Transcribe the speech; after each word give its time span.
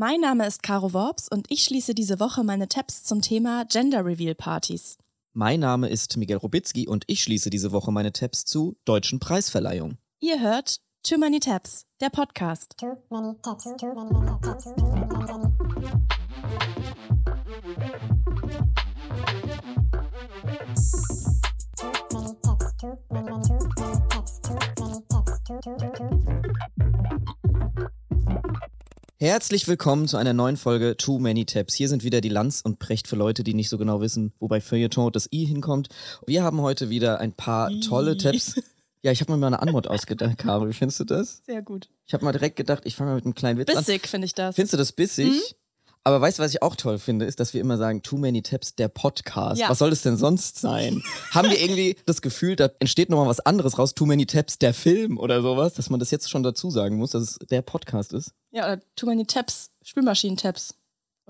Mein 0.00 0.22
Name 0.22 0.46
ist 0.46 0.62
Caro 0.62 0.94
Worps 0.94 1.28
und 1.28 1.50
ich 1.50 1.62
schließe 1.62 1.94
diese 1.94 2.20
Woche 2.20 2.42
meine 2.42 2.68
Tabs 2.68 3.04
zum 3.04 3.20
Thema 3.20 3.66
Gender 3.66 4.02
Reveal 4.02 4.34
Partys. 4.34 4.96
Mein 5.34 5.60
Name 5.60 5.90
ist 5.90 6.16
Miguel 6.16 6.38
Robitzky 6.38 6.88
und 6.88 7.04
ich 7.06 7.22
schließe 7.22 7.50
diese 7.50 7.70
Woche 7.70 7.92
meine 7.92 8.10
Tabs 8.10 8.46
zu 8.46 8.78
deutschen 8.86 9.20
Preisverleihungen. 9.20 9.98
Ihr 10.20 10.40
hört 10.40 10.80
Too 11.02 11.18
Many 11.18 11.38
Tabs, 11.38 11.84
der 12.00 12.08
Podcast. 12.08 12.78
Too 12.78 12.96
many 13.10 13.36
tabs, 13.42 13.64
too 13.64 13.94
many 13.94 14.40
tabs, 14.40 14.64
too 14.64 14.86
many, 14.86 15.26
many. 15.26 15.49
Herzlich 29.22 29.68
willkommen 29.68 30.08
zu 30.08 30.16
einer 30.16 30.32
neuen 30.32 30.56
Folge 30.56 30.96
Too 30.96 31.18
Many 31.18 31.44
Tabs. 31.44 31.74
Hier 31.74 31.90
sind 31.90 32.04
wieder 32.04 32.22
die 32.22 32.30
Lanz 32.30 32.62
und 32.62 32.78
Precht 32.78 33.06
für 33.06 33.16
Leute, 33.16 33.44
die 33.44 33.52
nicht 33.52 33.68
so 33.68 33.76
genau 33.76 34.00
wissen, 34.00 34.32
wo 34.38 34.48
bei 34.48 34.62
Feuilleton 34.62 35.12
das 35.12 35.28
I 35.30 35.44
hinkommt. 35.44 35.90
Wir 36.26 36.42
haben 36.42 36.62
heute 36.62 36.88
wieder 36.88 37.20
ein 37.20 37.34
paar 37.34 37.70
tolle 37.86 38.16
Tabs. 38.16 38.54
Ja, 39.02 39.12
ich 39.12 39.20
habe 39.20 39.32
mir 39.32 39.36
mal 39.36 39.48
eine 39.48 39.60
Anmod 39.60 39.88
ausgedacht, 39.88 40.38
Caro. 40.38 40.66
Wie 40.66 40.72
findest 40.72 41.00
du 41.00 41.04
das? 41.04 41.42
Sehr 41.44 41.60
gut. 41.60 41.90
Ich 42.06 42.14
habe 42.14 42.24
mal 42.24 42.32
direkt 42.32 42.56
gedacht, 42.56 42.84
ich 42.86 42.96
fange 42.96 43.10
mal 43.10 43.16
mit 43.16 43.26
einem 43.26 43.34
kleinen 43.34 43.58
Witz 43.58 43.68
an. 43.68 43.84
Bissig 43.84 44.08
finde 44.08 44.24
ich 44.24 44.34
das. 44.34 44.54
Findest 44.54 44.72
du 44.72 44.78
das 44.78 44.92
bissig? 44.92 45.54
Aber 46.02 46.20
weißt 46.20 46.38
du, 46.38 46.42
was 46.42 46.52
ich 46.52 46.62
auch 46.62 46.76
toll 46.76 46.98
finde, 46.98 47.26
ist, 47.26 47.40
dass 47.40 47.52
wir 47.52 47.60
immer 47.60 47.76
sagen, 47.76 48.02
Too 48.02 48.16
Many 48.16 48.42
Tabs, 48.42 48.74
der 48.74 48.88
Podcast. 48.88 49.60
Ja. 49.60 49.68
Was 49.68 49.78
soll 49.78 49.90
das 49.90 50.02
denn 50.02 50.16
sonst 50.16 50.58
sein? 50.58 51.02
Haben 51.30 51.50
wir 51.50 51.60
irgendwie 51.60 51.96
das 52.06 52.22
Gefühl, 52.22 52.56
da 52.56 52.70
entsteht 52.78 53.10
nochmal 53.10 53.26
was 53.26 53.40
anderes 53.40 53.78
raus, 53.78 53.94
Too 53.94 54.06
Many 54.06 54.24
Tabs, 54.24 54.58
der 54.58 54.72
Film 54.72 55.18
oder 55.18 55.42
sowas, 55.42 55.74
dass 55.74 55.90
man 55.90 56.00
das 56.00 56.10
jetzt 56.10 56.30
schon 56.30 56.42
dazu 56.42 56.70
sagen 56.70 56.96
muss, 56.96 57.10
dass 57.10 57.22
es 57.22 57.38
der 57.50 57.62
Podcast 57.62 58.14
ist? 58.14 58.32
Ja, 58.50 58.64
oder 58.64 58.80
Too 58.96 59.06
Many 59.06 59.26
Tabs, 59.26 59.70
Spülmaschinen-Tabs. 59.82 60.74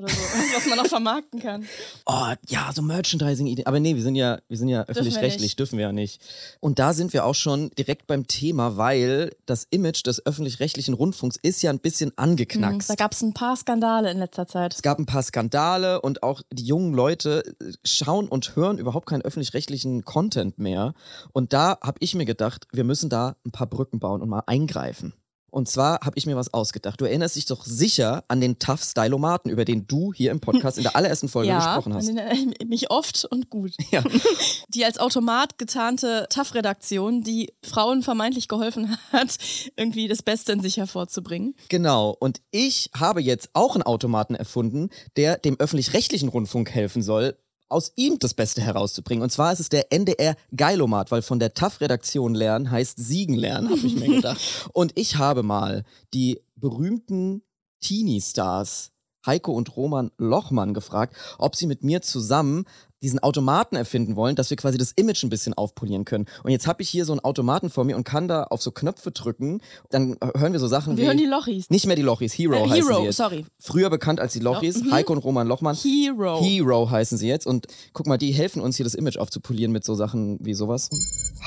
Oder 0.01 0.09
so. 0.09 0.21
Was, 0.21 0.57
was 0.57 0.67
man 0.67 0.79
noch 0.79 0.87
vermarkten 0.87 1.41
kann. 1.41 1.67
Oh, 2.07 2.33
ja, 2.49 2.71
so 2.75 2.83
Merchandising-Ideen. 2.83 3.67
Aber 3.67 3.81
nee, 3.81 3.95
wir 3.95 4.03
sind 4.03 4.15
ja, 4.15 4.39
wir 4.49 4.57
sind 4.57 4.69
ja 4.69 4.85
öffentlich-rechtlich, 4.85 5.57
dürfen 5.57 5.79
wir 5.79 5.87
ja 5.87 5.93
nicht. 5.93 6.21
Und 6.61 6.79
da 6.79 6.93
sind 6.93 7.13
wir 7.13 7.25
auch 7.25 7.35
schon 7.35 7.71
direkt 7.71 8.07
beim 8.07 8.27
Thema, 8.27 8.77
weil 8.77 9.35
das 9.47 9.67
Image 9.71 10.07
des 10.07 10.25
öffentlich-rechtlichen 10.25 10.95
Rundfunks 10.95 11.37
ist 11.43 11.63
ja 11.63 11.71
ein 11.71 11.79
bisschen 11.79 12.09
Mhm, 12.11 12.15
angeknackst. 12.17 12.91
Da 12.91 12.95
gab 12.95 13.13
es 13.13 13.23
ein 13.23 13.35
paar 13.35 13.57
Skandale 13.57 14.11
in 14.11 14.19
letzter 14.19 14.47
Zeit. 14.47 14.75
Es 14.75 14.83
gab 14.83 14.99
ein 14.99 15.07
paar 15.07 15.23
Skandale 15.23 16.01
und 16.01 16.23
auch 16.23 16.43
die 16.53 16.65
jungen 16.65 16.95
Leute 16.95 17.43
äh, 17.61 17.73
schauen 17.85 18.29
und 18.29 18.57
hören 18.57 18.79
überhaupt 18.79 19.09
keinen 19.09 19.23
öffentlich-rechtlichen 19.23 20.05
Content 20.05 20.59
mehr. 20.59 20.95
Und 21.33 21.53
da 21.53 21.79
habe 21.83 21.99
ich 22.01 22.15
mir 22.15 22.25
gedacht, 22.25 22.67
wir 22.73 22.85
müssen 22.85 23.11
da 23.11 23.37
ein 23.45 23.51
paar 23.51 23.67
Brücken 23.67 23.99
bauen 24.01 24.23
und 24.23 24.29
mal 24.29 24.43
eingreifen. 24.47 25.13
Und 25.51 25.69
zwar 25.69 26.01
habe 26.01 26.17
ich 26.17 26.27
mir 26.27 26.37
was 26.37 26.53
ausgedacht. 26.55 27.01
Du 27.01 27.05
erinnerst 27.05 27.37
dich 27.37 27.47
doch 27.47 27.65
sicher 27.65 28.25
an 28.29 28.41
den 28.41 28.59
Tough 28.59 28.83
Stylomaten, 28.83 29.51
über 29.51 29.65
den 29.65 29.87
du 29.87 30.13
hier 30.13 30.31
im 30.31 30.41
Podcast 30.41 30.79
in 30.79 30.85
der 30.85 30.97
allerersten 30.97 31.29
Folge 31.29 31.49
ja, 31.49 31.59
gesprochen 31.59 31.95
hast. 31.95 32.09
erinnere 32.09 32.35
ich 32.59 32.69
mich 32.69 32.91
oft 32.91 33.25
und 33.25 33.51
gut. 33.51 33.73
Ja. 33.91 34.03
Die 34.69 34.85
als 34.85 34.99
Automat 34.99 35.59
getarnte 35.59 36.27
TAF-Redaktion, 36.31 37.23
die 37.23 37.53
Frauen 37.65 38.03
vermeintlich 38.03 38.49
geholfen 38.49 38.97
hat, 39.13 39.37
irgendwie 39.77 40.09
das 40.09 40.23
Beste 40.23 40.53
in 40.53 40.61
sich 40.61 40.77
hervorzubringen. 40.77 41.55
Genau. 41.69 42.17
Und 42.19 42.41
ich 42.51 42.91
habe 42.97 43.21
jetzt 43.21 43.51
auch 43.53 43.75
einen 43.75 43.83
Automaten 43.83 44.35
erfunden, 44.35 44.91
der 45.17 45.39
dem 45.39 45.59
öffentlich-rechtlichen 45.59 46.29
Rundfunk 46.29 46.71
helfen 46.71 47.03
soll, 47.03 47.37
aus 47.71 47.93
ihm 47.97 48.19
das 48.19 48.35
Beste 48.35 48.61
herauszubringen. 48.61 49.23
Und 49.23 49.31
zwar 49.31 49.53
ist 49.53 49.61
es 49.61 49.69
der 49.69 49.93
NDR 49.93 50.37
Geilomat, 50.55 51.11
weil 51.11 51.23
von 51.23 51.39
der 51.39 51.55
TAF-Redaktion 51.55 52.35
lernen 52.35 52.71
heißt 52.71 52.99
Siegen 52.99 53.37
lernen, 53.37 53.71
habe 53.71 53.87
ich 53.87 53.97
mir 53.97 54.09
gedacht. 54.17 54.41
Und 54.73 54.93
ich 54.97 55.17
habe 55.17 55.43
mal 55.43 55.85
die 56.13 56.41
berühmten 56.57 57.43
Teenie-Stars 57.81 58.93
Heiko 59.27 59.53
und 59.53 59.77
Roman 59.77 60.11
Lochmann 60.19 60.75
gefragt, 60.75 61.15
ob 61.39 61.57
sie 61.57 61.67
mit 61.67 61.85
mir 61.85 62.03
zusammen 62.03 62.65
diesen 63.03 63.19
Automaten 63.19 63.77
erfinden 63.77 64.15
wollen, 64.15 64.37
dass 64.37 64.51
wir 64.51 64.59
quasi 64.59 64.77
das 64.77 64.93
Image 64.93 65.23
ein 65.25 65.31
bisschen 65.31 65.55
aufpolieren 65.55 66.05
können. 66.05 66.27
Und 66.45 66.51
jetzt 66.51 66.67
habe 66.67 66.83
ich 66.83 66.91
hier 66.91 67.07
so 67.07 67.13
einen 67.13 67.21
Automaten 67.21 67.71
vor 67.71 67.85
mir 67.85 67.97
und 67.97 68.05
kann 68.05 68.29
da 68.29 68.43
auf 68.45 68.61
so 68.61 68.73
Knöpfe 68.73 69.11
drücken. 69.11 69.63
Dann 69.89 70.19
hören 70.37 70.53
wir 70.53 70.61
so 70.61 70.67
Sachen 70.67 70.97
Wir 70.99 71.05
wie... 71.05 71.07
hören 71.09 71.17
die 71.17 71.25
Lochis. 71.25 71.71
Nicht 71.71 71.87
mehr 71.87 71.97
die 71.97 72.03
Lochis, 72.03 72.35
Hero 72.35 72.53
Äh, 72.57 72.69
heißen 72.69 72.75
Hero, 72.89 72.99
sie 73.01 73.05
jetzt. 73.07 73.17
sorry. 73.17 73.47
Früher 73.59 73.89
bekannt 73.89 74.21
als 74.21 74.35
die 74.35 74.41
Lochis, 74.41 74.83
mhm. 74.85 74.93
Heiko 74.93 75.15
und 75.15 75.19
Roman 75.21 75.47
Lochmann. 75.47 75.77
Hero. 75.77 76.43
Hero 76.43 76.91
heißen 76.91 77.17
sie 77.17 77.29
jetzt 77.29 77.47
und 77.47 77.69
guck 77.95 78.07
mal, 78.07 78.19
die 78.19 78.33
helfen 78.33 78.61
uns 78.61 78.77
hier 78.77 78.85
das 78.85 78.95
Image 78.95 79.17
aufzupolieren 79.17 79.73
mit 79.73 79.83
so 79.85 79.95
Sachen 79.95 80.37
wie 80.45 80.53
sowas. 80.55 80.91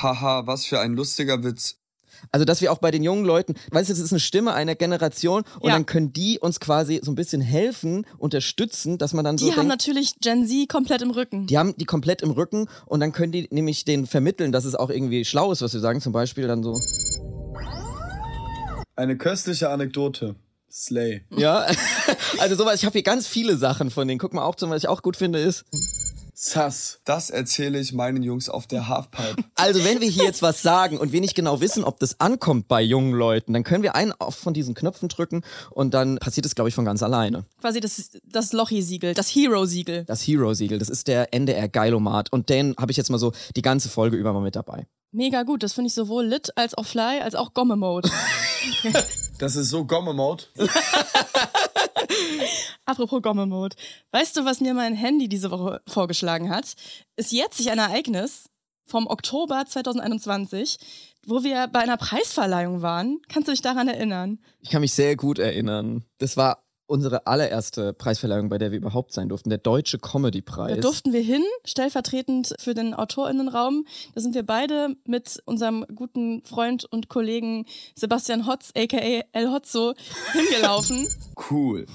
Haha, 0.02 0.46
was 0.46 0.64
für 0.64 0.80
ein 0.80 0.94
lustiger 0.94 1.44
Witz. 1.44 1.76
Also, 2.32 2.44
dass 2.44 2.60
wir 2.60 2.72
auch 2.72 2.78
bei 2.78 2.90
den 2.90 3.02
jungen 3.02 3.24
Leuten, 3.24 3.54
weißt 3.70 3.88
du, 3.88 3.92
das 3.92 4.00
ist 4.00 4.12
eine 4.12 4.20
Stimme 4.20 4.52
einer 4.54 4.74
Generation 4.74 5.42
und 5.60 5.68
Ja. 5.68 5.74
dann 5.74 5.86
können 5.86 6.12
die 6.12 6.38
uns 6.38 6.60
quasi 6.60 7.00
so 7.02 7.10
ein 7.12 7.14
bisschen 7.14 7.40
helfen, 7.40 8.06
unterstützen, 8.18 8.98
dass 8.98 9.12
man 9.14 9.24
dann 9.24 9.38
so 9.38 9.46
die 9.46 9.52
haben 9.52 9.68
denkt, 9.68 9.70
natürlich 9.86 10.14
Gen 10.20 10.46
Z 10.46 10.68
komplett 10.68 11.02
im 11.02 11.10
Rücken. 11.10 11.46
die 11.46 11.58
haben 11.58 11.74
die 11.76 11.84
komplett 11.84 12.22
im 12.22 12.30
Rücken 12.30 12.68
und 12.86 13.00
dann 13.00 13.12
können 13.12 13.32
die 13.32 13.48
nämlich 13.50 13.84
denen 13.84 14.06
vermitteln, 14.06 14.52
dass 14.52 14.64
es 14.64 14.74
auch 14.74 14.90
irgendwie 14.90 15.24
schlau 15.24 15.52
ist, 15.52 15.62
was 15.62 15.72
wir 15.74 15.80
sagen. 15.80 16.00
Zum 16.00 16.12
Beispiel 16.12 16.46
dann 16.46 16.62
so, 16.62 16.78
Eine 18.96 19.16
köstliche 19.16 19.70
Anekdote. 19.70 20.36
Slay. 20.70 21.22
ja, 21.30 21.66
also 22.38 22.56
sowas. 22.56 22.74
Ich 22.80 22.84
habe 22.84 22.94
hier 22.94 23.04
ganz 23.04 23.28
viele 23.28 23.56
Sachen 23.56 23.90
von 23.90 24.08
denen. 24.08 24.18
Guck 24.18 24.34
mal 24.34 24.42
auch, 24.44 24.56
zum 24.56 24.70
was 24.70 24.82
ich 24.82 24.88
auch 24.88 25.02
gut 25.02 25.16
finde, 25.16 25.38
ist, 25.38 25.64
Sass. 26.34 27.00
Das 27.04 27.30
erzähle 27.30 27.78
ich 27.78 27.92
meinen 27.92 28.22
Jungs 28.22 28.48
auf 28.48 28.66
der 28.66 28.88
Halfpipe. 28.88 29.36
Also 29.56 29.84
wenn 29.84 30.00
wir 30.00 30.08
hier 30.08 30.24
jetzt 30.24 30.42
was 30.42 30.62
sagen 30.62 30.98
und 30.98 31.12
wir 31.12 31.20
nicht 31.20 31.36
genau 31.36 31.60
wissen, 31.60 31.84
ob 31.84 32.00
das 32.00 32.20
ankommt 32.20 32.66
bei 32.66 32.82
jungen 32.82 33.14
Leuten, 33.14 33.52
dann 33.52 33.62
können 33.62 33.82
wir 33.84 33.94
einen 33.94 34.12
auf 34.12 34.34
von 34.34 34.52
diesen 34.52 34.74
Knöpfen 34.74 35.08
drücken 35.08 35.42
und 35.70 35.94
dann 35.94 36.18
passiert 36.18 36.44
es, 36.44 36.54
glaube 36.54 36.68
ich, 36.68 36.74
von 36.74 36.84
ganz 36.84 37.02
alleine. 37.02 37.44
Quasi 37.60 37.80
das, 37.80 38.10
das 38.24 38.52
Lochi-Siegel, 38.52 39.14
das 39.14 39.28
Hero-Siegel. 39.28 40.04
Das 40.04 40.22
Hero-Siegel, 40.22 40.78
das 40.78 40.88
ist 40.88 41.06
der 41.06 41.32
NDR 41.32 41.68
Geilomat 41.68 42.32
und 42.32 42.48
den 42.48 42.74
habe 42.76 42.90
ich 42.90 42.96
jetzt 42.96 43.10
mal 43.10 43.18
so 43.18 43.32
die 43.54 43.62
ganze 43.62 43.88
Folge 43.88 44.16
über 44.16 44.32
mal 44.32 44.42
mit 44.42 44.56
dabei. 44.56 44.86
Mega 45.12 45.44
gut. 45.44 45.62
Das 45.62 45.72
finde 45.72 45.88
ich 45.88 45.94
sowohl 45.94 46.26
lit 46.26 46.50
als 46.56 46.74
auch 46.74 46.86
fly 46.86 47.20
als 47.22 47.36
auch 47.36 47.54
Gomme-Mode. 47.54 48.10
Das 49.38 49.56
ist 49.56 49.68
so 49.68 49.84
Gomme-Mode. 49.84 50.44
Apropos 52.84 53.22
Gomme-Mode. 53.22 53.76
Weißt 54.12 54.36
du, 54.36 54.44
was 54.44 54.60
mir 54.60 54.74
mein 54.74 54.94
Handy 54.94 55.28
diese 55.28 55.50
Woche 55.50 55.80
vorgeschlagen 55.86 56.50
hat? 56.50 56.74
Ist 57.16 57.32
jetzt 57.32 57.58
sich 57.58 57.70
ein 57.70 57.78
Ereignis 57.78 58.48
vom 58.86 59.06
Oktober 59.06 59.64
2021, 59.66 60.78
wo 61.26 61.42
wir 61.42 61.68
bei 61.68 61.80
einer 61.80 61.96
Preisverleihung 61.96 62.82
waren. 62.82 63.20
Kannst 63.28 63.48
du 63.48 63.52
dich 63.52 63.62
daran 63.62 63.88
erinnern? 63.88 64.38
Ich 64.60 64.70
kann 64.70 64.82
mich 64.82 64.92
sehr 64.92 65.16
gut 65.16 65.38
erinnern. 65.38 66.04
Das 66.18 66.36
war 66.36 66.63
unsere 66.86 67.26
allererste 67.26 67.92
Preisverleihung, 67.92 68.48
bei 68.48 68.58
der 68.58 68.70
wir 68.70 68.78
überhaupt 68.78 69.12
sein 69.12 69.28
durften, 69.28 69.50
der 69.50 69.58
Deutsche 69.58 69.98
Comedy-Preis. 69.98 70.76
Da 70.76 70.80
durften 70.80 71.12
wir 71.12 71.22
hin, 71.22 71.42
stellvertretend 71.64 72.54
für 72.58 72.74
den 72.74 72.94
AutorInnenraum. 72.94 73.86
Da 74.14 74.20
sind 74.20 74.34
wir 74.34 74.44
beide 74.44 74.96
mit 75.06 75.42
unserem 75.46 75.84
guten 75.94 76.42
Freund 76.44 76.84
und 76.84 77.08
Kollegen 77.08 77.66
Sebastian 77.94 78.46
Hotz, 78.46 78.70
aka 78.76 79.22
El 79.32 79.50
Hotzo, 79.50 79.94
hingelaufen. 80.32 81.06
Cool. 81.50 81.86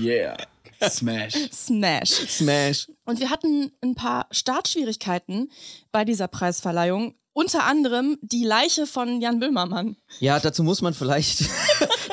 Yeah. 0.00 0.36
Smash. 0.82 1.34
Smash. 1.52 2.10
Smash. 2.10 2.88
Und 3.04 3.20
wir 3.20 3.30
hatten 3.30 3.72
ein 3.80 3.94
paar 3.94 4.26
Startschwierigkeiten 4.30 5.50
bei 5.92 6.04
dieser 6.04 6.28
Preisverleihung. 6.28 7.14
Unter 7.32 7.64
anderem 7.64 8.18
die 8.22 8.44
Leiche 8.44 8.86
von 8.86 9.20
Jan 9.20 9.38
Böhmermann. 9.40 9.96
Ja, 10.20 10.40
dazu 10.40 10.62
muss 10.62 10.80
man 10.80 10.94
vielleicht, 10.94 11.44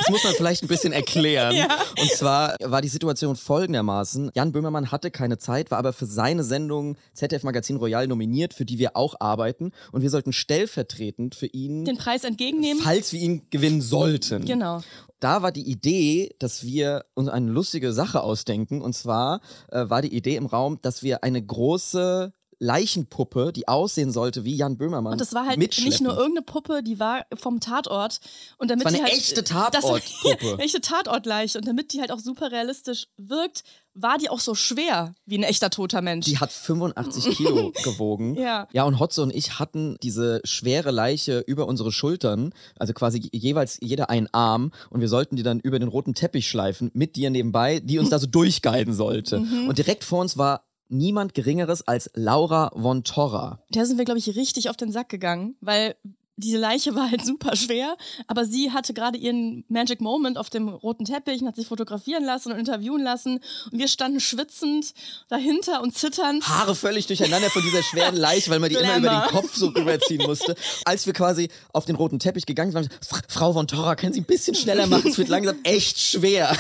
das 0.03 0.12
muss 0.12 0.24
man 0.24 0.34
vielleicht 0.34 0.64
ein 0.64 0.68
bisschen 0.68 0.94
erklären. 0.94 1.56
Ja. 1.56 1.68
Und 2.00 2.12
zwar 2.12 2.56
war 2.62 2.81
die 2.81 2.88
Situation 2.88 3.36
folgendermaßen. 3.36 4.31
Jan 4.36 4.52
Böhmermann 4.52 4.91
hatte 4.91 5.12
keine 5.12 5.38
Zeit, 5.38 5.72
war 5.72 5.78
aber 5.78 5.94
für 5.94 6.06
seine 6.06 6.44
Sendung 6.44 6.97
ZDF 7.14 7.44
Magazin 7.44 7.78
Royal 7.78 8.08
nominiert, 8.08 8.53
für 8.53 8.66
die 8.66 8.80
wir 8.80 8.96
auch 8.97 9.16
arbeiten. 9.19 9.72
Und 9.91 10.02
wir 10.02 10.09
sollten 10.09 10.34
stellvertretend 10.34 11.36
für 11.36 11.47
ihn, 11.47 11.86
Den 11.86 11.97
Preis 11.97 12.24
entgegennehmen. 12.24 12.81
falls 12.84 13.14
wir 13.14 13.19
ihn 13.22 13.44
gewinnen 13.50 13.81
sollten. 13.81 14.46
Genau. 14.46 14.81
Da 15.19 15.41
war 15.41 15.52
die 15.53 15.69
Idee, 15.69 16.35
dass 16.40 16.64
wir 16.64 17.06
uns 17.14 17.30
eine 17.30 17.50
lustige 17.50 17.94
Sache 17.94 18.22
ausdenken. 18.22 18.82
Und 18.82 18.94
zwar 18.94 19.40
äh, 19.72 19.90
war 19.90 20.02
die 20.02 20.14
Idee 20.14 20.35
im 20.35 20.46
Raum, 20.47 20.79
dass 20.82 21.02
wir 21.02 21.23
eine 21.23 21.41
große 21.41 22.34
Leichenpuppe, 22.64 23.52
die 23.54 23.68
aussehen 23.68 24.12
sollte 24.12 24.46
wie 24.46 24.56
Jan 24.56 24.78
Böhmermann, 24.78 25.14
Und 25.14 25.22
das 25.22 25.34
war 25.34 25.46
halt 25.46 25.60
nicht 25.60 26.02
nur 26.02 26.14
irgendeine 26.14 26.42
Puppe, 26.44 26.82
die 26.82 27.00
war 27.00 27.26
vom 27.36 27.60
Tatort. 27.60 28.20
Und 28.58 28.72
damit 28.72 28.86
Das 28.86 28.94
war 28.94 29.00
eine 29.00 29.08
halt, 29.10 29.18
echte 29.20 29.44
Tatortpuppe. 29.44 30.54
eine 30.54 30.60
echte 30.64 30.82
Tatortleiche. 30.82 31.58
Und 31.58 31.68
damit 31.68 31.94
die 31.94 32.00
halt 32.00 32.12
auch 32.12 32.20
super 32.20 32.52
realistisch 32.52 33.08
wirkt, 33.18 33.64
war 33.94 34.18
die 34.18 34.30
auch 34.30 34.40
so 34.40 34.56
schwer 34.56 35.14
wie 35.26 35.38
ein 35.38 35.44
echter 35.44 35.70
toter 35.70 36.02
Mensch. 36.02 36.26
Die 36.26 36.40
hat 36.40 36.52
85 36.52 37.36
Kilo 37.38 37.72
gewogen. 37.84 38.36
Ja. 38.36 38.68
Ja, 38.72 38.84
und 38.86 39.00
Hotze 39.00 39.22
und 39.22 39.36
ich 39.36 39.60
hatten 39.60 39.98
diese 40.02 40.42
schwere 40.46 40.92
Leiche 40.92 41.40
über 41.46 41.68
unsere 41.68 41.92
Schultern, 41.92 42.54
also 42.80 42.94
quasi 42.94 43.30
jeweils 43.32 43.78
jeder 43.82 44.10
einen 44.10 44.28
Arm, 44.32 44.72
und 44.90 45.02
wir 45.02 45.10
sollten 45.10 45.36
die 45.36 45.44
dann 45.44 45.60
über 45.60 45.78
den 45.80 45.90
roten 45.90 46.16
Teppich 46.16 46.48
schleifen, 46.48 46.90
mit 46.94 47.16
dir 47.16 47.30
nebenbei, 47.30 47.80
die 47.82 48.00
uns 48.00 48.10
da 48.10 48.18
so 48.20 48.26
durchguiden 48.28 48.94
sollte. 48.94 49.40
Mhm. 49.40 49.68
Und 49.68 49.78
direkt 49.78 50.04
vor 50.04 50.22
uns 50.22 50.38
war 50.38 50.66
niemand 50.90 51.34
Geringeres 51.34 51.88
als 51.88 52.12
Laura 52.14 52.72
von 52.74 53.03
Torra. 53.03 53.59
Der 53.70 53.85
sind 53.85 53.97
wir, 53.97 54.06
glaube 54.06 54.20
ich, 54.20 54.35
richtig 54.35 54.70
auf 54.70 54.78
den 54.78 54.91
Sack 54.91 55.09
gegangen, 55.09 55.56
weil 55.62 55.96
diese 56.35 56.58
Leiche 56.58 56.96
war 56.96 57.12
halt 57.12 57.24
super 57.26 57.56
schwer, 57.56 57.96
aber 58.28 58.46
sie 58.46 58.72
hatte 58.72 58.94
gerade 58.94 59.18
ihren 59.18 59.64
Magic 59.68 60.02
Moment 60.02 60.38
auf 60.38 60.50
dem 60.50 60.68
roten 60.68 61.06
Teppich 61.06 61.41
und 61.41 61.47
hat 61.47 61.56
sich 61.56 61.68
fotografieren 61.68 62.24
lassen 62.24 62.52
und 62.52 62.58
interviewen 62.59 63.03
lassen. 63.03 63.40
Und 63.72 63.78
wir 63.80 63.88
standen 63.88 64.20
schwitzend 64.20 64.94
dahinter 65.30 65.82
und 65.82 65.96
zitternd. 65.96 66.47
Haare 66.47 66.74
völlig 66.76 67.08
durcheinander 67.08 67.50
von 67.50 67.62
dieser 67.62 67.84
schweren 67.84 68.16
Leiche, 68.16 68.50
weil 68.50 68.59
man 68.59 68.70
die 68.70 68.76
immer 68.76 68.97
über 68.97 69.09
Glamour. 69.09 69.28
den 69.28 69.32
Kopf 69.32 69.56
so 69.56 69.68
rüberziehen 69.68 70.24
musste. 70.26 70.56
Als 70.85 71.06
wir 71.06 71.14
quasi 71.14 71.50
auf 71.72 71.85
den 71.85 71.96
roten 71.96 72.20
Teppich 72.20 72.46
gegangen 72.46 72.72
sind, 72.72 72.76
waren 72.82 72.90
wir 72.90 72.97
so, 73.02 73.16
"Fra- 73.16 73.22
Frau 73.28 73.53
von 73.53 73.68
Torra, 73.68 73.96
können 73.96 74.14
Sie 74.14 74.22
ein 74.22 74.26
bisschen 74.26 74.56
schneller 74.56 74.88
machen? 74.88 75.09
Es 75.12 75.18
wird 75.18 75.29
langsam 75.29 75.58
echt 75.64 76.00
schwer. 76.00 76.56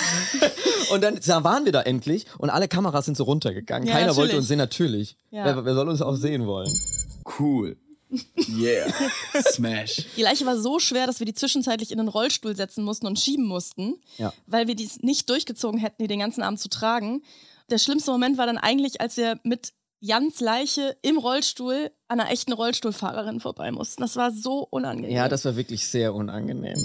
Und 0.91 1.01
dann 1.03 1.19
da 1.25 1.43
waren 1.43 1.65
wir 1.65 1.71
da 1.71 1.81
endlich 1.81 2.25
und 2.37 2.49
alle 2.49 2.67
Kameras 2.67 3.05
sind 3.05 3.17
so 3.17 3.23
runtergegangen. 3.23 3.87
Ja, 3.87 3.93
Keiner 3.95 4.07
wollte 4.15 4.33
natürlich. 4.33 4.37
uns 4.37 4.47
sehen, 4.47 4.57
natürlich. 4.57 5.17
Ja. 5.31 5.45
Wer, 5.45 5.65
wer 5.65 5.73
soll 5.73 5.89
uns 5.89 6.01
auch 6.01 6.15
sehen 6.15 6.45
wollen? 6.45 6.71
Cool. 7.39 7.77
Yeah. 8.49 8.91
Smash. 9.53 10.05
Die 10.17 10.21
Leiche 10.21 10.45
war 10.45 10.57
so 10.57 10.79
schwer, 10.79 11.07
dass 11.07 11.19
wir 11.19 11.25
die 11.25 11.33
zwischenzeitlich 11.33 11.91
in 11.91 11.99
einen 11.99 12.09
Rollstuhl 12.09 12.55
setzen 12.55 12.83
mussten 12.83 13.07
und 13.07 13.19
schieben 13.19 13.45
mussten, 13.45 13.95
Ja. 14.17 14.33
weil 14.47 14.67
wir 14.67 14.75
dies 14.75 14.99
nicht 15.01 15.29
durchgezogen 15.29 15.79
hätten, 15.79 16.01
die 16.03 16.07
den 16.07 16.19
ganzen 16.19 16.43
Abend 16.43 16.59
zu 16.59 16.69
tragen. 16.69 17.23
Der 17.69 17.77
schlimmste 17.77 18.11
Moment 18.11 18.37
war 18.37 18.45
dann 18.45 18.57
eigentlich, 18.57 19.01
als 19.01 19.17
wir 19.17 19.39
mit 19.43 19.73
Jans 19.99 20.41
Leiche 20.41 20.97
im 21.01 21.17
Rollstuhl 21.17 21.89
an 22.09 22.19
einer 22.19 22.29
echten 22.29 22.51
Rollstuhlfahrerin 22.51 23.39
vorbei 23.39 23.71
mussten. 23.71 24.01
Das 24.01 24.17
war 24.17 24.31
so 24.31 24.67
unangenehm. 24.69 25.11
Ja, 25.15 25.29
das 25.29 25.45
war 25.45 25.55
wirklich 25.55 25.87
sehr 25.87 26.13
unangenehm. 26.13 26.75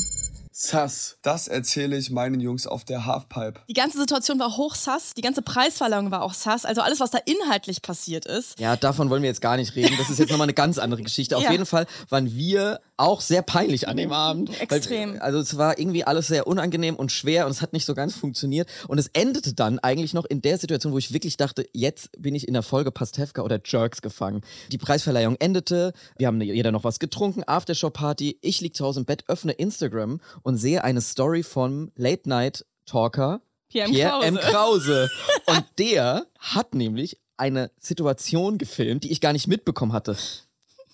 Sass. 0.61 1.19
Das 1.23 1.47
erzähle 1.47 1.97
ich 1.97 2.11
meinen 2.11 2.41
Jungs 2.41 2.67
auf 2.67 2.85
der 2.85 3.07
Halfpipe. 3.07 3.61
die 3.69 3.75
ganze 3.75 3.97
Situation 3.97 4.41
war 4.41 4.57
hochsass, 4.57 5.15
die 5.15 5.21
ganze 5.21 5.41
Preisverleihung 5.41 6.11
war 6.11 6.23
auch 6.23 6.35
sass. 6.35 6.65
Also 6.65 6.81
alles, 6.81 6.99
was 6.99 7.13
da 7.13 7.19
inhaltlich 7.25 7.81
passiert 7.81 8.27
ist. 8.27 8.59
Ja, 8.59 8.75
davon 8.75 9.09
wollen 9.09 9.23
wir 9.23 9.29
jetzt 9.29 9.41
gar 9.41 9.57
nicht 9.57 9.77
reden. 9.77 9.95
Das 9.99 10.11
ist 10.11 10.19
jetzt 10.19 10.31
nochmal 10.31 10.47
eine 10.47 10.55
ganz 10.55 10.79
andere 10.79 11.03
Geschichte. 11.03 11.37
Auf 11.37 11.45
Ja. 11.45 11.53
jeden 11.53 11.65
Fall 11.65 11.87
waren 12.09 12.35
wir 12.35 12.81
auch 12.97 13.21
sehr 13.21 13.43
peinlich 13.43 13.87
an 13.87 13.97
dem 13.97 14.11
Abend. 14.11 14.51
Extrem. 14.61 15.13
Weil, 15.13 15.21
also 15.21 15.39
es 15.39 15.57
war 15.57 15.79
irgendwie 15.79 16.03
alles 16.03 16.27
sehr 16.27 16.49
unangenehm 16.49 16.97
und 16.97 17.13
schwer 17.13 17.47
und 17.47 17.53
es 17.53 17.63
hat 17.63 17.73
nicht 17.73 17.85
so 17.85 17.95
ganz 17.95 18.17
funktioniert. 18.17 18.69
Und 18.89 18.99
es 18.99 19.07
endete 19.13 19.55
dann 19.55 19.79
eigentlich 19.79 20.13
noch 20.13 20.25
in 20.25 20.43
der 20.43 20.59
Situation, 20.59 20.93
wo 20.93 20.99
ich 20.99 21.13
wirklich 21.13 21.37
dachte, 21.37 21.69
jetzt 21.73 22.11
bin 22.21 22.35
ich 22.35 22.49
in 22.49 22.55
der 22.55 22.65
Folge 22.65 22.91
Pastewka 22.91 23.43
oder 23.43 23.61
Jerks 23.65 24.03
gefangen. 24.03 24.41
Die 24.73 24.79
Preisverleihung 24.79 25.37
endete, 25.39 25.93
wir 26.17 26.27
haben 26.27 26.41
jeder 26.41 26.73
noch 26.73 26.83
was 26.83 26.99
getrunken, 26.99 27.45
Aftershow-Party. 27.47 28.39
Ich 28.43 28.61
lieg 28.61 28.75
zu 28.75 28.85
Hause 28.85 28.99
im 28.99 29.07
Bett, 29.07 29.23
öffne 29.29 29.53
Instagram 29.53 30.21
und 30.43 30.48
sehe 30.57 30.83
eine 30.85 31.01
Story 31.01 31.43
vom 31.43 31.93
Late-Night-Talker 31.97 33.41
Pierre 33.69 33.89
M. 33.89 33.95
Pierre 33.95 34.11
Krause. 34.11 34.27
M. 34.27 34.37
Krause. 34.39 35.11
Und 35.47 35.65
der 35.79 36.27
hat 36.39 36.75
nämlich 36.75 37.19
eine 37.37 37.71
Situation 37.79 38.59
gefilmt, 38.59 39.05
die 39.05 39.13
ich 39.13 39.21
gar 39.21 39.33
nicht 39.33 39.47
mitbekommen 39.47 39.93
hatte. 39.93 40.17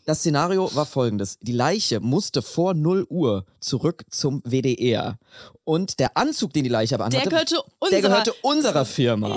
Das 0.07 0.19
Szenario 0.19 0.75
war 0.75 0.85
folgendes. 0.85 1.39
Die 1.41 1.53
Leiche 1.53 2.01
musste 2.01 2.43
vor 2.43 2.75
0 2.75 3.07
Uhr 3.09 3.47
zurück 3.61 4.05
zum 4.11 4.43
WDR. 4.45 5.19
Und 5.65 5.99
der 5.99 6.17
Anzug, 6.19 6.53
den 6.53 6.65
die 6.65 6.69
Leiche 6.71 6.97
aber 6.97 7.09
Der 7.09 7.21
anhatte, 7.21 7.31
gehörte 7.31 7.55
der 7.55 7.65
unserer- 7.79 8.01
gehörte 8.03 8.33
unserer 8.43 8.85
Firma. 8.85 9.37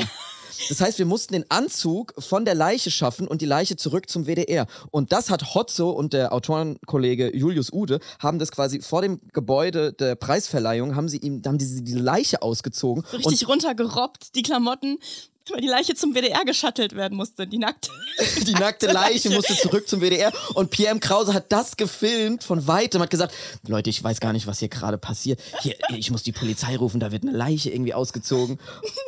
Das 0.69 0.81
heißt, 0.81 1.00
wir 1.00 1.06
mussten 1.06 1.33
den 1.33 1.45
Anzug 1.50 2.13
von 2.18 2.45
der 2.45 2.56
Leiche 2.56 2.92
schaffen 2.92 3.27
und 3.27 3.42
die 3.42 3.45
Leiche 3.45 3.75
zurück 3.75 4.09
zum 4.09 4.25
WDR. 4.25 4.68
Und 4.92 5.12
das 5.12 5.30
hat 5.30 5.56
Hotzo 5.56 5.89
und 5.89 6.13
der 6.13 6.33
Autorenkollege 6.33 7.36
Julius 7.36 7.71
Ude 7.71 8.00
haben 8.19 8.39
das 8.39 8.51
quasi 8.51 8.81
vor 8.81 9.01
dem 9.01 9.19
Gebäude 9.33 9.94
der 9.94 10.15
Preisverleihung 10.15 10.95
haben 10.95 11.09
sie 11.09 11.18
ihm, 11.18 11.42
haben 11.45 11.57
die, 11.57 11.83
die 11.83 11.94
Leiche 11.94 12.42
ausgezogen 12.42 13.04
richtig 13.13 13.48
runtergerobbt, 13.48 14.36
die 14.36 14.44
Klamotten, 14.44 14.98
weil 15.51 15.61
die 15.61 15.67
Leiche 15.67 15.95
zum 15.95 16.13
WDR 16.13 16.44
geschattelt 16.45 16.95
werden 16.95 17.17
musste, 17.17 17.47
die 17.47 17.57
nackte. 17.57 17.89
Die 18.47 18.53
nackte 18.53 18.88
Leiche 18.91 19.29
musste 19.29 19.55
zurück 19.55 19.88
zum 19.88 20.01
WDR 20.01 20.31
und 20.55 20.71
Pierre 20.71 20.91
M. 20.91 20.99
Krause 20.99 21.33
hat 21.33 21.51
das 21.51 21.77
gefilmt 21.77 22.44
von 22.44 22.65
weitem, 22.67 23.01
hat 23.01 23.09
gesagt, 23.09 23.33
Leute, 23.67 23.89
ich 23.89 24.03
weiß 24.03 24.19
gar 24.19 24.33
nicht, 24.33 24.47
was 24.47 24.59
hier 24.59 24.69
gerade 24.69 24.97
passiert. 24.97 25.39
Hier, 25.61 25.75
ich 25.95 26.09
muss 26.11 26.23
die 26.23 26.31
Polizei 26.31 26.75
rufen, 26.77 26.99
da 26.99 27.11
wird 27.11 27.23
eine 27.23 27.31
Leiche 27.38 27.69
irgendwie 27.69 27.94
ausgezogen. 27.94 28.57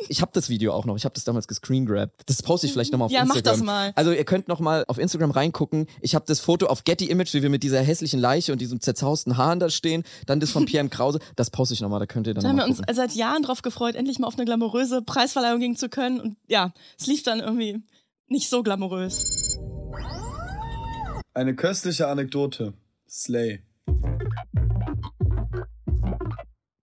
Ich 0.08 0.20
habe 0.20 0.30
das 0.34 0.48
Video 0.48 0.72
auch 0.72 0.84
noch, 0.84 0.96
ich 0.96 1.04
habe 1.04 1.14
das 1.14 1.24
damals 1.24 1.48
gescreengrabt. 1.48 2.22
Das 2.26 2.42
poste 2.42 2.66
ich 2.66 2.72
vielleicht 2.72 2.92
nochmal 2.92 3.06
auf 3.06 3.12
Ja, 3.12 3.24
mach 3.24 3.36
Instagram. 3.36 3.58
das 3.60 3.66
mal. 3.66 3.92
Also 3.96 4.12
ihr 4.12 4.24
könnt 4.24 4.46
nochmal 4.48 4.84
auf 4.86 4.98
Instagram 4.98 5.30
reingucken. 5.32 5.86
Ich 6.00 6.14
habe 6.14 6.24
das 6.28 6.38
Foto 6.40 6.66
auf 6.66 6.84
Getty 6.84 7.06
Image, 7.06 7.34
wie 7.34 7.42
wir 7.42 7.50
mit 7.50 7.62
dieser 7.62 7.80
hässlichen 7.80 8.20
Leiche 8.20 8.52
und 8.52 8.60
diesem 8.60 8.80
zerzausten 8.80 9.36
Haaren 9.36 9.58
da 9.60 9.70
stehen. 9.70 10.04
Dann 10.26 10.38
das 10.40 10.50
von 10.50 10.66
Pierre 10.66 10.84
M. 10.84 10.90
Krause. 10.90 11.18
Das 11.36 11.50
poste 11.50 11.74
ich 11.74 11.80
nochmal, 11.80 12.00
da 12.00 12.06
könnt 12.06 12.26
ihr 12.26 12.34
dann 12.34 12.42
Da 12.44 12.48
haben 12.50 12.56
wir 12.58 12.64
uns 12.64 12.80
seit 12.92 13.12
Jahren 13.14 13.42
drauf 13.42 13.62
gefreut, 13.62 13.94
endlich 13.96 14.18
mal 14.18 14.26
auf 14.26 14.34
eine 14.36 14.44
glamouröse 14.44 15.02
Preisverleihung 15.02 15.60
gehen 15.60 15.76
zu 15.76 15.88
können. 15.88 16.29
Und 16.30 16.36
ja, 16.48 16.72
es 16.98 17.06
lief 17.06 17.22
dann 17.22 17.40
irgendwie 17.40 17.82
nicht 18.28 18.48
so 18.48 18.62
glamourös. 18.62 19.58
Eine 21.34 21.54
köstliche 21.56 22.08
Anekdote. 22.08 22.74
Slay. 23.08 23.62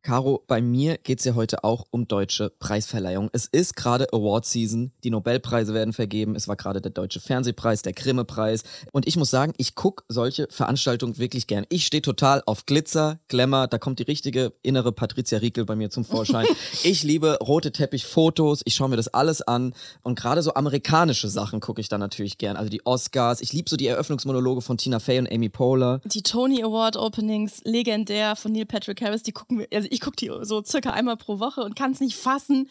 Caro, 0.08 0.42
bei 0.48 0.62
mir 0.62 0.98
geht's 1.00 1.26
ja 1.26 1.36
heute 1.36 1.66
auch 1.66 1.86
um 1.92 2.08
deutsche 2.08 2.50
Preisverleihung. 2.60 3.30
Es 3.34 3.46
ist 3.46 3.76
gerade 3.76 4.08
Award 4.14 4.46
Season, 4.46 4.94
die 5.04 5.10
Nobelpreise 5.10 5.74
werden 5.74 5.92
vergeben, 5.92 6.38
es 6.38 6.48
war 6.48 6.56
gerade 6.56 6.80
der 6.80 6.94
Deutsche 6.94 7.20
Fernsehpreis, 7.20 7.82
der 7.82 7.92
Grimme-Preis. 7.92 8.64
Und 8.94 9.06
ich 9.06 9.18
muss 9.18 9.30
sagen, 9.30 9.52
ich 9.58 9.76
guck 9.76 10.06
solche 10.08 10.48
Veranstaltungen 10.50 11.18
wirklich 11.18 11.46
gern. 11.46 11.66
Ich 11.68 11.86
stehe 11.86 12.02
total 12.02 12.42
auf 12.46 12.66
Glitzer, 12.66 13.20
Glamour, 13.28 13.68
da 13.68 13.80
kommt 13.80 14.00
die 14.00 14.04
richtige 14.04 14.54
innere 14.62 14.94
Patricia 14.94 15.40
Riekel 15.40 15.66
bei 15.66 15.76
mir 15.76 15.90
zum 15.90 16.06
Vorschein. 16.06 16.46
ich 16.84 17.04
liebe 17.04 17.40
rote 17.42 17.74
Teppich-Fotos, 17.74 18.62
ich 18.64 18.76
schaue 18.76 18.88
mir 18.88 18.96
das 18.96 19.10
alles 19.10 19.42
an. 19.42 19.74
Und 20.04 20.18
gerade 20.18 20.42
so 20.42 20.54
amerikanische 20.54 21.28
Sachen 21.28 21.60
gucke 21.60 21.82
ich 21.82 21.90
da 21.90 21.98
natürlich 21.98 22.38
gern. 22.38 22.56
Also 22.56 22.70
die 22.70 22.86
Oscars, 22.86 23.42
ich 23.42 23.52
liebe 23.52 23.70
so 23.70 23.76
die 23.76 23.88
Eröffnungsmonologe 23.88 24.62
von 24.62 24.78
Tina 24.78 25.00
Fey 25.00 25.20
und 25.20 25.30
Amy 25.30 25.50
Poehler. 25.50 26.00
Die 26.06 26.22
Tony 26.22 26.64
Award 26.64 26.96
Openings, 26.96 27.60
legendär 27.66 28.38
von 28.38 28.54
Neil 28.54 28.66
Patrick 28.66 29.02
Harris, 29.02 29.22
die 29.22 29.34
gucken 29.34 29.60
wir, 29.60 29.68
also 29.74 29.90
ich 29.92 29.97
gucke 30.02 30.16
die 30.18 30.32
so 30.42 30.64
circa 30.64 30.92
einmal 30.92 31.18
pro 31.18 31.40
Woche 31.40 31.62
und 31.62 31.76
kann 31.76 31.92
es 31.92 32.00
nicht 32.00 32.16
fassen, 32.18 32.70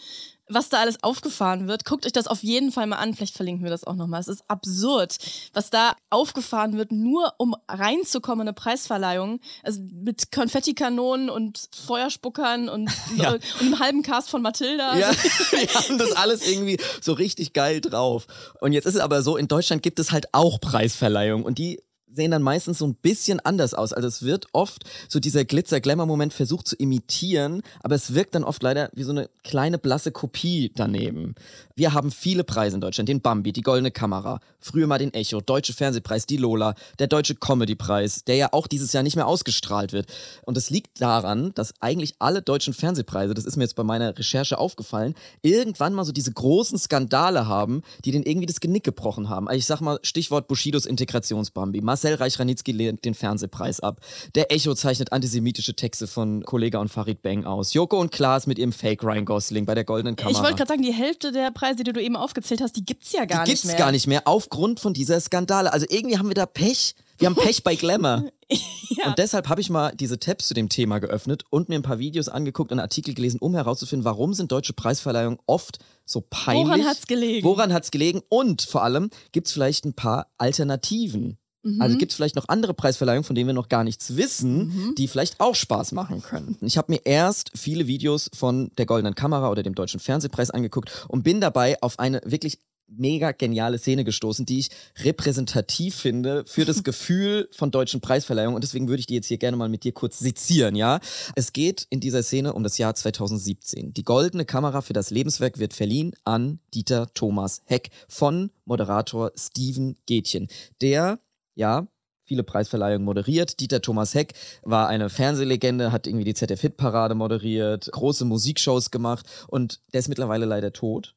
was 0.49 0.69
da 0.69 0.79
alles 0.79 1.03
aufgefahren 1.03 1.67
wird. 1.67 1.85
Guckt 1.85 2.07
euch 2.07 2.13
das 2.13 2.29
auf 2.29 2.43
jeden 2.45 2.71
Fall 2.71 2.87
mal 2.87 2.99
an, 2.99 3.15
vielleicht 3.15 3.35
verlinken 3.35 3.65
wir 3.65 3.71
das 3.71 3.83
auch 3.83 3.97
nochmal. 3.97 4.21
Es 4.21 4.29
ist 4.29 4.45
absurd, 4.49 5.17
was 5.53 5.71
da 5.71 5.97
aufgefahren 6.09 6.77
wird, 6.79 6.93
nur 6.93 7.35
um 7.39 7.57
reinzukommen 7.69 8.43
in 8.43 8.49
eine 8.49 8.55
Preisverleihung. 8.55 9.41
Also 9.65 9.81
mit 9.83 10.31
Konfettikanonen 10.31 11.31
und 11.31 11.69
Feuerspuckern 11.87 12.69
und, 12.69 12.89
Ja. 13.17 13.33
und 13.33 13.43
einem 13.61 13.79
halben 13.81 14.03
Cast 14.03 14.31
von 14.31 14.41
Matilda. 14.43 14.97
Ja, 14.99 15.11
die 15.53 15.67
haben 15.69 15.99
das 15.99 16.13
alles 16.13 16.47
irgendwie 16.47 16.79
so 17.01 17.13
richtig 17.13 17.53
geil 17.53 17.81
drauf. 17.81 18.27
Und 18.61 18.73
jetzt 18.73 18.87
ist 18.87 18.95
es 18.95 19.01
aber 19.01 19.23
so, 19.23 19.37
in 19.37 19.49
Deutschland 19.49 19.83
gibt 19.83 19.99
es 19.99 20.13
halt 20.13 20.27
auch 20.33 20.61
Preisverleihungen 20.61 21.45
und 21.45 21.59
die 21.59 21.83
sehen 22.17 22.31
dann 22.31 22.43
meistens 22.43 22.79
so 22.79 22.87
ein 22.87 22.95
bisschen 22.95 23.39
anders 23.41 23.75
aus. 23.75 23.93
Also 23.93 24.09
es 24.09 24.23
wird 24.23 24.47
oft 24.53 24.85
so 25.09 25.21
dieser 25.21 25.45
Glitzer-Glamour-Moment 25.45 26.33
versucht 26.33 26.67
zu 26.67 26.75
imitieren, 26.77 27.63
aber 27.83 27.95
es 27.95 28.15
wirkt 28.15 28.35
dann 28.35 28.43
oft 28.43 28.63
leider 28.63 28.91
wie 28.95 29.05
so 29.05 29.13
eine 29.13 29.29
kleine 29.45 29.79
blasse 29.79 30.11
Kopie 30.11 30.73
daneben. 30.75 31.35
Wir 31.77 31.93
haben 31.93 32.11
viele 32.11 32.43
Preise 32.43 32.77
in 32.77 32.81
Deutschland. 32.81 33.09
Den 33.09 33.21
Bambi, 33.21 33.53
die 33.53 33.61
Goldene 33.61 33.91
Kamera, 33.91 34.41
früher 34.61 34.87
mal 34.87 34.99
den 34.99 35.13
Echo, 35.13 35.41
Deutsche 35.41 35.75
Fernsehpreis, 35.75 36.27
die 36.27 36.39
Lola, 36.39 36.75
der 36.99 37.07
Deutsche 37.07 37.35
Comedy-Preis, 37.35 38.25
der 38.25 38.37
ja 38.37 38.49
auch 38.53 38.67
dieses 38.67 38.93
Jahr 38.93 39.03
nicht 39.03 39.17
mehr 39.17 39.27
ausgestrahlt 39.27 39.93
wird. 39.93 40.11
Und 40.43 40.57
das 40.57 40.71
liegt 40.71 41.01
daran, 41.01 41.53
dass 41.55 41.75
eigentlich 41.81 42.15
alle 42.19 42.41
deutschen 42.41 42.73
Fernsehpreise, 42.73 43.35
das 43.35 43.45
ist 43.45 43.57
mir 43.57 43.65
jetzt 43.65 43.77
bei 43.77 43.85
meiner 43.85 44.17
Recherche 44.19 44.59
aufgefallen, 44.59 45.15
irgendwann 45.43 45.93
mal 45.93 46.05
so 46.05 46.13
diese 46.13 46.33
großen 46.33 46.79
Skandale 46.79 47.47
haben, 47.47 47.83
die 48.05 48.11
denen 48.11 48.25
irgendwie 48.25 48.47
das 48.47 48.61
Genick 48.61 48.85
gebrochen 48.85 49.29
haben. 49.29 49.47
Also 49.47 49.59
ich 49.59 49.67
sag 49.67 49.83
mal, 49.83 49.99
Stichwort 50.03 50.49
Bushidos 50.49 50.87
Integrationsbambi. 50.87 51.83
Marcel 51.83 52.06
Reich-Ranitzky 52.15 52.73
lehnt 52.73 53.05
den 53.05 53.15
Fernsehpreis 53.15 53.81
ab. 53.81 54.01
Der 54.35 54.53
Echo 54.53 54.75
zeichnet 54.75 55.13
antisemitische 55.13 55.75
Texte 55.75 56.07
von 56.07 56.43
Kollega 56.45 56.79
und 56.79 56.89
Farid 56.89 57.23
Bang 57.23 57.45
aus. 57.45 57.75
Joko 57.75 58.01
und 58.01 58.13
Klaas 58.13 58.47
mit 58.47 58.59
ihrem 58.59 58.73
Fake 58.73 59.03
Ryan 59.03 59.25
Gosling 59.25 59.67
bei 59.67 59.75
der 59.75 59.85
Goldenen 59.85 60.17
Kamera. 60.17 60.37
Ich 60.39 60.43
wollte 60.43 60.57
gerade 60.57 60.69
sagen, 60.69 60.83
die 60.83 60.93
Hälfte 60.93 61.33
der 61.33 61.51
Preise, 61.51 61.85
die 61.85 61.93
du 61.93 62.01
eben 62.01 62.17
aufgezählt 62.17 62.61
hast, 62.61 62.77
die 62.77 62.85
gibt's 62.85 63.13
ja 63.13 63.25
gar 63.25 63.45
die 63.45 63.51
nicht 63.51 63.63
gibt's 63.63 63.67
mehr. 63.67 63.77
gar 63.77 63.93
nicht 63.93 64.07
mehr 64.07 64.23
aufgrund 64.27 64.81
von 64.81 64.95
dieser 64.95 65.21
Skandale. 65.21 65.73
Also 65.73 65.87
irgendwie 65.89 66.19
haben 66.19 66.29
wir 66.29 66.35
da 66.35 66.47
Pech. 66.47 66.95
Wir 67.19 67.27
haben 67.27 67.35
Pech 67.37 67.63
bei 67.65 67.75
Glamour. 67.75 68.25
Ja. 68.91 69.09
Und 69.09 69.19
deshalb 69.19 69.49
habe 69.49 69.61
ich 69.61 69.71
mal 69.71 69.93
diese 69.97 70.21
Tabs 70.21 70.47
zu 70.47 70.55
dem 70.55 70.69
Thema 70.69 71.01
geöffnet 71.01 71.43
und 71.51 71.69
mir 71.69 71.75
ein 71.75 71.83
paar 71.83 71.99
Videos 71.99 72.29
angeguckt 72.29 72.71
und 72.71 72.79
Artikel 72.79 73.13
gelesen, 73.13 73.39
um 73.41 73.55
herauszufinden, 73.57 74.05
warum 74.05 74.35
sind 74.35 74.53
deutsche 74.53 74.73
Preisverleihungen 74.73 75.41
oft 75.47 75.81
so 76.05 76.21
peinlich. 76.31 76.67
Woran 76.67 76.85
hat's 76.85 77.07
gelegen? 77.09 77.45
Woran 77.45 77.73
hat's 77.73 77.91
gelegen? 77.91 78.23
Und 78.29 78.63
vor 78.63 78.85
allem 78.85 79.11
gibt 79.33 79.49
es 79.49 79.53
vielleicht 79.53 79.85
ein 79.85 79.95
paar 79.95 80.29
Alternativen. 80.39 81.39
Mhm. 81.67 81.83
Also 81.83 81.99
gibt 81.99 82.13
es 82.13 82.17
vielleicht 82.17 82.37
noch 82.37 82.49
andere 82.49 82.75
Preisverleihungen, 82.75 83.25
von 83.25 83.35
denen 83.35 83.49
wir 83.49 83.55
noch 83.55 83.69
gar 83.69 83.85
nichts 83.85 84.17
wissen, 84.17 84.69
Mhm. 84.69 84.95
die 84.97 85.09
vielleicht 85.09 85.41
auch 85.41 85.55
Spaß 85.55 85.93
machen 85.93 86.23
können. 86.23 86.57
Ich 86.61 86.79
habe 86.79 86.93
mir 86.93 87.05
erst 87.05 87.51
viele 87.55 87.87
Videos 87.87 88.31
von 88.35 88.71
der 88.79 88.87
Goldenen 88.87 89.15
Kamera 89.15 89.51
oder 89.51 89.63
dem 89.63 89.75
Deutschen 89.75 90.01
Fernsehpreis 90.01 90.51
angeguckt 90.51 91.07
und 91.09 91.23
bin 91.23 91.41
dabei 91.41 91.81
auf 91.83 91.99
eine 91.99 92.21
wirklich 92.25 92.59
mega 92.89 93.33
geniale 93.33 93.79
Szene 93.79 94.05
gestoßen, 94.05 94.47
die 94.47 94.61
ich 94.61 94.71
repräsentativ 95.03 95.97
finde 95.97 96.45
für 96.47 96.65
das 96.65 96.85
Gefühl 96.85 97.49
von 97.51 97.73
deutschen 97.73 98.01
Preisverleihungen 98.01 98.55
und 98.55 98.63
deswegen 98.63 98.87
würde 98.89 99.01
ich 99.01 99.07
die 99.07 99.15
jetzt 99.15 99.27
hier 99.27 99.39
gerne 99.39 99.57
mal 99.57 99.69
mit 99.69 99.83
dir 99.83 99.91
kurz 99.91 100.21
sezieren, 100.21 100.77
ja? 100.77 101.01
Es 101.35 101.53
geht 101.53 101.87
in 101.91 101.99
dieser 101.99 102.23
Szene 102.23 102.53
um 102.53 102.63
das 102.63 102.79
Jahr 102.79 102.95
2017. 102.95 103.93
Die 103.93 104.05
goldene 104.05 104.45
Kamera 104.45 104.83
für 104.83 104.93
das 104.93 105.11
Lebenswerk 105.11 105.59
wird 105.59 105.75
verliehen 105.75 106.13
an 106.23 106.61
Dieter 106.75 107.13
Thomas 107.13 107.63
Heck 107.65 107.91
von 108.09 108.51
Moderator 108.67 109.33
Steven 109.37 109.97
Gätchen, 110.07 110.47
der 110.81 111.19
ja 111.57 111.89
viele 112.27 112.43
Preisverleihungen 112.43 113.05
moderiert. 113.05 113.61
Dieter 113.61 113.81
Thomas 113.81 114.15
Heck 114.15 114.35
war 114.63 114.89
eine 114.89 115.09
Fernsehlegende, 115.09 115.93
hat 115.93 116.07
irgendwie 116.07 116.25
die 116.25 116.35
ZDF-Hitparade 116.35 117.15
moderiert, 117.15 117.89
große 117.93 118.25
Musikshows 118.25 118.91
gemacht 118.91 119.27
und 119.49 119.81
der 119.93 120.01
ist 120.01 120.09
mittlerweile 120.09 120.45
leider 120.45 120.73
tot. 120.73 121.15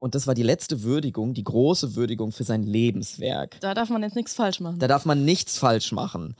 Und 0.00 0.14
das 0.14 0.28
war 0.28 0.34
die 0.34 0.44
letzte 0.44 0.84
Würdigung, 0.84 1.34
die 1.34 1.42
große 1.42 1.96
Würdigung 1.96 2.30
für 2.30 2.44
sein 2.44 2.62
Lebenswerk. 2.62 3.58
Da 3.60 3.74
darf 3.74 3.88
man 3.88 4.02
jetzt 4.02 4.14
nichts 4.14 4.34
falsch 4.34 4.60
machen. 4.60 4.78
Da 4.78 4.86
darf 4.86 5.04
man 5.04 5.24
nichts 5.24 5.58
falsch 5.58 5.90
machen. 5.90 6.36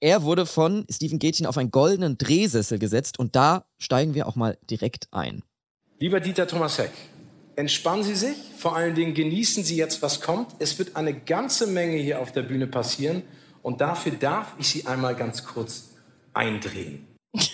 Er 0.00 0.22
wurde 0.22 0.46
von 0.46 0.84
Stephen 0.90 1.18
Gätchen 1.18 1.46
auf 1.46 1.58
einen 1.58 1.70
goldenen 1.70 2.18
Drehsessel 2.18 2.78
gesetzt 2.78 3.18
und 3.18 3.36
da 3.36 3.66
steigen 3.78 4.14
wir 4.14 4.26
auch 4.26 4.36
mal 4.36 4.58
direkt 4.68 5.08
ein. 5.12 5.42
Lieber 6.00 6.20
Dieter 6.20 6.46
Thomas 6.46 6.78
Heck, 6.78 6.92
entspannen 7.58 8.04
Sie 8.04 8.14
sich, 8.14 8.36
vor 8.56 8.76
allen 8.76 8.94
Dingen 8.94 9.14
genießen 9.14 9.64
Sie 9.64 9.76
jetzt, 9.76 10.00
was 10.00 10.20
kommt. 10.20 10.54
Es 10.60 10.78
wird 10.78 10.94
eine 10.94 11.12
ganze 11.12 11.66
Menge 11.66 11.96
hier 11.96 12.20
auf 12.20 12.30
der 12.30 12.42
Bühne 12.42 12.68
passieren 12.68 13.22
und 13.62 13.80
dafür 13.80 14.12
darf 14.12 14.54
ich 14.58 14.68
Sie 14.68 14.86
einmal 14.86 15.16
ganz 15.16 15.44
kurz 15.44 15.90
eindrehen. 16.32 17.06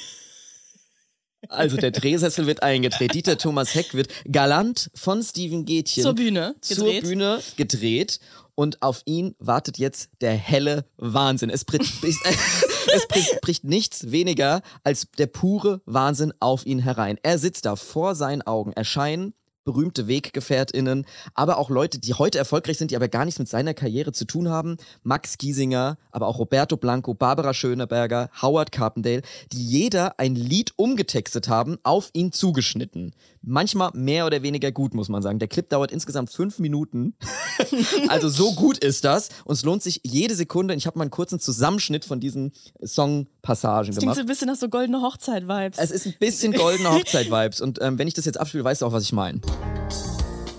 Also 1.51 1.77
der 1.77 1.91
Drehsessel 1.91 2.47
wird 2.47 2.63
eingedreht. 2.63 3.13
Dieter 3.13 3.37
Thomas 3.37 3.75
Heck 3.75 3.93
wird 3.93 4.09
galant 4.33 4.91
von 4.95 5.23
Stephen 5.23 5.67
Gätchen 5.67 6.03
Zur 6.03 6.15
Bühne 6.15 6.55
zur 6.63 6.87
gedreht. 6.87 7.05
Bühne 7.05 7.43
gedreht 7.59 8.21
und 8.55 8.81
auf 8.81 9.03
ihn 9.05 9.35
wartet 9.39 9.77
jetzt 9.77 10.09
der 10.23 10.33
helle 10.33 10.87
Wahnsinn. 10.97 11.51
Es 11.51 11.67
bricht, 11.67 11.85
es 12.03 13.09
bricht, 13.09 13.43
bricht 13.43 13.65
nichts 13.65 14.11
weniger 14.11 14.63
als 14.85 15.07
der 15.19 15.27
pure 15.27 15.83
Wahnsinn 15.85 16.33
auf 16.41 16.65
ihn 16.65 16.79
herein. 16.79 17.19
Er 17.23 17.39
sitzt 17.39 17.67
da 17.67 17.77
vor 17.77 18.15
seinen 18.15 18.41
Augen, 18.41 18.73
erscheinen 18.73 19.35
berühmte 19.65 20.07
WeggefährtInnen, 20.09 21.07
aber 21.35 21.59
auch 21.59 21.71
Leute, 21.71 21.99
die 21.99 22.15
heute 22.15 22.39
erfolgreich 22.39 22.79
sind, 22.79 22.91
die 22.91 22.97
aber 22.97 23.09
gar 23.09 23.25
nichts 23.25 23.39
mit 23.39 23.49
seiner 23.49 23.75
Karriere 23.75 24.13
zu 24.13 24.27
tun 24.27 24.49
haben. 24.49 24.77
Max 25.03 25.39
Giesinger, 25.39 25.97
aber 26.11 26.27
auch 26.29 26.39
Roberto 26.39 26.77
Blanco, 26.77 27.15
Barbara 27.15 27.55
Schöneberger, 27.55 28.31
Howard 28.43 28.73
Carpendale, 28.73 29.23
die 29.53 29.65
jeder 29.65 30.19
ein 30.19 30.35
Lied 30.35 30.73
umgetextet 30.77 31.49
haben, 31.49 31.79
auf 31.83 32.11
ihn 32.13 32.33
zugeschnitten. 32.33 33.15
Manchmal 33.43 33.91
mehr 33.95 34.27
oder 34.27 34.43
weniger 34.43 34.73
gut, 34.73 34.95
muss 34.95 35.09
man 35.09 35.23
sagen. 35.23 35.39
Der 35.39 35.49
Clip 35.49 35.69
dauert 35.69 35.93
insgesamt 35.93 36.31
fünf 36.31 36.59
Minuten. 36.59 37.15
also 38.09 38.29
so 38.31 38.53
gut 38.55 38.79
ist 38.79 39.05
das. 39.05 39.29
Und 39.45 39.55
es 39.55 39.65
lohnt 39.65 39.83
sich 39.83 40.01
jede 40.03 40.35
Sekunde. 40.35 40.75
Ich 40.75 40.87
habe 40.87 40.99
mal 40.99 41.03
einen 41.05 41.11
kurzen 41.11 41.39
Zusammenschnitt 41.41 42.07
von 42.07 42.21
diesen 42.21 42.53
Songpassagen 42.85 43.89
Das 43.89 43.97
klingt 43.97 44.01
gemacht. 44.01 44.17
so 44.17 44.21
ein 44.23 44.27
bisschen 44.27 44.47
nach 44.47 44.57
so 44.57 44.69
goldene 44.69 45.03
Hochzeit-Vibes. 45.03 45.79
Es 45.79 45.91
ist 45.91 46.07
ein 46.07 46.15
bisschen 46.19 46.53
goldene 46.55 46.91
Hochzeit-Vibes. 46.93 47.61
Und 47.61 47.81
ähm, 47.83 47.99
wenn 47.99 48.09
ich 48.09 48.15
das 48.15 48.25
jetzt 48.25 48.41
abspiele, 48.41 48.65
weißt 48.65 48.81
du 48.81 48.87
auch, 48.87 48.93
was 48.93 49.03
ich 49.03 49.13
meine. 49.13 49.41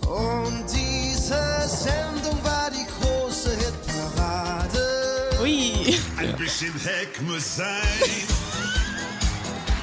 Und 0.07 0.65
diese 0.71 1.67
Sendung 1.67 2.43
war 2.43 2.69
die 2.71 2.85
große 2.99 3.51
Hitparade. 3.51 5.29
Ui. 5.41 5.97
Ein 6.17 6.35
bisschen 6.37 6.73
Heck 6.79 7.21
muss 7.21 7.57
sein. 7.57 7.65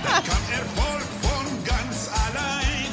Dann 0.02 0.22
kam 0.24 0.42
Erfolg 0.50 1.06
von 1.22 1.64
ganz 1.64 2.08
allein. 2.26 2.90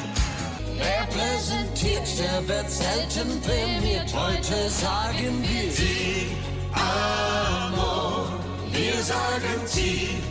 Wer 0.76 1.06
präsentiert, 1.06 2.06
der 2.18 2.48
wird 2.48 2.70
selten 2.70 3.40
prämiert. 3.40 4.12
Heute 4.14 4.70
sagen 4.70 5.42
wir 5.42 5.72
Die 5.72 6.36
Amor. 6.72 8.28
Wir 8.72 9.02
sagen 9.02 9.60
Amor. 9.74 10.22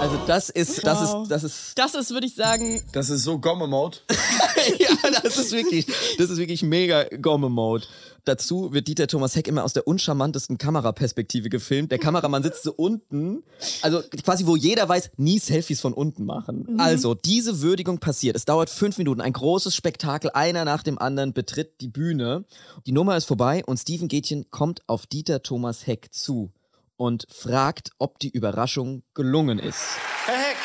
Also 0.00 0.18
das 0.26 0.50
ist, 0.50 0.86
das 0.86 1.00
Wow. 1.00 1.22
ist, 1.22 1.30
das 1.30 1.44
ist 1.44 1.78
Das 1.78 1.94
ist, 1.94 2.10
würde 2.10 2.26
ich 2.26 2.34
sagen, 2.34 2.82
Das 2.92 3.10
ist 3.10 3.22
so 3.24 3.38
Gomme-Mode. 3.38 3.98
ja, 4.78 5.10
das 5.22 5.36
ist 5.36 5.52
wirklich, 5.52 5.86
das 6.18 6.30
ist 6.30 6.38
wirklich 6.38 6.62
mega 6.62 7.04
Gomme-Mode. 7.20 7.84
Dazu 8.24 8.72
wird 8.72 8.88
Dieter 8.88 9.06
Thomas 9.06 9.36
Heck 9.36 9.46
immer 9.46 9.62
aus 9.62 9.72
der 9.72 9.86
uncharmantesten 9.86 10.58
Kameraperspektive 10.58 11.48
gefilmt. 11.48 11.92
Der 11.92 11.98
Kameramann 11.98 12.42
sitzt 12.42 12.64
so 12.64 12.72
unten, 12.72 13.44
also 13.82 14.02
quasi 14.24 14.46
wo 14.46 14.56
jeder 14.56 14.88
weiß, 14.88 15.10
nie 15.16 15.38
Selfies 15.38 15.80
von 15.80 15.92
unten 15.92 16.24
machen. 16.24 16.76
Also, 16.80 17.14
diese 17.14 17.60
Würdigung 17.60 17.98
passiert. 17.98 18.34
Es 18.34 18.44
dauert 18.44 18.68
fünf 18.68 18.98
Minuten, 18.98 19.20
ein 19.20 19.32
großes 19.32 19.76
Spektakel, 19.76 20.30
einer 20.34 20.64
nach 20.64 20.82
dem 20.82 20.98
anderen 20.98 21.34
betritt 21.34 21.80
die 21.80 21.88
Bühne. 21.88 22.44
Die 22.86 22.92
Nummer 22.92 23.16
ist 23.16 23.26
vorbei 23.26 23.62
und 23.64 23.78
Steven 23.78 24.08
Gätchen 24.08 24.50
kommt 24.50 24.82
auf 24.88 25.06
Dieter 25.06 25.42
Thomas 25.44 25.86
Heck 25.86 26.12
zu 26.12 26.50
und 26.96 27.26
fragt, 27.30 27.90
ob 27.98 28.18
die 28.18 28.30
Überraschung 28.30 29.02
gelungen 29.14 29.58
ist. 29.58 29.96
Herr 30.24 30.38
Heck, 30.38 30.56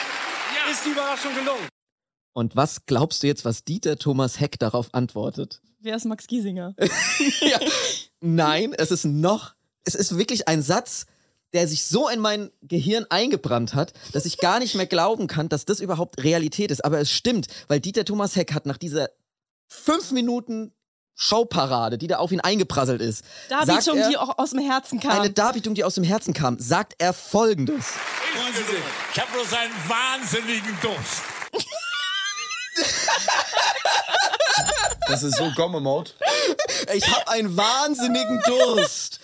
ist 0.72 0.86
die 0.86 0.90
Überraschung 0.90 1.34
gelungen? 1.36 1.68
Und 2.34 2.56
was 2.56 2.86
glaubst 2.86 3.24
du 3.24 3.28
jetzt, 3.28 3.44
was 3.44 3.64
Dieter 3.64 3.98
Thomas 3.98 4.40
Heck 4.40 4.58
darauf 4.58 4.94
antwortet? 4.94 5.62
wer 5.82 5.96
ist 5.96 6.06
Max 6.06 6.28
Giesinger? 6.28 6.76
ja. 7.42 7.60
Nein, 8.22 8.74
es 8.78 8.92
ist 8.92 9.06
noch, 9.06 9.56
es 9.84 9.96
ist 9.96 10.18
wirklich 10.18 10.48
ein 10.48 10.62
Satz, 10.62 11.06
der 11.54 11.68
sich 11.68 11.84
so 11.84 12.08
in 12.08 12.20
mein 12.20 12.50
Gehirn 12.62 13.06
eingebrannt 13.10 13.74
hat, 13.76 13.94
dass 14.14 14.26
ich 14.26 14.38
gar 14.38 14.60
nicht 14.60 14.76
mehr 14.76 14.86
glauben 14.86 15.28
kann, 15.28 15.50
dass 15.50 15.66
das 15.66 15.82
überhaupt 15.82 16.24
Realität 16.24 16.72
ist. 16.72 16.86
Aber 16.86 17.00
es 17.00 17.12
stimmt, 17.12 17.48
weil 17.68 17.82
Dieter 17.82 18.06
Thomas 18.06 18.36
Heck 18.36 18.54
hat 18.54 18.66
nach 18.66 18.78
dieser 18.78 19.10
fünf 19.68 20.12
Minuten 20.12 20.74
Showparade, 21.16 21.98
die 21.98 22.08
da 22.08 22.18
auf 22.18 22.32
ihn 22.32 22.40
eingeprasselt 22.40 23.02
ist, 23.02 23.24
Darbietung, 23.50 23.98
er, 23.98 24.10
die 24.10 24.18
auch 24.18 24.38
aus 24.38 24.52
dem 24.52 24.60
Herzen 24.60 25.00
kam. 25.00 25.12
eine 25.12 25.30
Darbietung, 25.30 25.76
die 25.76 25.84
aus 25.84 25.96
dem 25.96 26.04
Herzen 26.04 26.34
kam, 26.34 26.58
sagt 26.60 26.96
er 26.98 27.14
folgendes. 27.14 27.94
Ich 29.14 29.20
habe 29.22 29.32
bloß 29.34 29.54
einen 29.54 29.74
wahnsinnigen 29.88 30.78
Durst. 30.82 31.22
Das 35.08 35.24
ist 35.24 35.38
so 35.38 35.52
Gomme-Mode. 35.52 36.12
Ich 36.94 37.08
habe 37.08 37.28
einen 37.30 37.58
wahnsinnigen 37.58 38.42
Durst. 38.46 39.20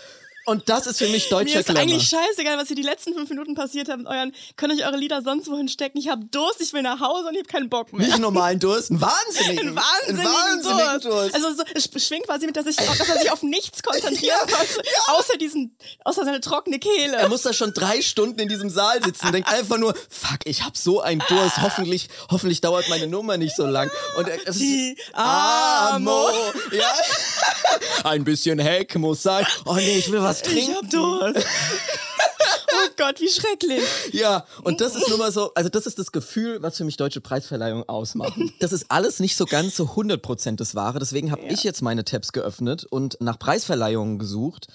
Und 0.48 0.70
das 0.70 0.88
ist 0.88 0.98
für 1.00 1.10
mich 1.10 1.28
deutscher 1.28 1.56
Mir 1.56 1.60
ist 1.60 1.66
Glamour. 1.66 1.82
eigentlich 1.82 2.08
scheißegal, 2.08 2.58
was 2.58 2.68
hier 2.68 2.78
die 2.78 2.82
letzten 2.82 3.14
fünf 3.14 3.30
Minuten 3.30 3.54
passiert 3.54 3.90
hat 3.90 3.98
mit 3.98 4.08
euren. 4.08 4.34
Könnt 4.56 4.72
euch 4.74 4.86
eure 4.88 4.96
Lieder 4.96 5.22
sonst 5.22 5.50
wohin 5.52 5.68
stecken? 5.68 5.98
Ich 5.98 6.08
habe 6.08 6.24
Durst, 6.32 6.62
ich 6.62 6.72
will 6.72 6.82
nach 6.84 7.02
Hause 7.02 7.28
und 7.28 7.34
ich 7.34 7.40
habe 7.42 7.50
keinen 7.50 7.70
Bock 7.70 7.92
mehr. 7.92 8.08
Nicht 8.08 8.18
normalen 8.20 8.58
Durst, 8.60 8.90
einen 8.90 9.02
wahnsinnigen, 9.02 9.70
Ein 9.70 9.76
wahnsinnigen, 9.76 10.26
einen 10.26 10.64
wahnsinnigen 10.64 11.02
Durst. 11.02 11.36
Also 11.36 11.54
so, 11.54 11.64
es 11.76 11.90
schwingt 12.08 12.28
quasi 12.28 12.46
mit, 12.46 12.56
dass, 12.56 12.66
ich, 12.66 12.78
dass 12.78 13.10
er 13.10 13.20
sich 13.20 13.30
auf 13.30 13.44
nichts 13.44 13.84
konzentrieren 13.84 14.38
konnte, 14.48 14.84
außer 15.08 15.38
diesen, 15.38 15.76
außer 16.06 16.24
seine 16.24 16.40
trockene 16.40 16.80
Kehle. 16.80 17.18
Er 17.18 17.28
muss 17.28 17.42
da 17.42 17.52
schon 17.52 17.74
drei 17.74 18.02
Stunden 18.02 18.40
in 18.40 18.48
diesem 18.48 18.70
Saal 18.70 19.04
sitzen 19.04 19.26
und 19.28 19.34
denkt 19.34 19.50
einfach 19.50 19.78
nur, 19.78 19.94
fuck, 20.10 20.40
ich 20.46 20.64
hab 20.64 20.78
so 20.78 21.02
einen 21.02 21.22
Durst, 21.28 21.62
hoffentlich, 21.62 22.08
hoffentlich 22.32 22.62
dauert 22.62 22.88
meine 22.88 23.08
Nummer 23.08 23.36
nicht 23.36 23.56
so 23.58 23.66
lang. 23.66 23.92
Und 24.18 24.30
er- 24.30 24.40
es 24.46 24.56
ist, 24.56 24.60
Die 24.62 24.98
Amo. 25.12 26.30
Ja. 26.72 26.94
Ein 28.06 28.24
bisschen 28.24 28.60
Heck 28.60 28.96
muss 28.96 29.24
sein. 29.24 29.46
Oh 29.66 29.74
nee, 29.76 29.98
ich 29.98 30.10
will 30.12 30.22
was 30.22 30.37
Ich 30.46 30.54
trinken. 30.54 30.76
hab 30.76 30.90
Durst. 30.90 31.48
oh 32.74 32.90
Gott, 32.98 33.20
wie 33.20 33.30
schrecklich. 33.30 33.84
Ja, 34.12 34.46
und 34.64 34.82
das 34.82 34.96
ist 34.96 35.10
nur 35.10 35.18
mal 35.18 35.32
so, 35.32 35.54
also 35.54 35.70
das 35.70 35.86
ist 35.86 36.00
das 36.00 36.12
Gefühl, 36.12 36.62
was 36.62 36.78
für 36.78 36.84
mich 36.84 36.98
deutsche 36.98 37.22
Preisverleihung 37.22 37.88
ausmachen. 37.88 38.54
Das 38.60 38.72
ist 38.72 38.86
alles 38.90 39.20
nicht 39.20 39.36
so 39.36 39.46
ganz 39.46 39.76
so 39.76 39.86
100% 39.86 40.56
das 40.56 40.76
Wahre, 40.76 41.00
deswegen 41.00 41.32
habe 41.32 41.44
ich 41.44 41.64
jetzt 41.64 41.82
meine 41.82 42.04
Tabs 42.04 42.32
geöffnet 42.32 42.86
und 42.86 43.18
nach 43.22 43.40
Preisverleihungen 43.40 44.20
gesucht, 44.20 44.68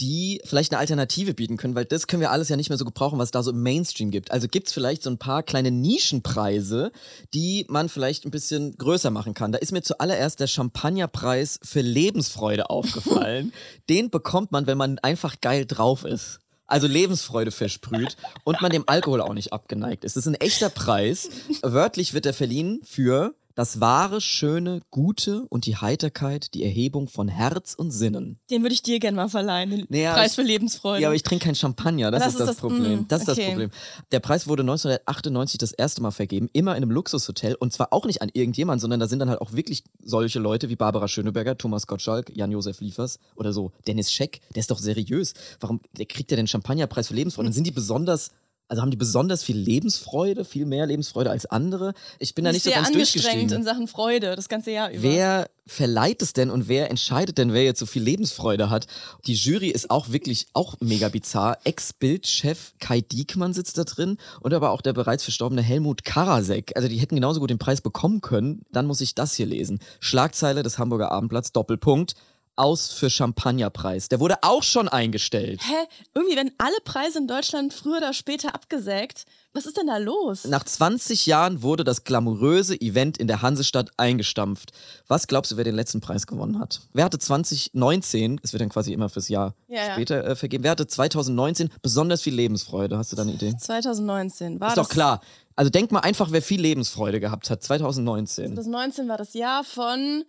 die 0.00 0.40
vielleicht 0.44 0.72
eine 0.72 0.80
Alternative 0.80 1.34
bieten 1.34 1.56
können, 1.56 1.74
weil 1.74 1.84
das 1.84 2.06
können 2.06 2.20
wir 2.20 2.30
alles 2.30 2.48
ja 2.48 2.56
nicht 2.56 2.70
mehr 2.70 2.78
so 2.78 2.84
gebrauchen, 2.84 3.18
was 3.18 3.28
es 3.28 3.32
da 3.32 3.42
so 3.42 3.50
im 3.50 3.62
Mainstream 3.62 4.10
gibt. 4.10 4.30
Also 4.30 4.48
gibt's 4.48 4.72
vielleicht 4.72 5.02
so 5.02 5.10
ein 5.10 5.18
paar 5.18 5.42
kleine 5.42 5.70
Nischenpreise, 5.70 6.90
die 7.34 7.66
man 7.68 7.88
vielleicht 7.88 8.24
ein 8.24 8.30
bisschen 8.30 8.76
größer 8.76 9.10
machen 9.10 9.34
kann. 9.34 9.52
Da 9.52 9.58
ist 9.58 9.72
mir 9.72 9.82
zuallererst 9.82 10.40
der 10.40 10.46
Champagnerpreis 10.46 11.60
für 11.62 11.82
Lebensfreude 11.82 12.70
aufgefallen. 12.70 13.52
Den 13.88 14.10
bekommt 14.10 14.52
man, 14.52 14.66
wenn 14.66 14.78
man 14.78 14.98
einfach 14.98 15.40
geil 15.40 15.66
drauf 15.66 16.04
ist 16.04 16.40
also 16.70 16.86
Lebensfreude 16.86 17.50
versprüht 17.50 18.16
und 18.44 18.62
man 18.62 18.70
dem 18.70 18.84
Alkohol 18.86 19.20
auch 19.20 19.34
nicht 19.34 19.52
abgeneigt 19.52 20.04
ist. 20.04 20.16
Das 20.16 20.24
ist 20.24 20.28
ein 20.28 20.40
echter 20.40 20.70
Preis. 20.70 21.28
Wörtlich 21.62 22.14
wird 22.14 22.26
er 22.26 22.32
verliehen 22.32 22.80
für 22.84 23.34
das 23.54 23.80
wahre, 23.80 24.20
schöne, 24.20 24.80
gute 24.90 25.44
und 25.48 25.66
die 25.66 25.76
Heiterkeit, 25.76 26.54
die 26.54 26.64
Erhebung 26.64 27.08
von 27.08 27.28
Herz 27.28 27.74
und 27.74 27.90
Sinnen. 27.90 28.38
Den 28.50 28.62
würde 28.62 28.74
ich 28.74 28.82
dir 28.82 28.98
gerne 29.00 29.16
mal 29.16 29.28
verleihen, 29.28 29.70
den 29.70 29.86
Naja, 29.88 30.14
Preis 30.14 30.30
ich- 30.32 30.36
für 30.36 30.42
Lebensfreude. 30.42 31.02
Ja, 31.02 31.08
aber 31.08 31.16
ich 31.16 31.22
trinke 31.22 31.44
kein 31.46 31.54
Champagner, 31.54 32.10
das, 32.10 32.22
Das 32.22 32.32
ist 32.34 32.40
das, 32.40 32.46
das- 32.48 32.56
Problem. 32.56 33.00
mm, 33.00 33.08
das 33.08 33.20
ist 33.22 33.28
das 33.28 33.38
okay. 33.38 33.48
Problem. 33.50 33.70
Der 34.12 34.20
Preis 34.20 34.46
wurde 34.46 34.62
1998 34.62 35.58
das 35.58 35.72
erste 35.72 36.02
Mal 36.02 36.10
vergeben, 36.10 36.48
immer 36.52 36.72
in 36.76 36.82
einem 36.82 36.90
Luxushotel 36.90 37.54
und 37.54 37.72
zwar 37.72 37.92
auch 37.92 38.06
nicht 38.06 38.22
an 38.22 38.30
irgendjemand, 38.32 38.80
sondern 38.80 39.00
da 39.00 39.08
sind 39.08 39.18
dann 39.18 39.28
halt 39.30 39.40
auch 39.40 39.52
wirklich 39.52 39.84
solche 40.02 40.38
Leute 40.38 40.68
wie 40.68 40.76
Barbara 40.76 41.08
Schöneberger, 41.08 41.58
Thomas 41.58 41.86
Gottschalk, 41.86 42.30
Jan-Josef 42.34 42.80
Liefers 42.80 43.18
oder 43.36 43.52
so. 43.52 43.72
Dennis 43.86 44.12
Scheck, 44.12 44.40
der 44.54 44.60
ist 44.60 44.70
doch 44.70 44.78
seriös. 44.78 45.34
Warum 45.60 45.80
der 45.96 46.06
kriegt 46.06 46.30
er 46.30 46.36
den 46.36 46.46
Champagnerpreis 46.46 47.08
für 47.08 47.14
Lebensfreude? 47.14 47.48
Und 47.48 47.52
sind 47.52 47.66
die 47.66 47.70
besonders 47.72 48.30
also 48.70 48.82
haben 48.82 48.92
die 48.92 48.96
besonders 48.96 49.42
viel 49.42 49.58
Lebensfreude, 49.58 50.44
viel 50.44 50.64
mehr 50.64 50.86
Lebensfreude 50.86 51.28
als 51.28 51.44
andere? 51.44 51.92
Ich 52.20 52.36
bin 52.36 52.44
da 52.44 52.52
nicht 52.52 52.62
so 52.62 52.70
sehr 52.70 52.76
ganz 52.78 52.88
angestrengt 52.88 53.50
in 53.50 53.64
Sachen 53.64 53.88
Freude, 53.88 54.36
das 54.36 54.48
ganze 54.48 54.70
Jahr 54.70 54.90
über. 54.90 55.02
Wer 55.02 55.50
verleiht 55.66 56.22
es 56.22 56.34
denn 56.34 56.50
und 56.50 56.68
wer 56.68 56.88
entscheidet 56.88 57.38
denn, 57.38 57.52
wer 57.52 57.64
jetzt 57.64 57.80
so 57.80 57.86
viel 57.86 58.02
Lebensfreude 58.02 58.70
hat? 58.70 58.86
Die 59.26 59.34
Jury 59.34 59.70
ist 59.70 59.90
auch 59.90 60.10
wirklich 60.10 60.46
auch 60.52 60.76
mega 60.80 61.08
bizarr. 61.08 61.58
Ex-Bildchef 61.64 62.74
Kai 62.78 63.00
Diekmann 63.00 63.52
sitzt 63.52 63.76
da 63.76 63.82
drin 63.82 64.18
und 64.40 64.54
aber 64.54 64.70
auch 64.70 64.82
der 64.82 64.92
bereits 64.92 65.24
verstorbene 65.24 65.62
Helmut 65.62 66.04
Karasek. 66.04 66.76
Also 66.76 66.86
die 66.86 66.98
hätten 66.98 67.16
genauso 67.16 67.40
gut 67.40 67.50
den 67.50 67.58
Preis 67.58 67.80
bekommen 67.80 68.20
können. 68.20 68.62
Dann 68.70 68.86
muss 68.86 69.00
ich 69.00 69.16
das 69.16 69.34
hier 69.34 69.46
lesen. 69.46 69.80
Schlagzeile 69.98 70.62
des 70.62 70.78
Hamburger 70.78 71.10
Abendblatts, 71.10 71.50
Doppelpunkt. 71.50 72.14
Aus 72.60 72.92
für 72.92 73.10
Champagnerpreis. 73.10 74.08
Der 74.08 74.20
wurde 74.20 74.36
auch 74.42 74.62
schon 74.62 74.88
eingestellt. 74.88 75.60
Hä? 75.64 75.86
Irgendwie 76.14 76.36
werden 76.36 76.52
alle 76.58 76.76
Preise 76.84 77.18
in 77.18 77.26
Deutschland 77.26 77.72
früher 77.72 77.96
oder 77.98 78.12
später 78.12 78.54
abgesägt. 78.54 79.24
Was 79.52 79.66
ist 79.66 79.76
denn 79.76 79.88
da 79.88 79.96
los? 79.96 80.44
Nach 80.44 80.62
20 80.62 81.26
Jahren 81.26 81.62
wurde 81.62 81.82
das 81.82 82.04
glamouröse 82.04 82.80
Event 82.80 83.18
in 83.18 83.26
der 83.26 83.42
Hansestadt 83.42 83.90
eingestampft. 83.96 84.70
Was 85.08 85.26
glaubst 85.26 85.50
du, 85.50 85.56
wer 85.56 85.64
den 85.64 85.74
letzten 85.74 86.00
Preis 86.00 86.28
gewonnen 86.28 86.60
hat? 86.60 86.82
Wer 86.92 87.04
hatte 87.04 87.18
2019, 87.18 88.40
es 88.44 88.52
wird 88.52 88.60
dann 88.60 88.68
quasi 88.68 88.92
immer 88.92 89.08
fürs 89.08 89.28
Jahr 89.28 89.54
Ja, 89.66 89.92
später 89.92 90.24
äh, 90.24 90.36
vergeben, 90.36 90.62
wer 90.62 90.70
hatte 90.72 90.86
2019 90.86 91.70
besonders 91.82 92.22
viel 92.22 92.34
Lebensfreude? 92.34 92.96
Hast 92.96 93.10
du 93.10 93.16
da 93.16 93.22
eine 93.22 93.32
Idee? 93.32 93.56
2019 93.56 94.60
war 94.60 94.68
Ist 94.68 94.76
das. 94.76 94.86
doch 94.86 94.92
klar. 94.92 95.20
Also 95.56 95.70
denk 95.70 95.90
mal 95.90 96.00
einfach, 96.00 96.30
wer 96.30 96.42
viel 96.42 96.60
Lebensfreude 96.60 97.18
gehabt 97.20 97.50
hat. 97.50 97.62
2019. 97.62 98.54
2019 98.54 99.08
war 99.08 99.16
das 99.18 99.34
Jahr 99.34 99.64
von. 99.64 100.24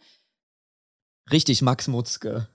Richtig, 1.30 1.62
Max 1.62 1.88
Mutzke. 1.88 2.48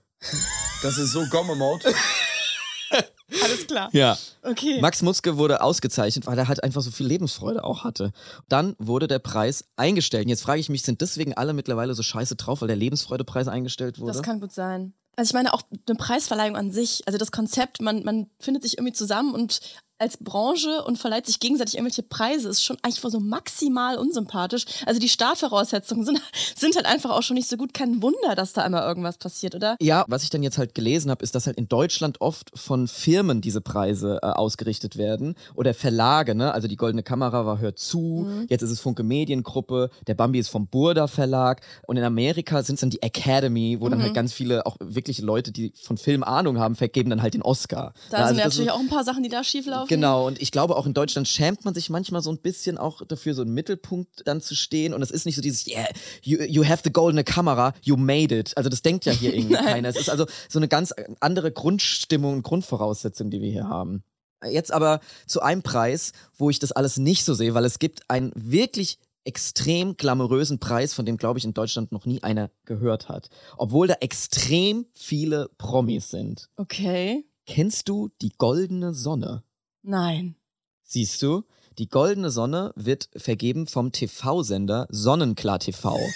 Das 0.81 0.97
ist 0.97 1.11
so 1.11 1.25
Gomme-Mode. 1.27 1.93
Alles 3.43 3.67
klar. 3.67 3.89
Ja. 3.93 4.17
Okay. 4.41 4.79
Max 4.79 5.01
Mutzke 5.01 5.37
wurde 5.37 5.61
ausgezeichnet, 5.61 6.25
weil 6.27 6.37
er 6.37 6.47
halt 6.47 6.63
einfach 6.63 6.81
so 6.81 6.91
viel 6.91 7.07
Lebensfreude 7.07 7.63
auch 7.63 7.83
hatte. 7.83 8.11
Dann 8.47 8.75
wurde 8.79 9.07
der 9.07 9.19
Preis 9.19 9.65
eingestellt. 9.75 10.25
Und 10.25 10.29
jetzt 10.29 10.43
frage 10.43 10.59
ich 10.59 10.69
mich, 10.69 10.83
sind 10.83 11.01
deswegen 11.01 11.33
alle 11.33 11.53
mittlerweile 11.53 11.93
so 11.93 12.03
scheiße 12.03 12.35
drauf, 12.35 12.61
weil 12.61 12.67
der 12.67 12.77
Lebensfreudepreis 12.77 13.47
eingestellt 13.47 13.99
wurde? 13.99 14.13
Das 14.13 14.23
kann 14.23 14.39
gut 14.39 14.53
sein. 14.53 14.93
Also 15.17 15.31
ich 15.31 15.33
meine 15.33 15.53
auch 15.53 15.63
eine 15.87 15.97
Preisverleihung 15.97 16.55
an 16.55 16.71
sich, 16.71 17.01
also 17.07 17.17
das 17.17 17.31
Konzept, 17.31 17.81
man, 17.81 18.03
man 18.03 18.29
findet 18.39 18.63
sich 18.63 18.77
irgendwie 18.77 18.93
zusammen 18.93 19.33
und 19.33 19.59
als 19.99 20.17
Branche 20.17 20.83
und 20.83 20.97
verleiht 20.97 21.25
sich 21.25 21.39
gegenseitig 21.39 21.75
irgendwelche 21.75 22.03
Preise, 22.03 22.49
ist 22.49 22.63
schon 22.63 22.77
eigentlich 22.81 22.99
so 22.99 23.19
maximal 23.19 23.97
unsympathisch. 23.97 24.65
Also 24.85 24.99
die 24.99 25.09
Startvoraussetzungen 25.09 26.05
sind, 26.05 26.21
sind 26.55 26.75
halt 26.75 26.85
einfach 26.85 27.11
auch 27.11 27.23
schon 27.23 27.35
nicht 27.35 27.47
so 27.49 27.57
gut. 27.57 27.73
Kein 27.73 28.01
Wunder, 28.01 28.35
dass 28.35 28.53
da 28.53 28.65
immer 28.65 28.85
irgendwas 28.85 29.17
passiert, 29.17 29.55
oder? 29.55 29.75
Ja, 29.81 30.05
was 30.07 30.23
ich 30.23 30.29
dann 30.29 30.43
jetzt 30.43 30.57
halt 30.57 30.75
gelesen 30.75 31.09
habe, 31.11 31.23
ist, 31.23 31.35
dass 31.35 31.47
halt 31.47 31.57
in 31.57 31.67
Deutschland 31.67 32.21
oft 32.21 32.51
von 32.57 32.87
Firmen 32.87 33.41
diese 33.41 33.61
Preise 33.61 34.19
äh, 34.21 34.27
ausgerichtet 34.27 34.97
werden 34.97 35.35
oder 35.55 35.73
Verlage, 35.73 36.35
ne? 36.35 36.53
Also 36.53 36.67
die 36.67 36.75
Goldene 36.75 37.03
Kamera 37.03 37.45
war 37.45 37.59
Hört 37.59 37.79
zu, 37.79 38.27
jetzt 38.49 38.61
ist 38.61 38.71
es 38.71 38.79
Funke 38.79 39.03
Mediengruppe, 39.03 39.89
der 40.07 40.15
Bambi 40.15 40.39
ist 40.39 40.49
vom 40.49 40.67
Burda 40.67 41.07
Verlag 41.07 41.61
und 41.87 41.97
in 41.97 42.03
Amerika 42.03 42.63
sind 42.63 42.75
es 42.75 42.81
dann 42.81 42.89
die 42.89 43.01
Academy, 43.01 43.77
wo 43.79 43.89
dann 43.89 44.01
halt 44.01 44.13
ganz 44.13 44.33
viele 44.33 44.65
auch 44.65 44.77
wirkliche 44.79 45.23
Leute, 45.23 45.51
die 45.51 45.73
von 45.81 45.97
Film 45.97 46.23
Ahnung 46.23 46.59
haben, 46.59 46.75
vergeben 46.75 47.09
dann 47.09 47.21
halt 47.21 47.33
den 47.33 47.41
Oscar. 47.41 47.93
Da 48.09 48.19
Ja, 48.19 48.27
sind 48.27 48.37
also 48.37 48.49
natürlich 48.49 48.71
auch 48.71 48.79
ein 48.79 48.89
paar 48.89 49.03
Sachen, 49.03 49.23
die 49.23 49.29
da 49.29 49.43
schief 49.43 49.65
laufen. 49.89 50.01
Genau, 50.01 50.27
und 50.27 50.41
ich 50.41 50.51
glaube 50.51 50.75
auch 50.75 50.85
in 50.85 50.93
Deutschland 50.93 51.27
schämt 51.27 51.65
man 51.65 51.73
sich 51.73 51.89
manchmal 51.89 52.21
so 52.21 52.31
ein 52.31 52.37
bisschen 52.37 52.77
auch 52.77 53.05
dafür, 53.05 53.33
so 53.33 53.43
im 53.43 53.53
Mittelpunkt 53.53 54.23
dann 54.25 54.41
zu 54.41 54.55
stehen. 54.55 54.93
Und 54.93 55.01
es 55.01 55.11
ist 55.11 55.25
nicht 55.25 55.35
so 55.35 55.41
dieses, 55.41 55.67
yeah, 55.67 55.87
you, 56.21 56.39
you 56.41 56.65
have 56.65 56.81
the 56.83 56.91
goldene 56.91 57.23
Kamera, 57.23 57.73
you 57.81 57.97
made 57.97 58.37
it. 58.37 58.55
Also 58.57 58.69
das 58.69 58.81
denkt 58.81 59.05
ja 59.05 59.11
hier 59.11 59.33
irgendwie 59.35 59.55
keiner. 59.55 59.89
Es 59.89 59.97
ist 59.97 60.09
also 60.09 60.25
so 60.49 60.59
eine 60.59 60.67
ganz 60.67 60.93
andere 61.19 61.51
Grundstimmung 61.51 62.35
und 62.35 62.43
Grundvoraussetzung, 62.43 63.29
die 63.29 63.41
wir 63.41 63.49
hier 63.49 63.67
haben. 63.67 64.03
Jetzt 64.47 64.71
aber 64.71 64.99
zu 65.25 65.41
einem 65.41 65.63
Preis, 65.63 66.11
wo 66.37 66.49
ich 66.49 66.59
das 66.59 66.71
alles 66.71 66.97
nicht 66.97 67.25
so 67.25 67.33
sehe, 67.33 67.55
weil 67.55 67.65
es 67.65 67.79
gibt 67.79 68.09
einen 68.09 68.31
wirklich 68.35 68.99
extrem 69.23 69.97
glamourösen 69.97 70.59
Preis, 70.59 70.93
von 70.93 71.05
dem, 71.05 71.17
glaube 71.17 71.37
ich, 71.37 71.45
in 71.45 71.53
Deutschland 71.53 71.91
noch 71.91 72.05
nie 72.05 72.23
einer 72.23 72.49
gehört 72.63 73.09
hat. 73.09 73.29
Obwohl 73.57 73.87
da 73.87 73.95
extrem 73.95 74.85
viele 74.93 75.49
Promis 75.57 76.09
sind. 76.09 76.49
Okay. 76.55 77.25
Kennst 77.45 77.89
du 77.89 78.09
die 78.21 78.31
goldene 78.37 78.93
Sonne? 78.93 79.43
Nein. 79.87 80.35
Siehst 80.83 81.21
du, 81.21 81.43
die 81.77 81.87
goldene 81.87 82.29
Sonne 82.29 82.73
wird 82.75 83.09
vergeben 83.15 83.67
vom 83.67 83.93
TV-Sender 83.93 84.85
Sonnenklar 84.89 85.59
TV. 85.59 85.97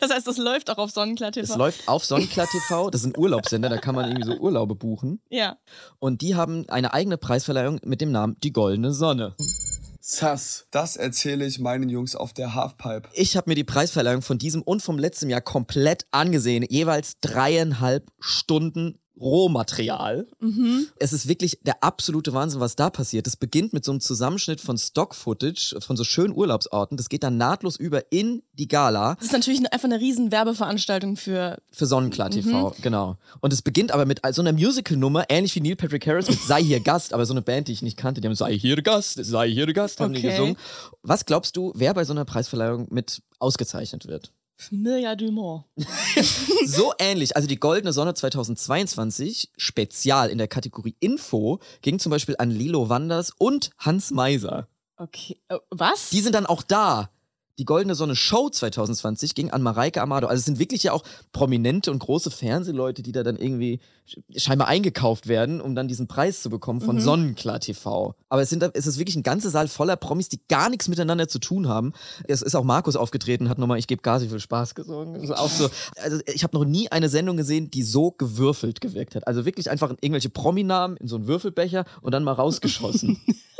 Das 0.00 0.10
heißt, 0.10 0.26
das 0.26 0.36
läuft 0.36 0.70
auch 0.70 0.78
auf 0.78 0.90
Sonnenklar 0.90 1.32
TV. 1.32 1.52
Es 1.52 1.56
läuft 1.56 1.88
auf 1.88 2.04
Sonnenklar 2.04 2.46
TV, 2.46 2.90
das 2.90 3.02
ist 3.02 3.06
ein 3.06 3.16
Urlaubssender, 3.16 3.68
da 3.68 3.78
kann 3.78 3.94
man 3.94 4.06
irgendwie 4.06 4.26
so 4.26 4.38
Urlaube 4.38 4.74
buchen. 4.74 5.20
Ja. 5.28 5.58
Und 5.98 6.22
die 6.22 6.34
haben 6.34 6.68
eine 6.68 6.92
eigene 6.92 7.18
Preisverleihung 7.18 7.80
mit 7.84 8.00
dem 8.00 8.10
Namen 8.10 8.36
Die 8.42 8.52
Goldene 8.52 8.92
Sonne. 8.92 9.34
Sass, 10.00 10.66
das 10.70 10.96
erzähle 10.96 11.46
ich 11.46 11.58
meinen 11.58 11.88
Jungs 11.88 12.16
auf 12.16 12.32
der 12.32 12.54
Halfpipe. 12.54 13.08
Ich 13.12 13.36
habe 13.36 13.50
mir 13.50 13.54
die 13.54 13.64
Preisverleihung 13.64 14.22
von 14.22 14.38
diesem 14.38 14.62
und 14.62 14.82
vom 14.82 14.98
letzten 14.98 15.30
Jahr 15.30 15.40
komplett 15.40 16.06
angesehen. 16.10 16.64
Jeweils 16.68 17.18
dreieinhalb 17.20 18.10
Stunden 18.18 18.98
Rohmaterial. 19.20 20.26
Es 20.98 21.12
ist 21.12 21.28
wirklich 21.28 21.58
der 21.62 21.82
absolute 21.82 22.32
Wahnsinn, 22.32 22.60
was 22.60 22.76
da 22.76 22.90
passiert. 22.90 23.26
Es 23.26 23.36
beginnt 23.36 23.72
mit 23.72 23.84
so 23.84 23.92
einem 23.92 24.00
Zusammenschnitt 24.00 24.60
von 24.60 24.76
Stock-Footage 24.78 25.76
von 25.80 25.96
so 25.96 26.04
schönen 26.04 26.34
Urlaubsorten. 26.34 26.96
Das 26.96 27.08
geht 27.08 27.22
dann 27.22 27.36
nahtlos 27.36 27.76
über 27.76 28.10
in 28.12 28.42
die 28.52 28.68
Gala. 28.68 29.14
Das 29.16 29.26
ist 29.26 29.32
natürlich 29.32 29.60
einfach 29.72 29.84
eine 29.88 30.00
riesen 30.00 30.30
Werbeveranstaltung 30.32 31.16
für. 31.16 31.58
Für 31.72 31.86
Sonnenklar 31.86 32.30
TV, 32.30 32.74
genau. 32.82 33.16
Und 33.40 33.52
es 33.52 33.62
beginnt 33.62 33.92
aber 33.92 34.04
mit 34.06 34.20
so 34.32 34.42
einer 34.42 34.52
Musical-Nummer, 34.52 35.24
ähnlich 35.28 35.54
wie 35.54 35.60
Neil 35.60 35.76
Patrick 35.76 36.06
Harris 36.06 36.28
mit 36.28 36.40
Sei 36.40 36.62
hier 36.62 36.80
Gast, 36.80 37.12
aber 37.12 37.24
so 37.26 37.32
eine 37.32 37.42
Band, 37.42 37.68
die 37.68 37.72
ich 37.72 37.82
nicht 37.82 37.96
kannte, 37.96 38.20
die 38.20 38.28
haben 38.28 38.34
Sei 38.34 38.56
hier 38.58 38.80
Gast, 38.82 39.18
Sei 39.24 39.48
hier 39.50 39.72
Gast, 39.72 40.00
haben 40.00 40.12
die 40.12 40.18
Okay. 40.20 40.30
gesungen. 40.30 40.56
Was 41.02 41.24
glaubst 41.26 41.56
du, 41.56 41.72
wer 41.74 41.94
bei 41.94 42.04
so 42.04 42.12
einer 42.12 42.24
Preisverleihung 42.24 42.88
mit 42.90 43.22
ausgezeichnet 43.38 44.06
wird? 44.06 44.32
Mirja 44.70 45.16
Dumont. 45.16 45.64
So 46.64 46.92
ähnlich, 46.98 47.36
also 47.36 47.46
die 47.46 47.60
Goldene 47.60 47.92
Sonne 47.92 48.14
2022, 48.14 49.52
spezial 49.56 50.30
in 50.30 50.38
der 50.38 50.48
Kategorie 50.48 50.96
Info, 50.98 51.60
ging 51.82 51.98
zum 51.98 52.10
Beispiel 52.10 52.34
an 52.38 52.50
Lilo 52.50 52.88
Wanders 52.88 53.32
und 53.36 53.70
Hans 53.78 54.10
Meiser. 54.10 54.66
Okay. 54.96 55.40
Äh, 55.48 55.58
was? 55.70 56.10
Die 56.10 56.20
sind 56.20 56.34
dann 56.34 56.46
auch 56.46 56.62
da. 56.62 57.10
Die 57.58 57.64
Goldene 57.64 57.94
Sonne 57.94 58.16
Show 58.16 58.50
2020 58.50 59.34
ging 59.34 59.50
an 59.50 59.62
Mareike 59.62 60.02
Amado. 60.02 60.26
Also 60.26 60.40
es 60.40 60.44
sind 60.44 60.58
wirklich 60.58 60.82
ja 60.82 60.92
auch 60.92 61.02
prominente 61.32 61.90
und 61.90 62.00
große 62.00 62.30
Fernsehleute, 62.30 63.02
die 63.02 63.12
da 63.12 63.22
dann 63.22 63.36
irgendwie 63.36 63.80
scheinbar 64.36 64.68
eingekauft 64.68 65.26
werden, 65.26 65.60
um 65.60 65.74
dann 65.74 65.88
diesen 65.88 66.06
Preis 66.06 66.42
zu 66.42 66.50
bekommen 66.50 66.80
von 66.80 67.00
Sonnenklar 67.00 67.58
TV. 67.60 68.14
Aber 68.28 68.42
es, 68.42 68.50
sind, 68.50 68.62
es 68.74 68.86
ist 68.86 68.98
wirklich 68.98 69.16
ein 69.16 69.22
ganzer 69.22 69.50
Saal 69.50 69.68
voller 69.68 69.96
Promis, 69.96 70.28
die 70.28 70.40
gar 70.48 70.68
nichts 70.68 70.88
miteinander 70.88 71.28
zu 71.28 71.38
tun 71.38 71.66
haben. 71.66 71.92
Es 72.28 72.42
ist 72.42 72.54
auch 72.54 72.62
Markus 72.62 72.94
aufgetreten, 72.94 73.48
hat 73.48 73.58
nochmal 73.58 73.78
Ich 73.78 73.86
gebe 73.86 74.02
Gas, 74.02 74.22
wie 74.22 74.28
viel 74.28 74.38
Spaß 74.38 74.74
gesungen. 74.74 75.20
Also 75.20 75.34
auch 75.34 75.50
so, 75.50 75.70
also 75.96 76.20
ich 76.26 76.44
habe 76.44 76.56
noch 76.56 76.64
nie 76.64 76.90
eine 76.92 77.08
Sendung 77.08 77.36
gesehen, 77.36 77.70
die 77.70 77.82
so 77.82 78.10
gewürfelt 78.10 78.80
gewirkt 78.80 79.14
hat. 79.14 79.26
Also 79.26 79.44
wirklich 79.44 79.70
einfach 79.70 79.90
irgendwelche 80.00 80.28
Prominamen 80.28 80.96
in 80.98 81.08
so 81.08 81.16
einen 81.16 81.26
Würfelbecher 81.26 81.84
und 82.02 82.12
dann 82.12 82.22
mal 82.22 82.32
rausgeschossen. 82.32 83.20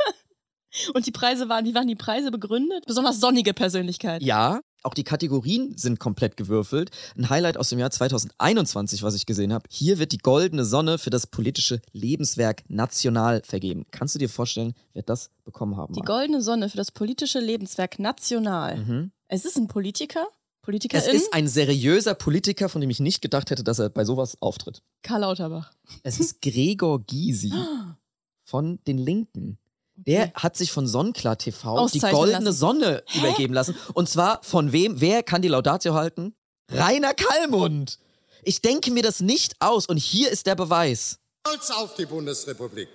Und 0.93 1.05
die 1.05 1.11
Preise 1.11 1.49
waren, 1.49 1.65
wie 1.65 1.73
waren 1.75 1.87
die 1.87 1.95
Preise 1.95 2.31
begründet? 2.31 2.85
Besonders 2.85 3.19
sonnige 3.19 3.53
Persönlichkeit. 3.53 4.21
Ja, 4.21 4.61
auch 4.83 4.93
die 4.93 5.03
Kategorien 5.03 5.77
sind 5.77 5.99
komplett 5.99 6.37
gewürfelt. 6.37 6.91
Ein 7.17 7.29
Highlight 7.29 7.57
aus 7.57 7.69
dem 7.69 7.79
Jahr 7.79 7.91
2021, 7.91 9.03
was 9.03 9.15
ich 9.15 9.25
gesehen 9.25 9.51
habe. 9.53 9.65
Hier 9.69 9.97
wird 9.99 10.11
die 10.11 10.17
goldene 10.19 10.65
Sonne 10.65 10.97
für 10.97 11.09
das 11.09 11.27
politische 11.27 11.81
Lebenswerk 11.91 12.63
national 12.69 13.41
vergeben. 13.43 13.85
Kannst 13.91 14.15
du 14.15 14.19
dir 14.19 14.29
vorstellen, 14.29 14.73
wer 14.93 15.03
das 15.03 15.29
bekommen 15.43 15.75
haben 15.77 15.93
Die 15.93 15.99
mag? 15.99 16.07
goldene 16.07 16.41
Sonne 16.41 16.69
für 16.69 16.77
das 16.77 16.91
politische 16.91 17.39
Lebenswerk 17.39 17.99
national. 17.99 18.77
Mhm. 18.77 19.11
Es 19.27 19.45
ist 19.45 19.57
ein 19.57 19.67
Politiker? 19.67 20.27
Politikerin? 20.61 21.03
Es 21.05 21.13
ist 21.13 21.33
ein 21.33 21.47
seriöser 21.47 22.13
Politiker, 22.13 22.69
von 22.69 22.81
dem 22.81 22.89
ich 22.89 22.99
nicht 22.99 23.21
gedacht 23.21 23.51
hätte, 23.51 23.63
dass 23.63 23.79
er 23.79 23.89
bei 23.89 24.03
sowas 24.05 24.37
auftritt. 24.41 24.81
Karl 25.01 25.21
Lauterbach. 25.21 25.71
Es 26.03 26.19
ist 26.19 26.41
Gregor 26.41 27.01
Gysi 27.05 27.53
von 28.43 28.79
den 28.85 28.97
Linken. 28.97 29.57
Der 29.97 30.31
hat 30.35 30.55
sich 30.55 30.71
von 30.71 30.87
Sonnenklar 30.87 31.37
TV 31.37 31.87
die 31.87 31.99
goldene 31.99 32.45
lassen. 32.45 32.57
Sonne 32.57 33.03
übergeben 33.15 33.53
lassen. 33.53 33.75
Und 33.93 34.07
zwar 34.07 34.41
von 34.43 34.71
wem? 34.71 35.01
Wer 35.01 35.23
kann 35.23 35.41
die 35.41 35.47
Laudatio 35.47 35.95
halten? 35.95 36.35
Rainer 36.71 37.13
Kallmund. 37.13 37.97
Ich 38.43 38.61
denke 38.61 38.91
mir 38.91 39.03
das 39.03 39.21
nicht 39.21 39.55
aus 39.59 39.87
und 39.87 39.97
hier 39.97 40.29
ist 40.31 40.45
der 40.45 40.55
Beweis. 40.55 41.17
stolz 41.47 41.71
auf 41.71 41.95
die 41.95 42.05
Bundesrepublik 42.05 42.89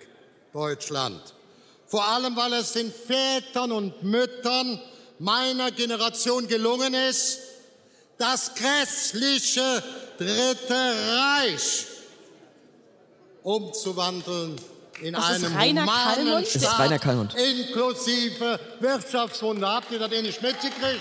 Deutschland. 0.52 1.20
Vor 1.86 2.06
allem, 2.06 2.36
weil 2.36 2.52
es 2.54 2.72
den 2.72 2.92
Vätern 2.92 3.72
und 3.72 4.02
Müttern 4.02 4.80
meiner 5.18 5.70
Generation 5.72 6.46
gelungen 6.46 6.94
ist, 6.94 7.38
das 8.16 8.54
grässliche 8.54 9.82
Dritte 10.18 10.74
Reich 10.74 11.86
umzuwandeln 13.42 14.56
in 15.00 15.14
Das 15.14 15.36
ist 15.38 15.44
einen 15.44 15.56
Rainer 15.56 15.86
Kallmund? 15.86 16.46
Das 16.46 16.54
ist 16.56 16.64
Staat 16.64 16.78
Rainer 16.80 16.98
Kallmund. 16.98 17.34
inklusive 17.34 18.60
Wirtschaftswunder. 18.80 19.68
Habt 19.74 19.90
ihr 19.92 19.98
das 19.98 20.12
eh 20.12 20.22
nicht 20.22 20.42
mitgekriegt? 20.42 21.00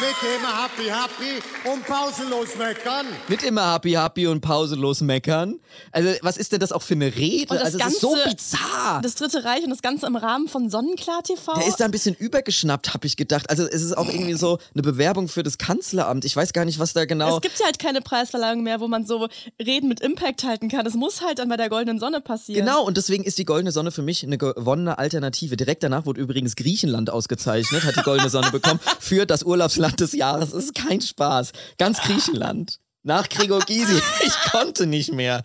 Mit 0.00 0.14
immer 0.36 0.62
happy, 0.62 0.84
happy 0.88 1.42
und 1.72 1.84
pausenlos 1.84 2.54
meckern. 2.56 3.06
Mit 3.26 3.42
immer 3.42 3.74
happy, 3.74 3.92
happy 3.92 4.28
und 4.28 4.40
pausenlos 4.40 5.00
meckern. 5.00 5.58
Also, 5.90 6.10
was 6.22 6.36
ist 6.36 6.52
denn 6.52 6.60
das 6.60 6.70
auch 6.70 6.82
für 6.82 6.94
eine 6.94 7.16
Rede? 7.16 7.52
Und 7.52 7.60
das 7.60 7.74
also, 7.74 7.78
es 7.78 7.92
ist 7.94 8.00
so 8.00 8.12
Ganze- 8.12 8.28
bizarr. 8.28 9.00
Das 9.02 9.16
Dritte 9.16 9.44
Reich 9.44 9.64
und 9.64 9.70
das 9.70 9.82
Ganze 9.82 10.06
im 10.06 10.14
Rahmen 10.14 10.46
von 10.46 10.70
Sonnenklar 10.70 11.24
TV. 11.24 11.52
Der 11.54 11.66
ist 11.66 11.80
da 11.80 11.84
ein 11.84 11.90
bisschen 11.90 12.14
übergeschnappt, 12.14 12.94
habe 12.94 13.08
ich 13.08 13.16
gedacht. 13.16 13.50
Also, 13.50 13.64
es 13.66 13.82
ist 13.82 13.96
auch 13.98 14.06
irgendwie 14.08 14.34
so 14.34 14.58
eine 14.72 14.82
Bewerbung 14.82 15.26
für 15.26 15.42
das 15.42 15.58
Kanzleramt. 15.58 16.24
Ich 16.24 16.36
weiß 16.36 16.52
gar 16.52 16.64
nicht, 16.64 16.78
was 16.78 16.92
da 16.92 17.04
genau. 17.04 17.36
es 17.36 17.42
gibt 17.42 17.58
ja 17.58 17.64
halt 17.64 17.80
keine 17.80 18.00
Preisverleihung 18.00 18.62
mehr, 18.62 18.78
wo 18.78 18.86
man 18.86 19.04
so 19.04 19.26
Reden 19.60 19.88
mit 19.88 20.00
Impact 20.00 20.44
halten 20.44 20.68
kann. 20.68 20.84
Das 20.84 20.94
muss 20.94 21.22
halt 21.22 21.40
dann 21.40 21.48
bei 21.48 21.56
der 21.56 21.70
Goldenen 21.70 21.98
Sonne 21.98 22.20
passieren. 22.20 22.64
Genau, 22.64 22.84
und 22.84 22.96
deswegen 22.96 23.24
ist 23.28 23.38
die 23.38 23.44
Goldene 23.44 23.70
Sonne 23.72 23.92
für 23.92 24.02
mich 24.02 24.24
eine 24.24 24.38
gewonnene 24.38 24.98
Alternative. 24.98 25.56
Direkt 25.56 25.82
danach 25.82 26.06
wurde 26.06 26.20
übrigens 26.20 26.56
Griechenland 26.56 27.10
ausgezeichnet, 27.10 27.84
hat 27.84 27.96
die 27.96 28.02
Goldene 28.02 28.30
Sonne 28.30 28.50
bekommen 28.50 28.80
für 28.98 29.26
das 29.26 29.42
Urlaubsland 29.44 30.00
des 30.00 30.12
Jahres. 30.12 30.50
Das 30.50 30.64
ist 30.64 30.74
kein 30.74 31.00
Spaß. 31.00 31.52
Ganz 31.78 31.98
Griechenland. 32.00 32.80
Nach 33.04 33.28
Gregor 33.28 33.60
Gysi. 33.60 34.00
Ich 34.26 34.50
konnte 34.50 34.86
nicht 34.86 35.12
mehr. 35.12 35.42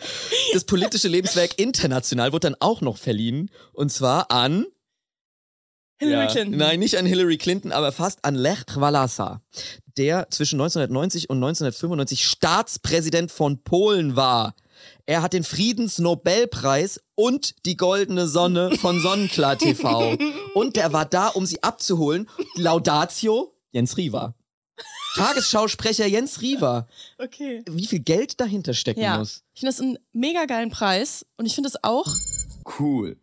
Das 0.54 0.64
politische 0.64 1.08
Lebenswerk 1.08 1.60
international 1.60 2.32
wurde 2.34 2.50
dann 2.50 2.56
auch 2.60 2.82
noch 2.82 2.98
verliehen. 2.98 3.52
Und 3.74 3.92
zwar 3.92 4.32
an. 4.32 4.66
Hillary 5.98 6.26
Ja, 6.26 6.32
Clinton. 6.32 6.58
Nein, 6.58 6.80
nicht 6.80 6.98
an 6.98 7.06
Hillary 7.06 7.38
Clinton, 7.38 7.72
aber 7.72 7.92
fast 7.92 8.26
an 8.26 8.36
Lech 8.36 8.64
Walesa, 8.76 9.42
der 9.98 10.30
zwischen 10.32 10.60
1990 10.60 11.30
und 11.30 11.38
1995 11.38 12.26
Staatspräsident 12.26 13.32
von 13.32 13.64
Polen 13.64 14.16
war. 14.16 14.56
Er 15.06 15.22
hat 15.22 15.34
den 15.34 15.44
Friedensnobelpreis 15.44 17.02
und 17.16 17.66
die 17.66 17.76
goldene 17.76 18.28
Sonne 18.28 18.78
von 18.78 19.00
Sonnenklar 19.02 19.58
TV. 19.58 20.18
und 20.54 20.76
der 20.76 20.94
war 20.94 21.06
da, 21.06 21.28
um 21.28 21.46
sie 21.46 21.62
abzuholen. 21.62 22.30
Laudatio 22.56 23.54
Jens 23.72 23.98
Riva. 23.98 24.34
Tagesschausprecher 25.16 26.08
Jens 26.08 26.42
Riva. 26.42 26.88
Okay. 27.20 27.64
Wie 27.70 27.86
viel 27.86 28.00
Geld 28.00 28.40
dahinter 28.40 28.74
stecken 28.74 29.02
Ja. 29.02 29.20
muss. 29.20 29.44
Ich 29.54 29.60
finde 29.60 29.74
das 29.76 29.82
einen 29.82 30.00
mega 30.12 30.46
geilen 30.46 30.72
Preis 30.72 31.26
und 31.38 31.46
ich 31.46 31.54
finde 31.56 31.70
es 31.70 31.84
auch, 31.84 32.08
Cool. 32.80 33.18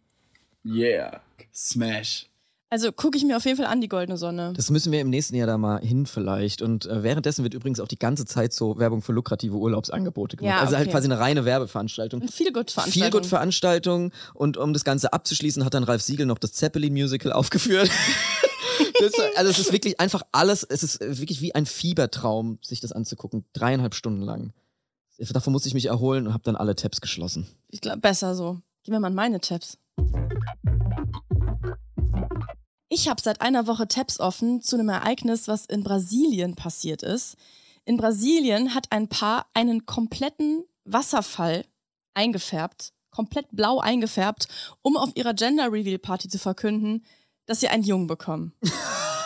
Yeah. 0.65 1.23
Smash. 1.55 2.27
Also 2.71 2.93
gucke 2.93 3.19
ich 3.19 3.25
mir 3.25 3.37
auf 3.37 3.45
jeden 3.45 3.57
Fall 3.57 3.67
an, 3.67 3.81
die 3.81 3.89
goldene 3.89 4.17
Sonne. 4.17 4.53
Das 4.55 4.71
müssen 4.71 4.93
wir 4.93 5.01
im 5.01 5.11
nächsten 5.11 5.35
Jahr 5.35 5.49
da 5.49 5.59
mal 5.59 5.81
hin 5.81 6.07
vielleicht. 6.07 6.63
Und 6.63 6.87
äh, 6.87 7.03
währenddessen 7.03 7.43
wird 7.43 7.53
übrigens 7.53 7.81
auch 7.81 7.89
die 7.89 7.99
ganze 7.99 8.25
Zeit 8.25 8.53
so 8.53 8.79
Werbung 8.79 9.03
für 9.03 9.13
lukrative 9.13 9.57
Urlaubsangebote 9.57 10.37
gemacht. 10.37 10.55
Ja, 10.55 10.61
Also 10.61 10.77
halt 10.77 10.87
okay. 10.87 10.93
quasi 10.93 11.07
eine 11.07 11.19
reine 11.19 11.45
Werbeveranstaltung. 11.45 12.27
Viel 12.29 12.53
gut 12.53 12.71
Viel 12.71 12.75
Veranstaltungen. 12.75 13.23
gut 13.23 13.27
Veranstaltung 13.27 14.13
und 14.35 14.57
um 14.57 14.73
das 14.73 14.85
Ganze 14.85 15.13
abzuschließen, 15.13 15.65
hat 15.65 15.75
dann 15.75 15.83
Ralf 15.85 16.03
Siegel 16.03 16.27
noch 16.27 16.39
das 16.39 16.53
Zeppelin-Musical 16.53 17.33
aufgeführt. 17.33 17.91
das, 19.01 19.13
also 19.37 19.51
es 19.51 19.59
ist 19.59 19.73
wirklich 19.73 19.99
einfach 19.99 20.23
alles, 20.31 20.63
es 20.63 20.85
ist 20.85 21.01
wirklich 21.01 21.41
wie 21.41 21.55
ein 21.55 21.67
Fiebertraum, 21.67 22.59
sich 22.63 22.81
das 22.81 22.93
anzugucken. 22.93 23.45
Dreieinhalb 23.53 23.95
Stunden 23.95 24.23
lang. 24.23 24.53
Davon 25.19 25.53
musste 25.53 25.69
ich 25.69 25.75
mich 25.75 25.87
erholen 25.87 26.29
und 26.29 26.33
habe 26.33 26.45
dann 26.45 26.57
alle 26.57 26.75
Tabs 26.77 27.01
geschlossen. 27.01 27.47
Ich 27.69 27.81
glaube, 27.81 27.99
besser 27.99 28.35
so. 28.35 28.61
Gib 28.85 28.95
mir 28.95 29.01
mal 29.01 29.11
meine 29.11 29.41
Tabs. 29.41 29.77
Ich 32.93 33.09
habe 33.09 33.23
seit 33.23 33.41
einer 33.41 33.69
Woche 33.69 33.87
Tabs 33.87 34.19
offen 34.19 34.63
zu 34.63 34.77
einem 34.77 34.89
Ereignis, 34.89 35.47
was 35.47 35.65
in 35.65 35.85
Brasilien 35.85 36.57
passiert 36.57 37.05
ist. 37.05 37.37
In 37.85 37.97
Brasilien 37.97 38.75
hat 38.75 38.89
ein 38.91 39.09
Paar 39.09 39.47
einen 39.55 39.87
kompletten 39.87 40.65
Wasserfall 40.85 41.65
eingefärbt, 42.15 42.93
komplett 43.13 43.47
blau 43.53 43.79
eingefärbt, 43.79 44.49
um 44.83 44.97
auf 44.97 45.11
ihrer 45.15 45.35
Gender 45.35 45.71
Reveal 45.71 45.99
Party 45.99 46.29
zu 46.29 46.41
verkünden, 46.41 47.07
dass 47.47 47.61
sie 47.61 47.69
einen 47.69 47.85
Jungen 47.85 48.09
bekommen. 48.09 48.53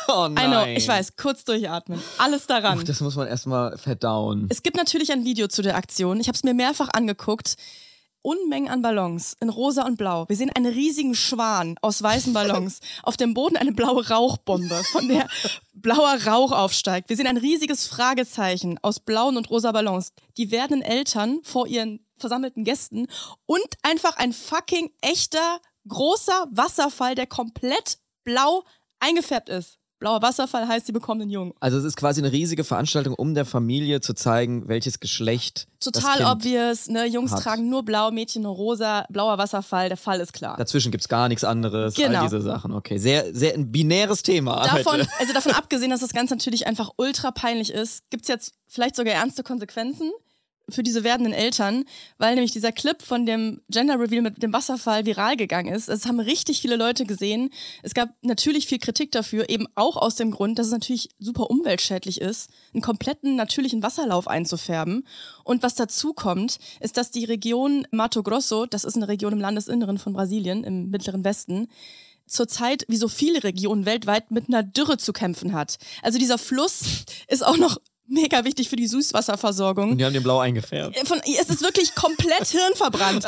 Oh 0.06 0.26
I 0.26 0.46
know, 0.48 0.66
ich 0.66 0.86
weiß, 0.86 1.16
kurz 1.16 1.44
durchatmen. 1.44 1.98
Alles 2.18 2.46
daran. 2.46 2.76
Uch, 2.78 2.84
das 2.84 3.00
muss 3.00 3.16
man 3.16 3.26
erstmal 3.26 3.78
verdauen. 3.78 4.48
Es 4.50 4.62
gibt 4.62 4.76
natürlich 4.76 5.10
ein 5.10 5.24
Video 5.24 5.48
zu 5.48 5.62
der 5.62 5.76
Aktion. 5.76 6.20
Ich 6.20 6.28
habe 6.28 6.36
es 6.36 6.44
mir 6.44 6.52
mehrfach 6.52 6.90
angeguckt. 6.92 7.56
Unmengen 8.24 8.70
an 8.70 8.80
Ballons 8.80 9.36
in 9.40 9.50
rosa 9.50 9.84
und 9.84 9.98
blau. 9.98 10.26
Wir 10.28 10.36
sehen 10.36 10.50
einen 10.54 10.72
riesigen 10.72 11.14
Schwan 11.14 11.76
aus 11.82 12.02
weißen 12.02 12.32
Ballons. 12.32 12.80
Auf 13.02 13.18
dem 13.18 13.34
Boden 13.34 13.58
eine 13.58 13.72
blaue 13.72 14.08
Rauchbombe, 14.08 14.82
von 14.92 15.08
der 15.08 15.28
blauer 15.74 16.16
Rauch 16.26 16.50
aufsteigt. 16.50 17.10
Wir 17.10 17.16
sehen 17.16 17.26
ein 17.26 17.36
riesiges 17.36 17.86
Fragezeichen 17.86 18.78
aus 18.80 18.98
blauen 18.98 19.36
und 19.36 19.50
rosa 19.50 19.72
Ballons. 19.72 20.12
Die 20.38 20.50
werdenden 20.50 20.80
Eltern 20.80 21.40
vor 21.42 21.66
ihren 21.66 22.00
versammelten 22.16 22.64
Gästen 22.64 23.08
und 23.44 23.68
einfach 23.82 24.16
ein 24.16 24.32
fucking 24.32 24.90
echter 25.02 25.60
großer 25.86 26.46
Wasserfall, 26.50 27.14
der 27.14 27.26
komplett 27.26 27.98
blau 28.24 28.64
eingefärbt 29.00 29.50
ist. 29.50 29.78
Blauer 30.04 30.20
Wasserfall 30.20 30.68
heißt, 30.68 30.84
sie 30.84 30.92
bekommen 30.92 31.22
einen 31.22 31.30
Jungen. 31.30 31.54
Also 31.60 31.78
es 31.78 31.84
ist 31.84 31.96
quasi 31.96 32.20
eine 32.20 32.30
riesige 32.30 32.62
Veranstaltung, 32.62 33.14
um 33.14 33.32
der 33.32 33.46
Familie 33.46 34.02
zu 34.02 34.12
zeigen, 34.12 34.68
welches 34.68 35.00
Geschlecht 35.00 35.66
das 35.78 35.92
Total 35.92 36.18
kind 36.18 36.28
obvious, 36.28 36.88
ne? 36.88 37.06
Jungs 37.06 37.32
hat. 37.32 37.42
tragen 37.42 37.70
nur 37.70 37.86
blau, 37.86 38.10
Mädchen 38.10 38.42
nur 38.42 38.54
rosa, 38.54 39.06
blauer 39.08 39.38
Wasserfall, 39.38 39.88
der 39.88 39.96
Fall 39.96 40.20
ist 40.20 40.34
klar. 40.34 40.58
Dazwischen 40.58 40.92
gibt's 40.92 41.08
gar 41.08 41.30
nichts 41.30 41.42
anderes. 41.42 41.94
Genau. 41.94 42.18
All 42.18 42.24
diese 42.24 42.42
Sachen. 42.42 42.72
Okay, 42.72 42.98
sehr, 42.98 43.34
sehr 43.34 43.54
ein 43.54 43.72
binäres 43.72 44.22
Thema. 44.22 44.62
Davon, 44.64 45.00
heute. 45.00 45.08
also 45.18 45.32
davon 45.32 45.52
abgesehen, 45.52 45.88
dass 45.88 46.00
das 46.00 46.12
Ganze 46.12 46.34
natürlich 46.34 46.66
einfach 46.66 46.90
ultra 46.98 47.30
peinlich 47.30 47.72
ist, 47.72 48.02
gibt's 48.10 48.28
jetzt 48.28 48.52
vielleicht 48.68 48.96
sogar 48.96 49.14
ernste 49.14 49.42
Konsequenzen 49.42 50.12
für 50.70 50.82
diese 50.82 51.04
werdenden 51.04 51.32
Eltern, 51.34 51.84
weil 52.18 52.34
nämlich 52.34 52.52
dieser 52.52 52.72
Clip 52.72 53.02
von 53.02 53.26
dem 53.26 53.60
Gender 53.68 53.98
Reveal 54.00 54.22
mit 54.22 54.42
dem 54.42 54.52
Wasserfall 54.52 55.04
viral 55.04 55.36
gegangen 55.36 55.74
ist. 55.74 55.88
Es 55.88 56.06
haben 56.06 56.20
richtig 56.20 56.60
viele 56.60 56.76
Leute 56.76 57.04
gesehen. 57.04 57.50
Es 57.82 57.94
gab 57.94 58.10
natürlich 58.22 58.66
viel 58.66 58.78
Kritik 58.78 59.12
dafür, 59.12 59.50
eben 59.50 59.66
auch 59.74 59.96
aus 59.96 60.16
dem 60.16 60.30
Grund, 60.30 60.58
dass 60.58 60.66
es 60.66 60.72
natürlich 60.72 61.10
super 61.18 61.50
umweltschädlich 61.50 62.20
ist, 62.20 62.50
einen 62.72 62.82
kompletten 62.82 63.36
natürlichen 63.36 63.82
Wasserlauf 63.82 64.26
einzufärben. 64.26 65.06
Und 65.44 65.62
was 65.62 65.74
dazu 65.74 66.14
kommt, 66.14 66.58
ist, 66.80 66.96
dass 66.96 67.10
die 67.10 67.24
Region 67.24 67.86
Mato 67.90 68.22
Grosso, 68.22 68.66
das 68.66 68.84
ist 68.84 68.96
eine 68.96 69.08
Region 69.08 69.34
im 69.34 69.40
Landesinneren 69.40 69.98
von 69.98 70.14
Brasilien, 70.14 70.64
im 70.64 70.90
mittleren 70.90 71.24
Westen, 71.24 71.68
zurzeit, 72.26 72.84
wie 72.88 72.96
so 72.96 73.08
viele 73.08 73.44
Regionen 73.44 73.84
weltweit, 73.84 74.30
mit 74.30 74.48
einer 74.48 74.62
Dürre 74.62 74.96
zu 74.96 75.12
kämpfen 75.12 75.52
hat. 75.52 75.76
Also 76.02 76.18
dieser 76.18 76.38
Fluss 76.38 77.04
ist 77.28 77.44
auch 77.44 77.58
noch 77.58 77.78
mega 78.06 78.44
wichtig 78.44 78.68
für 78.68 78.76
die 78.76 78.86
Süßwasserversorgung. 78.86 79.92
Und 79.92 79.98
die 79.98 80.04
haben 80.04 80.12
den 80.12 80.22
blau 80.22 80.38
eingefärbt. 80.38 80.96
Von, 81.06 81.20
es 81.24 81.48
ist 81.48 81.62
wirklich 81.62 81.94
komplett 81.94 82.46
hirnverbrannt. 82.48 83.24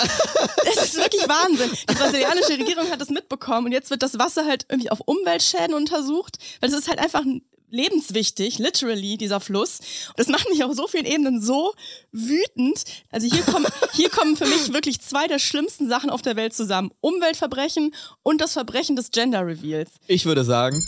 Es 0.69 0.85
ist 0.85 0.97
wirklich 0.97 1.23
Wahnsinn. 1.29 1.71
Die 1.89 1.95
brasilianische 1.95 2.53
Regierung 2.59 2.91
hat 2.91 3.01
das 3.01 3.11
mitbekommen 3.11 3.67
und 3.67 3.73
jetzt 3.73 3.91
wird 3.91 4.03
das 4.03 4.19
Wasser 4.19 4.45
halt 4.47 4.67
irgendwie 4.69 4.91
auf 4.91 5.01
Umweltschäden 5.01 5.75
untersucht, 5.75 6.39
weil 6.61 6.71
es 6.71 6.77
ist 6.77 6.89
halt 6.89 6.99
einfach 6.99 7.23
lebenswichtig, 7.69 8.59
literally, 8.59 9.17
dieser 9.17 9.41
Fluss. 9.41 9.81
Und 10.09 10.19
das 10.19 10.29
macht 10.29 10.49
mich 10.51 10.63
auf 10.65 10.75
so 10.75 10.87
vielen 10.87 11.05
Ebenen 11.05 11.41
so 11.41 11.75
wütend. 12.13 12.85
Also 13.11 13.29
hier 13.29 13.43
kommen, 13.43 13.67
hier 13.93 14.09
kommen 14.09 14.37
für 14.37 14.47
mich 14.47 14.73
wirklich 14.73 15.01
zwei 15.01 15.27
der 15.27 15.39
schlimmsten 15.39 15.89
Sachen 15.89 16.11
auf 16.11 16.23
der 16.23 16.37
Welt 16.37 16.55
zusammen. 16.55 16.91
Umweltverbrechen 17.01 17.95
und 18.23 18.41
das 18.41 18.53
Verbrechen 18.53 18.97
des 18.97 19.11
Gender 19.11 19.47
Reveals. 19.47 19.91
Ich 20.07 20.27
würde 20.27 20.45
sagen, 20.45 20.83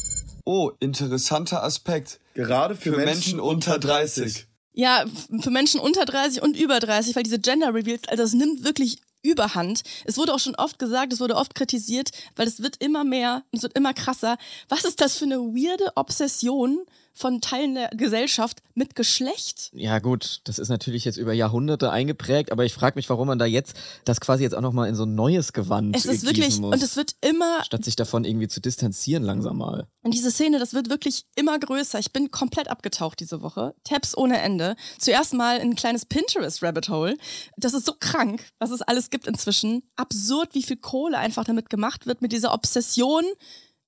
Oh, 0.51 0.71
interessanter 0.81 1.63
Aspekt. 1.63 2.21
Gerade 2.39 2.77
für, 2.77 2.93
Für 2.95 3.05
Menschen 3.05 3.41
unter 3.41 3.81
30. 3.81 4.47
Ja, 4.73 5.05
für 5.41 5.51
Menschen 5.51 5.81
unter 5.81 6.05
30 6.05 6.41
und 6.41 6.57
über 6.57 6.79
30, 6.79 7.17
weil 7.17 7.25
diese 7.25 7.41
Gender 7.41 7.75
Reveals, 7.75 8.07
also 8.07 8.23
es 8.23 8.33
nimmt 8.33 8.63
wirklich 8.63 8.99
Überhand. 9.23 9.83
Es 10.05 10.17
wurde 10.17 10.33
auch 10.33 10.39
schon 10.39 10.55
oft 10.55 10.79
gesagt, 10.79 11.13
es 11.13 11.19
wurde 11.19 11.35
oft 11.35 11.57
kritisiert, 11.57 12.11
weil 12.37 12.47
es 12.47 12.63
wird 12.63 12.77
immer 12.77 13.03
mehr, 13.03 13.43
es 13.51 13.63
wird 13.65 13.77
immer 13.77 13.93
krasser. 13.93 14.39
Was 14.69 14.85
ist 14.85 15.01
das 15.01 15.17
für 15.17 15.25
eine 15.25 15.39
weirde 15.39 15.91
Obsession 15.97 16.87
von 17.19 17.41
Teilen 17.41 17.75
der 17.75 17.89
Gesellschaft 17.91 18.63
mit 18.75 18.95
Geschlecht? 18.95 19.71
ja 19.73 19.99
gut, 19.99 20.41
das 20.45 20.59
ist 20.59 20.69
natürlich 20.69 21.05
jetzt 21.05 21.17
über 21.17 21.33
Jahrhunderte 21.33 21.91
eingeprägt, 21.91 22.53
aber 22.53 22.65
ich 22.65 22.73
frage 22.75 22.97
mich, 22.97 23.09
warum 23.11 23.29
man 23.29 23.39
da 23.39 23.45
jetzt 23.45 23.75
das 24.05 24.21
quasi 24.21 24.43
jetzt 24.45 24.55
auch 24.55 24.61
nochmal 24.61 24.89
in 24.89 24.95
so 24.95 25.05
ein 25.05 25.15
neues 25.15 25.53
Gewand 25.53 25.97
Es 25.97 26.05
ist 26.05 26.25
wirklich, 26.25 26.59
muss, 26.59 26.75
und 26.75 26.83
es 26.83 26.97
wird 26.97 27.17
immer, 27.21 27.65
statt 27.65 27.85
sich 27.85 27.97
davon 27.97 28.25
irgendwie 28.25 28.49
zu 28.49 28.61
distanzieren 28.61 29.23
langsam 29.23 29.59
mal. 29.59 29.87
und 30.03 30.15
diese 30.15 30.31
Szene, 30.31 30.59
das 30.59 30.75
wird 30.75 30.91
wirklich 30.91 31.25
immer 31.37 31.59
größer. 31.59 31.99
Ich 31.99 32.13
bin 32.13 32.31
komplett 32.31 32.69
abgetaucht 32.69 33.21
diese 33.21 33.43
Woche. 33.43 33.75
Tabs 33.85 34.17
ohne 34.17 34.41
Ende. 34.41 34.77
Zuerst 34.99 35.35
mal 35.35 35.59
ein 35.61 35.75
kleines 35.75 36.07
Pinterest-Rabbit 36.07 36.89
Hole. 36.89 37.17
Das 37.57 37.75
ist 37.75 37.87
so 37.87 37.95
krank, 37.99 38.45
was 38.59 38.71
es 38.71 38.83
alles 38.83 39.11
gibt 39.11 39.27
inzwischen. 39.27 39.83
Absurd, 39.97 40.55
wie 40.55 40.63
viel 40.63 40.77
Kohle 40.77 41.19
einfach 41.19 41.45
damit 41.45 41.71
gemacht 41.71 42.07
wird, 42.07 42.23
mit 42.23 42.33
dieser 42.33 42.53
Obsession, 42.55 43.25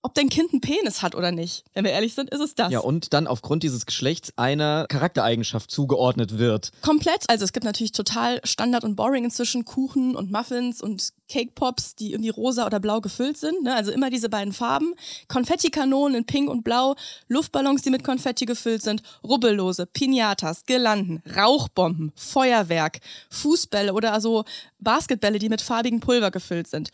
ob 0.02 0.14
dein 0.14 0.28
Kind 0.28 0.52
einen 0.52 0.60
Penis 0.60 1.02
hat 1.02 1.14
oder 1.14 1.30
nicht. 1.30 1.64
Wenn 1.74 1.84
wir 1.84 1.92
ehrlich 1.92 2.14
sind, 2.14 2.30
ist 2.30 2.40
es 2.40 2.54
das. 2.54 2.72
Ja, 2.72 2.80
und 2.80 3.12
dann 3.12 3.26
aufgrund 3.26 3.62
dieses 3.62 3.84
Geschlechts 3.84 4.32
einer 4.36 4.86
Charaktereigenschaft 4.88 5.70
zugeordnet 5.70 6.38
wird. 6.38 6.70
Komplett. 6.80 7.24
Also 7.28 7.44
es 7.44 7.52
gibt 7.52 7.64
natürlich 7.64 7.92
total 7.92 8.40
Standard 8.44 8.84
und 8.84 8.96
Boring 8.96 9.24
inzwischen 9.24 9.64
Kuchen 9.64 10.16
und 10.16 10.30
Muffins 10.30 10.80
und 10.80 11.10
Cake 11.28 11.52
Pops, 11.54 11.94
die 11.96 12.12
irgendwie 12.12 12.30
rosa 12.30 12.66
oder 12.66 12.80
blau 12.80 13.00
gefüllt 13.00 13.36
sind. 13.36 13.62
Ne? 13.62 13.74
Also 13.74 13.92
immer 13.92 14.10
diese 14.10 14.28
beiden 14.30 14.52
Farben. 14.52 14.94
Konfettikanonen 15.28 16.18
in 16.18 16.24
Pink 16.24 16.48
und 16.48 16.64
Blau, 16.64 16.96
Luftballons, 17.28 17.82
die 17.82 17.90
mit 17.90 18.02
Konfetti 18.02 18.46
gefüllt 18.46 18.82
sind, 18.82 19.02
Rubbellose, 19.22 19.86
Pinatas, 19.86 20.64
Girlanden, 20.64 21.22
Rauchbomben, 21.36 22.12
Feuerwerk, 22.16 23.00
Fußbälle 23.28 23.92
oder 23.92 24.12
also 24.12 24.44
Basketbälle, 24.78 25.38
die 25.38 25.48
mit 25.48 25.60
farbigem 25.60 26.00
Pulver 26.00 26.30
gefüllt 26.30 26.68
sind. 26.68 26.90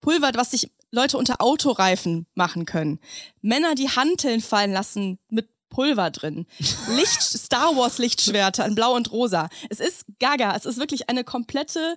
Pulver, 0.00 0.30
was 0.34 0.52
sich 0.52 0.70
Leute 0.90 1.18
unter 1.18 1.40
Autoreifen 1.40 2.26
machen 2.34 2.64
können. 2.64 2.98
Männer, 3.42 3.74
die 3.74 3.90
Hanteln 3.90 4.40
fallen 4.40 4.72
lassen 4.72 5.18
mit 5.28 5.48
Pulver 5.68 6.10
drin. 6.10 6.46
Licht, 6.96 7.22
Star 7.22 7.76
Wars 7.76 7.98
Lichtschwerter 7.98 8.64
in 8.66 8.74
Blau 8.74 8.94
und 8.94 9.12
Rosa. 9.12 9.48
Es 9.68 9.80
ist 9.80 10.06
gaga. 10.18 10.56
Es 10.56 10.64
ist 10.64 10.78
wirklich 10.78 11.08
eine 11.10 11.24
komplette 11.24 11.96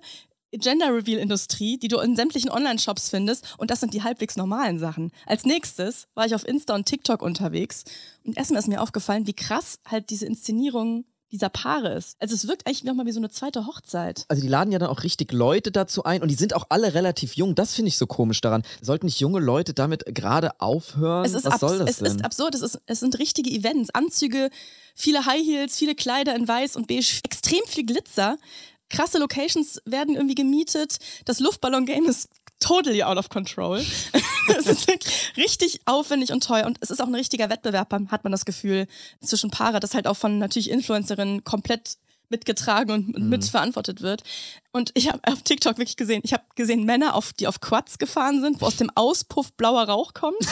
Gender 0.52 0.94
Reveal 0.94 1.18
Industrie, 1.18 1.78
die 1.78 1.88
du 1.88 1.98
in 2.00 2.14
sämtlichen 2.14 2.50
Online-Shops 2.50 3.08
findest. 3.08 3.54
Und 3.56 3.70
das 3.70 3.80
sind 3.80 3.94
die 3.94 4.02
halbwegs 4.02 4.36
normalen 4.36 4.78
Sachen. 4.78 5.10
Als 5.26 5.44
nächstes 5.44 6.08
war 6.14 6.26
ich 6.26 6.34
auf 6.34 6.46
Insta 6.46 6.74
und 6.74 6.84
TikTok 6.84 7.22
unterwegs. 7.22 7.84
Und 8.24 8.36
erstmal 8.36 8.60
ist 8.60 8.68
mir 8.68 8.82
aufgefallen, 8.82 9.26
wie 9.26 9.32
krass 9.32 9.78
halt 9.86 10.10
diese 10.10 10.26
Inszenierungen 10.26 11.06
dieser 11.32 11.48
Paare 11.48 11.94
ist. 11.94 12.16
Also 12.20 12.34
es 12.34 12.46
wirkt 12.46 12.66
eigentlich 12.66 12.84
nochmal 12.84 13.06
wie 13.06 13.12
so 13.12 13.18
eine 13.18 13.30
zweite 13.30 13.66
Hochzeit. 13.66 14.24
Also 14.28 14.42
die 14.42 14.48
laden 14.48 14.70
ja 14.70 14.78
dann 14.78 14.90
auch 14.90 15.02
richtig 15.02 15.32
Leute 15.32 15.72
dazu 15.72 16.04
ein 16.04 16.22
und 16.22 16.28
die 16.28 16.34
sind 16.34 16.54
auch 16.54 16.66
alle 16.68 16.94
relativ 16.94 17.34
jung. 17.34 17.54
Das 17.54 17.74
finde 17.74 17.88
ich 17.88 17.96
so 17.96 18.06
komisch 18.06 18.40
daran. 18.40 18.62
Sollten 18.80 19.06
nicht 19.06 19.18
junge 19.18 19.40
Leute 19.40 19.74
damit 19.74 20.04
gerade 20.06 20.60
aufhören? 20.60 21.24
Es 21.24 21.32
ist, 21.34 21.44
Was 21.44 21.60
soll 21.60 21.78
das 21.78 21.90
es 21.90 21.96
denn? 21.96 22.06
ist 22.06 22.24
absurd, 22.24 22.54
es, 22.54 22.60
ist, 22.62 22.80
es 22.86 23.00
sind 23.00 23.18
richtige 23.18 23.50
Events, 23.50 23.90
Anzüge, 23.90 24.50
viele 24.94 25.24
High 25.26 25.44
Heels, 25.44 25.76
viele 25.76 25.94
Kleider 25.94 26.36
in 26.36 26.46
weiß 26.46 26.76
und 26.76 26.86
beige, 26.86 27.20
extrem 27.24 27.60
viel 27.66 27.86
Glitzer. 27.86 28.36
Krasse 28.90 29.18
Locations 29.18 29.80
werden 29.86 30.14
irgendwie 30.14 30.34
gemietet. 30.34 30.98
Das 31.24 31.40
Luftballon-Game 31.40 32.04
ist 32.04 32.28
totally 32.62 33.02
out 33.02 33.18
of 33.18 33.28
control. 33.28 33.78
es 34.58 34.66
ist 34.66 34.88
richtig 35.36 35.80
aufwendig 35.84 36.32
und 36.32 36.42
teuer 36.44 36.66
und 36.66 36.78
es 36.80 36.90
ist 36.90 37.00
auch 37.02 37.06
ein 37.06 37.14
richtiger 37.14 37.50
Wettbewerb, 37.50 37.92
hat 38.10 38.24
man 38.24 38.30
das 38.32 38.44
Gefühl, 38.44 38.86
zwischen 39.22 39.50
Paare, 39.50 39.80
das 39.80 39.94
halt 39.94 40.06
auch 40.06 40.16
von 40.16 40.38
natürlich 40.38 40.70
Influencerinnen 40.70 41.44
komplett 41.44 41.96
mitgetragen 42.28 42.90
und 42.90 43.18
Mhm. 43.18 43.28
mitverantwortet 43.28 44.00
wird. 44.00 44.22
Und 44.72 44.90
ich 44.94 45.08
habe 45.08 45.20
auf 45.30 45.42
TikTok 45.42 45.76
wirklich 45.78 45.96
gesehen, 45.96 46.22
ich 46.24 46.32
habe 46.32 46.42
gesehen 46.54 46.84
Männer, 46.84 47.14
auf, 47.14 47.32
die 47.34 47.46
auf 47.46 47.60
Quads 47.60 47.98
gefahren 47.98 48.40
sind, 48.40 48.60
wo 48.60 48.66
aus 48.66 48.76
dem 48.76 48.90
Auspuff 48.94 49.52
blauer 49.52 49.84
Rauch 49.84 50.14
kommt. 50.14 50.36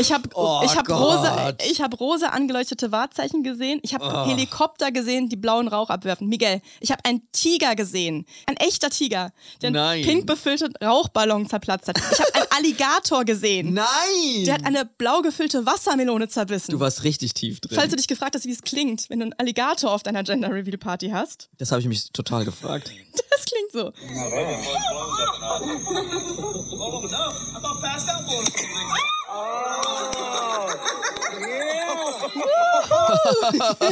Ich 0.00 0.12
habe 0.12 0.28
Oh 0.34 0.62
ich 0.64 0.76
hab 0.76 0.88
rosa, 0.90 1.54
ich 1.70 1.80
hab 1.80 2.00
rosa 2.00 2.30
angeleuchtete 2.30 2.90
Wahrzeichen 2.90 3.44
gesehen. 3.44 3.78
Ich 3.84 3.94
habe 3.94 4.04
Oh. 4.04 4.26
Helikopter 4.28 4.90
gesehen, 4.90 5.28
die 5.28 5.36
blauen 5.36 5.68
Rauch 5.68 5.90
abwerfen. 5.90 6.26
Miguel, 6.26 6.60
ich 6.80 6.90
habe 6.90 7.04
einen 7.04 7.22
Tiger 7.30 7.76
gesehen. 7.76 8.26
Ein 8.46 8.56
echter 8.56 8.90
Tiger, 8.90 9.30
der 9.62 9.70
Nein. 9.70 9.98
einen 9.98 10.02
pink 10.04 10.26
befüllten 10.26 10.74
Rauchballon 10.84 11.48
zerplatzt 11.48 11.86
hat. 11.86 11.98
Ich 11.98 12.18
habe 12.18 12.34
einen 12.34 12.46
Alligator 12.56 13.24
gesehen. 13.24 13.74
Nein! 13.74 14.44
Der 14.44 14.54
hat 14.54 14.64
eine 14.66 14.84
blau 14.86 15.22
gefüllte 15.22 15.64
Wassermelone 15.66 16.26
zerbissen. 16.26 16.72
du 16.72 16.80
warst 16.80 17.04
richtig 17.04 17.34
tief 17.34 17.60
drin. 17.60 17.76
Falls 17.78 17.90
du 17.90 17.96
dich 17.96 18.08
gefragt 18.08 18.34
hast, 18.34 18.46
wie 18.46 18.52
es 18.52 18.62
klingt, 18.62 19.08
wenn 19.08 19.20
du 19.20 19.26
einen 19.26 19.34
Alligator 19.38 19.92
auf 19.92 20.02
deiner 20.02 20.24
Gender 20.24 20.50
Reveal 20.52 20.78
Party 20.78 21.10
hast. 21.10 21.48
das 21.58 21.70
habe 21.70 21.80
ich 21.80 21.86
mich 21.86 22.10
total 22.10 22.44
gefragt. 22.44 22.90
Das 23.30 23.44
klingt 23.44 23.72
so. 23.72 23.92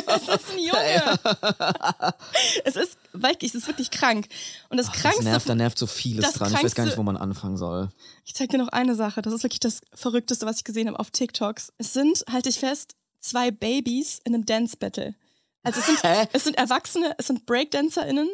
es 0.06 0.28
ist 0.28 0.50
ein 0.52 0.58
Junge. 0.58 1.18
es 2.64 2.76
ist 2.76 2.98
wirklich, 3.12 3.54
es 3.54 3.62
ist 3.62 3.66
wirklich 3.66 3.90
krank. 3.90 4.28
Und 4.68 4.76
das 4.78 4.86
Das 4.86 4.96
Krankste, 5.00 5.24
nervt, 5.24 5.48
da 5.48 5.54
nervt 5.54 5.78
so 5.78 5.86
vieles 5.86 6.24
das 6.24 6.34
dran. 6.34 6.48
Ich 6.48 6.54
weiß 6.62 6.74
gar 6.74 6.84
nicht, 6.84 6.94
Krankste- 6.94 6.98
wo 6.98 7.02
man 7.02 7.16
anfangen 7.16 7.56
soll. 7.56 7.88
ich 8.24 8.34
zeig 8.34 8.50
dir 8.50 8.58
noch 8.58 8.68
eine 8.68 8.94
Sache. 8.94 9.22
Das 9.22 9.32
ist 9.32 9.42
wirklich 9.42 9.60
das 9.60 9.80
Verrückteste, 9.94 10.46
was 10.46 10.58
ich 10.58 10.64
gesehen 10.64 10.88
habe 10.88 10.98
auf 10.98 11.10
TikToks. 11.10 11.72
Es 11.78 11.92
sind, 11.92 12.24
halte 12.30 12.48
ich 12.48 12.58
fest, 12.58 12.94
zwei 13.20 13.50
Babys 13.50 14.20
in 14.24 14.34
einem 14.34 14.46
Dance 14.46 14.76
Battle. 14.76 15.14
Also 15.62 15.80
es 15.80 15.86
sind, 15.86 16.02
Hä? 16.02 16.28
es 16.32 16.44
sind 16.44 16.56
Erwachsene, 16.56 17.14
es 17.18 17.26
sind 17.26 17.44
BreakdancerInnen. 17.46 18.28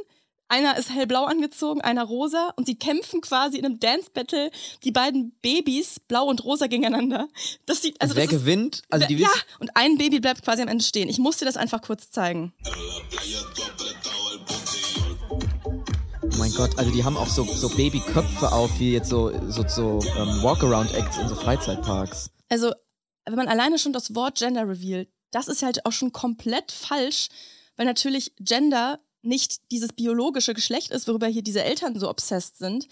Einer 0.55 0.79
ist 0.79 0.89
hellblau 0.89 1.25
angezogen, 1.25 1.81
einer 1.81 2.05
rosa 2.05 2.53
und 2.55 2.67
sie 2.67 2.77
kämpfen 2.77 3.21
quasi 3.21 3.59
in 3.59 3.65
einem 3.65 3.81
Dance 3.81 4.09
Battle 4.15 4.53
die 4.85 4.93
beiden 4.93 5.33
Babys 5.43 5.99
blau 5.99 6.27
und 6.27 6.45
rosa 6.45 6.69
gegeneinander. 6.69 7.27
Das 7.67 7.83
sieht 7.83 8.01
also 8.01 8.13
Und 8.13 8.19
wer 8.19 8.27
das 8.27 8.35
ist, 8.35 8.39
gewinnt? 8.39 8.83
Also 8.89 9.05
die 9.09 9.17
ja, 9.17 9.31
und 9.59 9.73
ein 9.75 9.99
Baby 9.99 10.21
bleibt 10.21 10.45
quasi 10.45 10.63
am 10.63 10.69
Ende 10.69 10.85
stehen. 10.85 11.09
Ich 11.09 11.19
muss 11.19 11.39
dir 11.39 11.45
das 11.45 11.57
einfach 11.57 11.83
kurz 11.83 12.13
zeigen. 12.13 12.55
oh 16.23 16.37
mein 16.39 16.53
Gott, 16.55 16.79
also 16.79 16.93
die 16.93 17.03
haben 17.03 17.17
auch 17.17 17.31
so, 17.31 17.43
so 17.43 17.69
Babyköpfe 17.71 18.53
auf, 18.53 18.71
wie 18.79 18.93
jetzt 18.93 19.09
so, 19.11 19.33
so, 19.49 19.67
so 19.67 19.99
ähm, 20.17 20.41
Walkaround-Acts 20.41 21.19
in 21.19 21.29
so 21.29 21.35
Freizeitparks. 21.35 22.31
Also, 22.49 22.71
wenn 23.25 23.35
man 23.35 23.49
alleine 23.49 23.77
schon 23.81 23.93
das 23.93 24.15
Wort 24.15 24.39
Gender 24.39 24.69
reveal, 24.69 25.09
das 25.33 25.49
ist 25.49 25.65
halt 25.65 25.85
auch 25.85 25.91
schon 25.91 26.13
komplett 26.13 26.71
falsch, 26.71 27.27
weil 27.77 27.87
natürlich 27.87 28.37
Gender 28.39 29.01
nicht 29.25 29.61
dieses 29.71 29.93
biologische 29.93 30.55
Geschlecht 30.55 30.91
ist, 30.91 31.09
worüber 31.09 31.27
hier 31.27 31.43
diese 31.43 31.63
Eltern 31.63 31.99
so 31.99 32.09
obsessed 32.09 32.59
sind. 32.59 32.87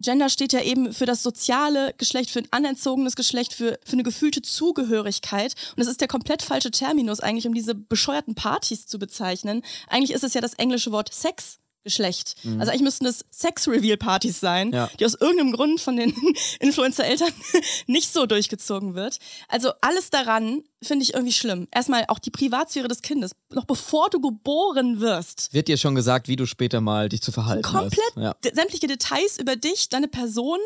Gender 0.00 0.28
steht 0.28 0.52
ja 0.52 0.60
eben 0.60 0.92
für 0.92 1.06
das 1.06 1.22
soziale 1.22 1.94
Geschlecht, 1.96 2.30
für 2.30 2.40
ein 2.40 2.48
anerzogenes 2.50 3.16
Geschlecht, 3.16 3.54
für, 3.54 3.78
für 3.84 3.92
eine 3.92 4.02
gefühlte 4.02 4.42
Zugehörigkeit. 4.42 5.54
Und 5.70 5.80
das 5.80 5.86
ist 5.86 6.00
der 6.00 6.08
komplett 6.08 6.42
falsche 6.42 6.70
Terminus 6.70 7.20
eigentlich, 7.20 7.46
um 7.46 7.54
diese 7.54 7.74
bescheuerten 7.74 8.34
Partys 8.34 8.86
zu 8.86 8.98
bezeichnen. 8.98 9.62
Eigentlich 9.88 10.12
ist 10.12 10.24
es 10.24 10.34
ja 10.34 10.40
das 10.40 10.54
englische 10.54 10.92
Wort 10.92 11.12
Sex. 11.12 11.58
Geschlecht. 11.84 12.34
Also 12.58 12.70
eigentlich 12.72 12.82
müssten 12.82 13.04
das 13.04 13.24
Sex-Reveal-Partys 13.30 14.40
sein, 14.40 14.72
Ja. 14.72 14.88
die 14.98 15.04
aus 15.04 15.14
irgendeinem 15.14 15.52
Grund 15.52 15.80
von 15.80 15.96
den 15.96 16.14
Influencer-Eltern 16.60 17.30
nicht 17.86 18.10
so 18.12 18.24
durchgezogen 18.26 18.94
wird. 18.94 19.18
Also 19.48 19.70
alles 19.82 20.08
daran 20.10 20.64
finde 20.82 21.02
ich 21.04 21.12
irgendwie 21.14 21.32
schlimm. 21.34 21.68
Erstmal 21.70 22.04
auch 22.08 22.18
die 22.18 22.30
Privatsphäre 22.30 22.88
des 22.88 23.02
Kindes. 23.02 23.32
Noch 23.50 23.66
bevor 23.66 24.08
du 24.10 24.20
geboren 24.20 25.00
wirst, 25.00 25.52
Wird 25.52 25.68
dir 25.68 25.76
schon 25.76 25.94
gesagt, 25.94 26.26
wie 26.26 26.36
du 26.36 26.46
später 26.46 26.80
mal 26.80 27.08
dich 27.10 27.20
zu 27.22 27.32
verhalten 27.32 27.62
komplett 27.62 28.00
hast. 28.16 28.22
Ja. 28.22 28.34
d- 28.42 28.52
sämtliche 28.54 28.86
Details 28.86 29.38
über 29.38 29.54
dich, 29.56 29.90
deine 29.90 30.08
Person 30.08 30.58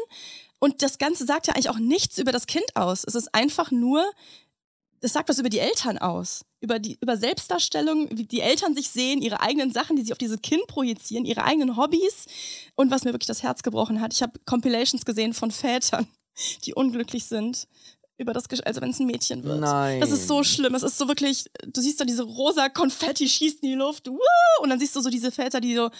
und 0.60 0.82
das 0.82 0.98
Ganze 0.98 1.26
sagt 1.26 1.48
ja 1.48 1.54
eigentlich 1.54 1.68
auch 1.70 1.78
nichts 1.78 2.18
über 2.18 2.30
das 2.32 2.46
Kind 2.46 2.64
aus. 2.76 3.02
Es 3.04 3.14
ist 3.16 3.34
einfach 3.34 3.70
nur, 3.72 4.04
das 5.00 5.12
sagt 5.12 5.28
was 5.28 5.38
über 5.38 5.48
die 5.50 5.58
Eltern 5.60 5.98
aus. 5.98 6.44
Über 6.60 6.78
die 6.80 6.98
über 7.00 7.16
Selbstdarstellung, 7.16 8.08
wie 8.10 8.24
die 8.24 8.40
Eltern 8.40 8.74
sich 8.74 8.88
sehen, 8.90 9.22
ihre 9.22 9.40
eigenen 9.40 9.72
Sachen, 9.72 9.94
die 9.96 10.02
sie 10.02 10.10
auf 10.12 10.18
dieses 10.18 10.42
Kind 10.42 10.66
projizieren, 10.66 11.24
ihre 11.24 11.44
eigenen 11.44 11.76
Hobbys. 11.76 12.26
Und 12.74 12.90
was 12.90 13.04
mir 13.04 13.12
wirklich 13.12 13.28
das 13.28 13.42
Herz 13.44 13.62
gebrochen 13.62 14.00
hat, 14.00 14.12
ich 14.12 14.22
habe 14.22 14.40
Compilations 14.44 15.04
gesehen 15.04 15.34
von 15.34 15.50
Vätern, 15.52 16.08
die 16.64 16.74
unglücklich 16.74 17.26
sind. 17.26 17.68
Über 18.20 18.32
das, 18.32 18.50
Gesch- 18.50 18.64
also 18.64 18.80
wenn 18.80 18.90
es 18.90 18.98
ein 18.98 19.06
Mädchen 19.06 19.44
wird. 19.44 19.60
Nein. 19.60 20.00
Das 20.00 20.10
ist 20.10 20.26
so 20.26 20.42
schlimm. 20.42 20.74
Es 20.74 20.82
ist 20.82 20.98
so 20.98 21.06
wirklich, 21.06 21.44
du 21.68 21.80
siehst 21.80 22.00
da 22.00 22.04
diese 22.04 22.24
rosa 22.24 22.68
Konfetti 22.68 23.28
schießt 23.28 23.62
in 23.62 23.68
die 23.68 23.74
Luft. 23.76 24.08
Woo! 24.08 24.18
Und 24.60 24.70
dann 24.70 24.80
siehst 24.80 24.96
du 24.96 25.00
so 25.00 25.08
diese 25.08 25.30
Väter, 25.30 25.60
die 25.60 25.76
so, 25.76 25.90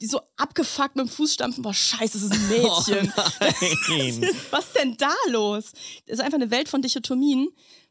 die 0.00 0.06
so 0.06 0.20
abgefuckt 0.36 0.94
mit 0.94 1.06
dem 1.06 1.08
Fuß 1.10 1.34
stampfen. 1.34 1.62
Boah, 1.64 1.74
scheiße, 1.74 2.18
es 2.18 2.22
ist 2.22 2.32
ein 2.32 2.48
Mädchen. 2.48 3.12
Nein. 3.16 4.28
Was 4.52 4.66
ist 4.66 4.76
denn 4.76 4.96
da 4.96 5.12
los? 5.30 5.72
Das 6.06 6.18
ist 6.18 6.24
einfach 6.24 6.38
eine 6.38 6.52
Welt 6.52 6.68
von 6.68 6.82
Dichotomien. 6.82 7.48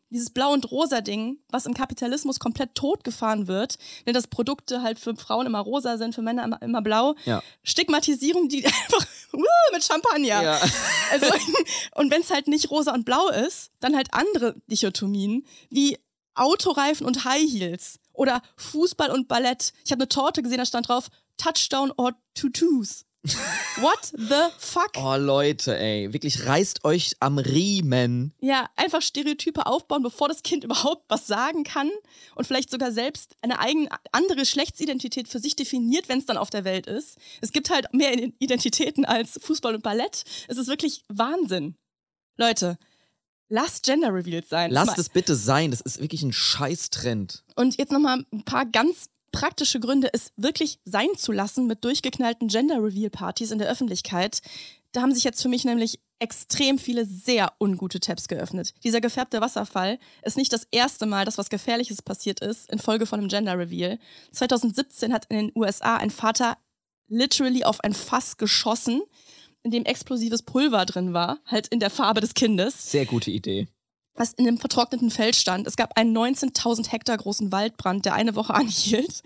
Dieses 0.10 0.30
Blau- 0.30 0.54
und 0.54 0.70
Rosa-Ding, 0.72 1.40
was 1.50 1.66
im 1.66 1.74
Kapitalismus 1.74 2.40
komplett 2.40 2.76
totgefahren 2.76 3.48
wird, 3.48 3.78
ne, 4.06 4.14
dass 4.14 4.28
Produkte 4.28 4.82
halt 4.82 5.00
für 5.00 5.16
Frauen 5.16 5.46
immer 5.46 5.60
rosa 5.60 5.98
sind, 5.98 6.14
für 6.14 6.22
Männer 6.22 6.44
immer, 6.44 6.62
immer 6.62 6.82
blau. 6.82 7.16
Ja. 7.26 7.42
Stigmatisierung, 7.64 8.48
die 8.48 8.66
einfach 8.66 9.06
uh, 9.34 9.74
mit 9.74 9.84
Champagner. 9.84 10.44
Ja. 10.44 10.62
Also, 11.12 11.28
und 11.94 12.12
wenn 12.12 12.22
es 12.22 12.32
halt 12.32 12.48
nicht 12.48 12.72
rosa 12.72 12.92
und 12.92 13.06
blau 13.06 13.30
ist, 13.30 13.70
dann 13.80 13.96
halt 13.96 14.08
andere 14.12 14.56
Dichotomien, 14.68 15.46
wie 15.70 16.00
Autoreifen 16.34 17.06
und 17.06 17.26
High 17.26 17.48
Heels 17.48 18.00
oder 18.12 18.42
Fußball 18.58 19.12
und 19.12 19.28
Ballett. 19.28 19.74
Ich 19.86 19.92
habe 19.92 20.02
eine 20.02 20.10
Torte 20.10 20.42
gesehen, 20.42 20.58
da 20.58 20.66
stand 20.66 20.90
drauf 20.90 21.10
Touchdown 21.38 21.92
or 21.96 22.14
Tutus. 22.34 23.05
What 23.78 24.12
the 24.14 24.50
fuck? 24.58 24.92
Oh 24.98 25.16
Leute, 25.18 25.78
ey, 25.78 26.14
wirklich 26.14 26.46
reißt 26.46 26.86
euch 26.86 27.14
am 27.20 27.38
Riemen. 27.38 28.34
Ja, 28.40 28.70
einfach 28.76 29.02
Stereotype 29.02 29.66
aufbauen, 29.66 30.04
bevor 30.04 30.28
das 30.28 30.44
Kind 30.44 30.64
überhaupt 30.64 31.06
was 31.08 31.28
sagen 31.28 31.64
kann 31.64 31.90
und 32.36 32.46
vielleicht 32.46 32.70
sogar 32.70 32.92
selbst 32.92 33.36
eine 33.42 33.60
eigene 33.60 33.90
andere 34.12 34.40
Geschlechtsidentität 34.40 35.28
für 35.28 35.40
sich 35.40 35.56
definiert, 35.56 36.10
wenn 36.10 36.20
es 36.20 36.26
dann 36.26 36.38
auf 36.38 36.50
der 36.50 36.64
Welt 36.64 36.88
ist. 36.88 37.18
Es 37.42 37.52
gibt 37.52 37.70
halt 37.70 37.94
mehr 37.94 38.14
Identitäten 38.40 39.06
als 39.06 39.40
Fußball 39.42 39.76
und 39.76 39.84
Ballett. 39.84 40.24
Es 40.48 40.58
ist 40.58 40.68
wirklich 40.68 41.04
Wahnsinn. 41.08 41.76
Leute, 42.38 42.78
lasst 43.50 43.86
Gender 43.86 44.14
Reveals 44.14 44.50
sein. 44.50 44.72
Lasst 44.72 44.98
es 44.98 45.10
bitte 45.10 45.36
sein, 45.36 45.72
das 45.72 45.82
ist 45.82 46.02
wirklich 46.02 46.24
ein 46.24 46.34
Scheiß-Trend. 46.34 47.44
Und 47.56 47.78
jetzt 47.78 47.92
nochmal 47.92 48.26
ein 48.32 48.44
paar 48.44 48.66
ganz 48.66 49.10
praktische 49.36 49.80
Gründe, 49.80 50.10
es 50.14 50.32
wirklich 50.38 50.80
sein 50.86 51.10
zu 51.18 51.32
lassen 51.32 51.68
mit 51.68 51.84
durchgeknallten 51.84 52.48
Gender-Reveal-Partys 52.48 53.52
in 53.52 53.60
der 53.60 53.70
Öffentlichkeit. 53.70 54.42
Da 54.94 55.02
haben 55.02 55.14
sich 55.14 55.26
jetzt 55.26 55.42
für 55.42 55.50
mich 55.50 55.66
nämlich 55.66 56.00
extrem 56.20 56.80
viele 56.80 57.06
sehr 57.06 57.52
ungute 57.60 58.00
Tabs 58.00 58.30
geöffnet. 58.30 58.74
Dieser 58.86 59.02
gefärbte 59.02 59.42
Wasserfall 59.42 60.00
ist 60.24 60.38
nicht 60.38 60.54
das 60.54 60.66
erste 60.72 61.06
Mal, 61.06 61.26
dass 61.26 61.38
was 61.38 61.50
Gefährliches 61.50 62.02
passiert 62.02 62.40
ist 62.40 62.72
infolge 62.72 63.06
von 63.06 63.20
einem 63.20 63.28
Gender-Reveal. 63.28 64.00
2017 64.32 65.12
hat 65.12 65.26
in 65.26 65.38
den 65.38 65.52
USA 65.54 65.98
ein 65.98 66.12
Vater 66.12 66.58
literally 67.08 67.66
auf 67.66 67.82
ein 67.82 67.94
Fass 67.94 68.38
geschossen, 68.38 69.02
in 69.64 69.72
dem 69.72 69.84
explosives 69.84 70.44
Pulver 70.44 70.86
drin 70.86 71.14
war, 71.14 71.40
halt 71.46 71.68
in 71.68 71.82
der 71.82 71.90
Farbe 71.90 72.22
des 72.22 72.34
Kindes 72.36 72.92
Sehr 72.92 73.06
gute 73.06 73.32
Idee. 73.32 73.68
Was 74.16 74.34
in 74.34 74.48
einem 74.48 74.58
vertrockneten 74.58 75.12
Feld 75.12 75.36
stand. 75.36 75.68
Es 75.68 75.76
gab 75.76 75.98
einen 75.98 76.16
19.000 76.18 76.90
Hektar 76.90 77.18
großen 77.18 77.52
Waldbrand, 77.52 78.06
der 78.06 78.14
eine 78.14 78.36
Woche 78.36 78.54
anhielt. 78.56 79.22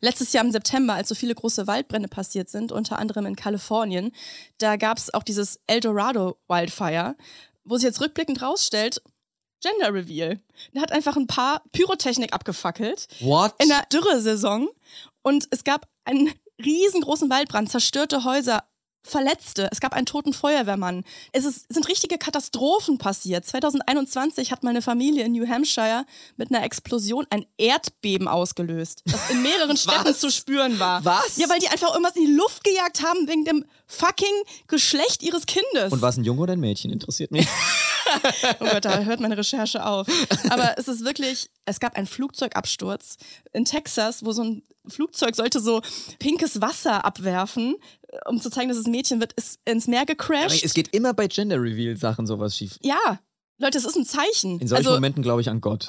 Letztes 0.00 0.32
Jahr 0.32 0.44
im 0.44 0.52
September, 0.52 0.94
als 0.94 1.08
so 1.08 1.14
viele 1.14 1.34
große 1.34 1.66
Waldbrände 1.66 2.08
passiert 2.08 2.48
sind, 2.50 2.72
unter 2.72 2.98
anderem 2.98 3.26
in 3.26 3.36
Kalifornien, 3.36 4.12
da 4.58 4.76
gab 4.76 4.98
es 4.98 5.12
auch 5.12 5.22
dieses 5.22 5.60
Eldorado 5.66 6.36
Wildfire, 6.48 7.16
wo 7.64 7.76
sich 7.76 7.84
jetzt 7.84 8.00
rückblickend 8.00 8.42
rausstellt, 8.42 9.02
Gender 9.62 9.94
Reveal. 9.94 10.40
Der 10.74 10.82
hat 10.82 10.92
einfach 10.92 11.16
ein 11.16 11.26
paar 11.26 11.62
Pyrotechnik 11.72 12.34
abgefackelt 12.34 13.08
What? 13.20 13.54
in 13.58 13.68
der 13.68 13.86
Dürresaison 13.90 14.68
und 15.22 15.48
es 15.50 15.64
gab 15.64 15.88
einen 16.04 16.30
riesengroßen 16.62 17.30
Waldbrand, 17.30 17.70
zerstörte 17.70 18.24
Häuser, 18.24 18.64
Verletzte. 19.06 19.68
Es 19.70 19.80
gab 19.80 19.92
einen 19.92 20.06
toten 20.06 20.32
Feuerwehrmann. 20.32 21.04
Es 21.32 21.44
ist, 21.44 21.70
sind 21.72 21.86
richtige 21.88 22.16
Katastrophen 22.16 22.96
passiert. 22.96 23.44
2021 23.44 24.50
hat 24.50 24.62
meine 24.62 24.80
Familie 24.80 25.24
in 25.24 25.32
New 25.32 25.46
Hampshire 25.46 26.06
mit 26.36 26.50
einer 26.50 26.64
Explosion 26.64 27.26
ein 27.28 27.44
Erdbeben 27.58 28.28
ausgelöst, 28.28 29.02
das 29.04 29.28
in 29.28 29.42
mehreren 29.42 29.76
Städten 29.76 30.14
zu 30.14 30.30
spüren 30.30 30.80
war. 30.80 31.04
Was? 31.04 31.36
Ja, 31.36 31.50
weil 31.50 31.58
die 31.58 31.68
einfach 31.68 31.90
irgendwas 31.90 32.16
in 32.16 32.24
die 32.24 32.32
Luft 32.32 32.64
gejagt 32.64 33.02
haben 33.02 33.28
wegen 33.28 33.44
dem 33.44 33.66
fucking 33.86 34.42
Geschlecht 34.68 35.22
ihres 35.22 35.44
Kindes. 35.44 35.92
Und 35.92 36.00
war 36.00 36.08
es 36.08 36.16
ein 36.16 36.24
Junge 36.24 36.40
oder 36.40 36.54
ein 36.54 36.60
Mädchen? 36.60 36.90
Interessiert 36.90 37.30
mich. 37.30 37.46
Oh 38.60 38.64
Gott, 38.64 38.84
da 38.84 39.00
hört 39.00 39.20
meine 39.20 39.36
Recherche 39.36 39.84
auf. 39.84 40.06
Aber 40.50 40.78
es 40.78 40.88
ist 40.88 41.04
wirklich, 41.04 41.50
es 41.64 41.80
gab 41.80 41.96
einen 41.96 42.06
Flugzeugabsturz 42.06 43.16
in 43.52 43.64
Texas, 43.64 44.24
wo 44.24 44.32
so 44.32 44.42
ein 44.42 44.62
Flugzeug 44.86 45.34
sollte 45.34 45.60
so 45.60 45.80
pinkes 46.18 46.60
Wasser 46.60 47.04
abwerfen, 47.04 47.76
äh, 48.08 48.18
um 48.28 48.40
zu 48.40 48.50
zeigen, 48.50 48.68
dass 48.68 48.78
es 48.78 48.86
ein 48.86 48.90
Mädchen 48.90 49.20
wird, 49.20 49.32
ist 49.34 49.60
ins 49.64 49.86
Meer 49.86 50.00
Aber 50.00 50.06
gecrashed. 50.06 50.64
es 50.64 50.74
geht 50.74 50.94
immer 50.94 51.14
bei 51.14 51.26
Gender 51.26 51.60
Reveal 51.60 51.96
Sachen 51.96 52.26
sowas 52.26 52.56
schief. 52.56 52.78
ja, 52.82 53.18
Leute, 53.58 53.78
es 53.78 53.84
ist 53.84 53.96
ein 53.96 54.04
Zeichen. 54.04 54.58
In 54.60 54.66
solchen 54.68 54.86
also 54.86 54.90
Momenten 54.92 55.22
glaube 55.22 55.40
ich 55.40 55.48
an 55.48 55.60
Gott. 55.60 55.86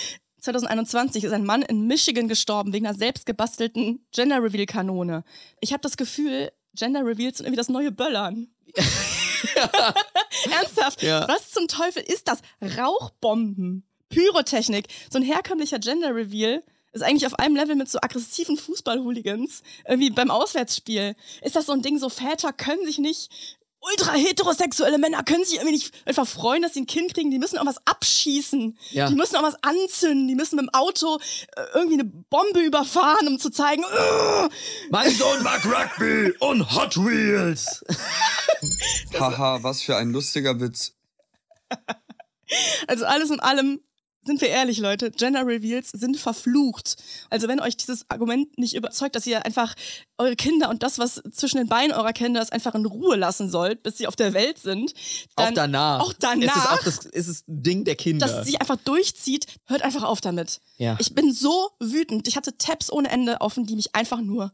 2021 0.40 1.24
ist 1.24 1.32
ein 1.32 1.44
Mann 1.44 1.62
in 1.62 1.86
Michigan 1.86 2.28
gestorben 2.28 2.72
wegen 2.72 2.86
einer 2.86 2.96
selbstgebastelten 2.96 4.06
Gender 4.12 4.42
Reveal 4.42 4.66
Kanone. 4.66 5.24
Ich 5.60 5.72
habe 5.72 5.80
das 5.80 5.96
Gefühl, 5.96 6.52
Gender 6.74 7.04
Reveals 7.04 7.38
sind 7.38 7.46
irgendwie 7.46 7.56
das 7.56 7.68
neue 7.68 7.90
Böllern. 7.90 8.48
Ernsthaft? 10.50 11.02
Ja. 11.02 11.26
Was 11.28 11.50
zum 11.50 11.68
Teufel 11.68 12.02
ist 12.02 12.28
das? 12.28 12.40
Rauchbomben, 12.78 13.86
Pyrotechnik, 14.08 14.88
so 15.10 15.18
ein 15.18 15.24
herkömmlicher 15.24 15.78
Gender 15.78 16.14
Reveal 16.14 16.62
ist 16.92 17.02
eigentlich 17.02 17.26
auf 17.26 17.38
einem 17.38 17.56
Level 17.56 17.76
mit 17.76 17.90
so 17.90 17.98
aggressiven 18.00 18.56
Fußball-Hooligans, 18.56 19.62
irgendwie 19.86 20.10
beim 20.10 20.30
Auswärtsspiel. 20.30 21.14
Ist 21.42 21.54
das 21.54 21.66
so 21.66 21.72
ein 21.72 21.82
Ding, 21.82 21.98
so 21.98 22.08
Väter 22.08 22.52
können 22.52 22.84
sich 22.86 22.98
nicht, 22.98 23.30
ultra 23.90 24.12
heterosexuelle 24.14 24.98
Männer 24.98 25.22
können 25.22 25.44
sich 25.44 25.54
irgendwie 25.56 25.74
nicht 25.74 25.94
einfach 26.06 26.26
freuen, 26.26 26.62
dass 26.62 26.74
sie 26.74 26.80
ein 26.82 26.86
Kind 26.86 27.14
kriegen, 27.14 27.30
die 27.30 27.38
müssen 27.38 27.58
auch 27.58 27.66
was 27.66 27.78
abschießen, 27.86 28.76
Ja. 28.90 29.08
die 29.08 29.14
müssen 29.14 29.36
auch 29.36 29.42
was 29.42 29.56
anzünden, 29.62 30.26
die 30.28 30.34
müssen 30.34 30.56
mit 30.56 30.64
dem 30.66 30.74
Auto 30.74 31.18
äh, 31.56 31.62
irgendwie 31.74 31.94
eine 32.00 32.04
Bombe 32.04 32.60
überfahren, 32.60 33.28
um 33.28 33.38
zu 33.38 33.50
zeigen, 33.50 33.84
"Ugh, 33.84 34.48
mein 34.90 35.10
Sohn 35.10 35.42
mag 35.42 35.64
Rugby 35.64 36.32
und 36.40 36.74
Hot 36.74 36.96
Wheels. 36.96 37.84
Haha, 39.18 39.62
was 39.62 39.82
für 39.82 39.96
ein 39.96 40.10
lustiger 40.10 40.58
Witz. 40.60 40.92
Also 42.86 43.04
alles 43.06 43.30
in 43.30 43.40
allem 43.40 43.80
sind 44.26 44.40
wir 44.40 44.48
ehrlich, 44.48 44.78
Leute, 44.78 45.10
Gender 45.10 45.46
Reveals 45.46 45.90
sind 45.90 46.16
verflucht. 46.18 46.96
Also 47.30 47.48
wenn 47.48 47.60
euch 47.60 47.76
dieses 47.76 48.04
Argument 48.10 48.58
nicht 48.58 48.74
überzeugt, 48.74 49.14
dass 49.16 49.26
ihr 49.26 49.44
einfach 49.46 49.74
eure 50.18 50.36
Kinder 50.36 50.68
und 50.68 50.82
das, 50.82 50.98
was 50.98 51.22
zwischen 51.32 51.58
den 51.58 51.68
Beinen 51.68 51.92
eurer 51.92 52.12
Kinder 52.12 52.42
ist, 52.42 52.52
einfach 52.52 52.74
in 52.74 52.86
Ruhe 52.86 53.16
lassen 53.16 53.50
sollt, 53.50 53.82
bis 53.82 53.98
sie 53.98 54.06
auf 54.06 54.16
der 54.16 54.34
Welt 54.34 54.58
sind. 54.58 54.92
Dann 55.36 55.48
auch 55.48 55.54
danach. 55.54 56.00
Auch 56.00 56.10
Ist 56.10 56.14
es 56.14 56.18
danach. 56.20 56.72
auch 56.72 56.84
das, 56.84 57.06
ist 57.06 57.28
es 57.28 57.48
ein 57.48 57.62
Ding 57.62 57.84
der 57.84 57.96
Kinder. 57.96 58.26
dass 58.26 58.38
es 58.38 58.46
sich 58.46 58.60
einfach 58.60 58.76
durchzieht, 58.76 59.46
hört 59.66 59.82
einfach 59.82 60.02
auf 60.02 60.20
damit. 60.20 60.60
Ja. 60.78 60.96
Ich 60.98 61.14
bin 61.14 61.32
so 61.32 61.70
wütend. 61.80 62.26
Ich 62.28 62.36
hatte 62.36 62.56
Tabs 62.56 62.90
ohne 62.90 63.08
Ende 63.10 63.40
offen, 63.40 63.66
die 63.66 63.76
mich 63.76 63.94
einfach 63.94 64.20
nur 64.20 64.52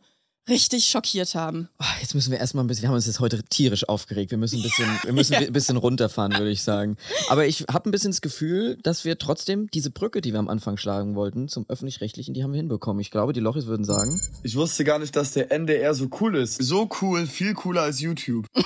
richtig 0.49 0.85
schockiert 0.87 1.35
haben. 1.35 1.69
Oh, 1.79 1.85
jetzt 2.01 2.15
müssen 2.15 2.31
wir 2.33 2.39
erstmal 2.39 2.65
ein 2.65 2.67
bisschen, 2.67 2.83
wir 2.83 2.89
haben 2.89 2.97
uns 2.97 3.07
jetzt 3.07 3.21
heute 3.21 3.43
tierisch 3.45 3.89
aufgeregt. 3.89 4.31
Wir 4.31 4.39
müssen 4.39 4.57
ein 4.59 4.63
bisschen, 4.63 4.87
wir 5.03 5.13
müssen 5.13 5.35
ein 5.35 5.53
bisschen 5.53 5.77
runterfahren, 5.77 6.33
würde 6.33 6.51
ich 6.51 6.63
sagen. 6.63 6.97
Aber 7.29 7.47
ich 7.47 7.65
habe 7.71 7.89
ein 7.89 7.93
bisschen 7.93 8.11
das 8.11 8.21
Gefühl, 8.21 8.79
dass 8.83 9.05
wir 9.05 9.19
trotzdem 9.19 9.69
diese 9.73 9.91
Brücke, 9.91 10.21
die 10.21 10.33
wir 10.33 10.39
am 10.39 10.49
Anfang 10.49 10.77
schlagen 10.77 11.15
wollten, 11.15 11.49
zum 11.49 11.69
Öffentlich-Rechtlichen, 11.69 12.35
die 12.35 12.43
haben 12.43 12.53
wir 12.53 12.59
hinbekommen. 12.59 13.01
Ich 13.01 13.11
glaube, 13.11 13.33
die 13.33 13.41
Lochis 13.41 13.67
würden 13.67 13.85
sagen. 13.85 14.21
Ich 14.43 14.57
wusste 14.57 14.85
gar 14.85 14.99
nicht, 14.99 15.15
dass 15.17 15.33
der 15.33 15.53
NDR 15.53 15.95
so 15.95 16.09
cool 16.21 16.37
ist. 16.37 16.63
So 16.63 16.89
cool, 17.01 17.27
viel 17.27 17.55
cooler 17.55 17.83
als 17.83 18.01
YouTube. 18.01 18.47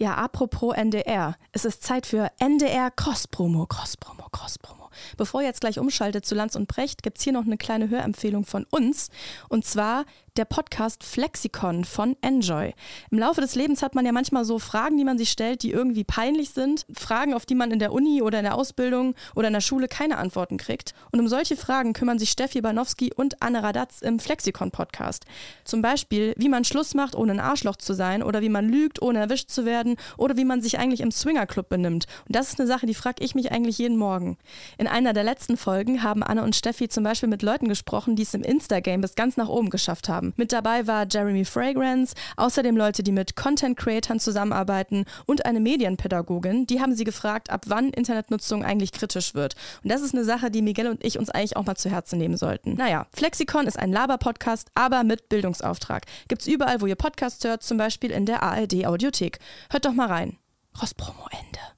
Ja, 0.00 0.14
apropos 0.14 0.76
NDR. 0.76 1.34
Es 1.50 1.64
ist 1.64 1.82
Zeit 1.82 2.06
für 2.06 2.30
NDR 2.38 2.92
Cross-Promo, 2.92 3.66
Cross-Promo, 3.66 4.28
Cross-Promo. 4.30 4.77
Bevor 5.16 5.40
ihr 5.40 5.46
jetzt 5.46 5.60
gleich 5.60 5.78
umschaltet 5.78 6.26
zu 6.26 6.34
Lanz 6.34 6.56
und 6.56 6.68
Brecht, 6.68 7.02
gibt's 7.02 7.22
hier 7.22 7.32
noch 7.32 7.44
eine 7.44 7.56
kleine 7.56 7.88
Hörempfehlung 7.88 8.44
von 8.44 8.66
uns. 8.70 9.10
Und 9.48 9.64
zwar 9.64 10.04
der 10.38 10.44
Podcast 10.44 11.02
Flexikon 11.02 11.84
von 11.84 12.16
Enjoy. 12.20 12.72
Im 13.10 13.18
Laufe 13.18 13.40
des 13.40 13.56
Lebens 13.56 13.82
hat 13.82 13.96
man 13.96 14.06
ja 14.06 14.12
manchmal 14.12 14.44
so 14.44 14.60
Fragen, 14.60 14.96
die 14.96 15.04
man 15.04 15.18
sich 15.18 15.30
stellt, 15.30 15.64
die 15.64 15.72
irgendwie 15.72 16.04
peinlich 16.04 16.50
sind. 16.50 16.86
Fragen, 16.92 17.34
auf 17.34 17.44
die 17.44 17.56
man 17.56 17.72
in 17.72 17.80
der 17.80 17.92
Uni 17.92 18.22
oder 18.22 18.38
in 18.38 18.44
der 18.44 18.54
Ausbildung 18.54 19.16
oder 19.34 19.48
in 19.48 19.54
der 19.54 19.60
Schule 19.60 19.88
keine 19.88 20.16
Antworten 20.16 20.56
kriegt. 20.56 20.94
Und 21.10 21.18
um 21.18 21.26
solche 21.26 21.56
Fragen 21.56 21.92
kümmern 21.92 22.20
sich 22.20 22.30
Steffi 22.30 22.60
Banowski 22.60 23.12
und 23.12 23.42
Anne 23.42 23.64
Radatz 23.64 24.00
im 24.00 24.20
Flexikon-Podcast. 24.20 25.24
Zum 25.64 25.82
Beispiel, 25.82 26.34
wie 26.36 26.48
man 26.48 26.64
Schluss 26.64 26.94
macht, 26.94 27.16
ohne 27.16 27.32
ein 27.32 27.40
Arschloch 27.40 27.76
zu 27.76 27.92
sein 27.92 28.22
oder 28.22 28.40
wie 28.40 28.48
man 28.48 28.68
lügt, 28.68 29.02
ohne 29.02 29.18
erwischt 29.18 29.50
zu 29.50 29.64
werden 29.64 29.96
oder 30.16 30.36
wie 30.36 30.44
man 30.44 30.62
sich 30.62 30.78
eigentlich 30.78 31.00
im 31.00 31.10
Swingerclub 31.10 31.68
benimmt. 31.68 32.06
Und 32.28 32.36
das 32.36 32.50
ist 32.50 32.60
eine 32.60 32.68
Sache, 32.68 32.86
die 32.86 32.94
frage 32.94 33.24
ich 33.24 33.34
mich 33.34 33.50
eigentlich 33.50 33.78
jeden 33.78 33.96
Morgen. 33.96 34.38
In 34.76 34.86
einer 34.88 35.12
der 35.12 35.24
letzten 35.24 35.56
Folgen 35.56 36.02
haben 36.02 36.22
Anne 36.22 36.42
und 36.42 36.56
Steffi 36.56 36.88
zum 36.88 37.04
Beispiel 37.04 37.28
mit 37.28 37.42
Leuten 37.42 37.68
gesprochen, 37.68 38.16
die 38.16 38.22
es 38.22 38.34
im 38.34 38.42
Insta-Game 38.42 39.00
bis 39.00 39.14
ganz 39.14 39.36
nach 39.36 39.48
oben 39.48 39.70
geschafft 39.70 40.08
haben. 40.08 40.32
Mit 40.36 40.52
dabei 40.52 40.86
war 40.86 41.06
Jeremy 41.10 41.44
Fragrance, 41.44 42.14
außerdem 42.36 42.76
Leute, 42.76 43.02
die 43.02 43.12
mit 43.12 43.36
Content-Creatern 43.36 44.20
zusammenarbeiten 44.20 45.04
und 45.26 45.46
eine 45.46 45.60
Medienpädagogin. 45.60 46.66
Die 46.66 46.80
haben 46.80 46.94
sie 46.94 47.04
gefragt, 47.04 47.50
ab 47.50 47.66
wann 47.68 47.90
Internetnutzung 47.90 48.64
eigentlich 48.64 48.92
kritisch 48.92 49.34
wird. 49.34 49.54
Und 49.82 49.92
das 49.92 50.02
ist 50.02 50.14
eine 50.14 50.24
Sache, 50.24 50.50
die 50.50 50.62
Miguel 50.62 50.88
und 50.88 51.04
ich 51.04 51.18
uns 51.18 51.30
eigentlich 51.30 51.56
auch 51.56 51.66
mal 51.66 51.76
zu 51.76 51.90
Herzen 51.90 52.18
nehmen 52.18 52.36
sollten. 52.36 52.74
Naja, 52.74 53.06
Flexikon 53.14 53.66
ist 53.66 53.78
ein 53.78 53.92
Laber-Podcast, 53.92 54.68
aber 54.74 55.04
mit 55.04 55.28
Bildungsauftrag. 55.28 56.04
Gibt's 56.28 56.46
überall, 56.46 56.80
wo 56.80 56.86
ihr 56.86 56.96
Podcasts 56.96 57.44
hört, 57.44 57.62
zum 57.62 57.78
Beispiel 57.78 58.10
in 58.10 58.26
der 58.26 58.42
ARD-Audiothek. 58.42 59.38
Hört 59.70 59.84
doch 59.84 59.92
mal 59.92 60.08
rein. 60.08 60.36
Cross-Promo 60.74 61.26
Ende. 61.30 61.77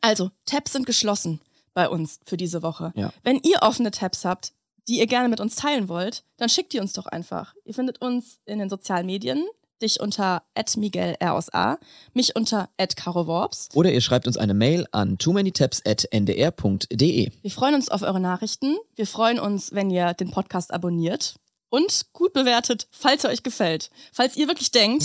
Also, 0.00 0.30
Tabs 0.46 0.72
sind 0.72 0.86
geschlossen 0.86 1.40
bei 1.74 1.88
uns 1.88 2.20
für 2.24 2.36
diese 2.36 2.62
Woche. 2.62 2.92
Ja. 2.96 3.12
Wenn 3.22 3.40
ihr 3.42 3.62
offene 3.62 3.90
Tabs 3.90 4.24
habt, 4.24 4.52
die 4.88 4.98
ihr 4.98 5.06
gerne 5.06 5.28
mit 5.28 5.40
uns 5.40 5.56
teilen 5.56 5.88
wollt, 5.88 6.24
dann 6.38 6.48
schickt 6.48 6.72
die 6.72 6.80
uns 6.80 6.92
doch 6.92 7.06
einfach. 7.06 7.54
Ihr 7.64 7.74
findet 7.74 8.00
uns 8.00 8.38
in 8.46 8.58
den 8.58 8.70
sozialen 8.70 9.06
Medien, 9.06 9.44
dich 9.82 10.00
unter 10.00 10.42
@miguelrosa, 10.76 11.78
mich 12.14 12.34
unter 12.36 12.68
@caroworps. 12.78 13.68
Oder 13.74 13.92
ihr 13.92 14.00
schreibt 14.00 14.26
uns 14.26 14.36
eine 14.36 14.54
Mail 14.54 14.86
an 14.92 15.18
too 15.18 15.32
many 15.32 15.52
tabs 15.52 15.82
at 15.84 16.08
ndr.de. 16.10 17.30
Wir 17.42 17.50
freuen 17.50 17.74
uns 17.74 17.88
auf 17.88 18.02
eure 18.02 18.20
Nachrichten. 18.20 18.76
Wir 18.96 19.06
freuen 19.06 19.38
uns, 19.38 19.72
wenn 19.72 19.90
ihr 19.90 20.14
den 20.14 20.30
Podcast 20.30 20.72
abonniert 20.72 21.36
und 21.68 22.06
gut 22.12 22.32
bewertet, 22.32 22.88
falls 22.90 23.24
er 23.24 23.30
euch 23.30 23.42
gefällt. 23.42 23.90
Falls 24.12 24.36
ihr 24.36 24.48
wirklich 24.48 24.70
denkt, 24.70 25.04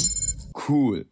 Cool. 0.69 1.07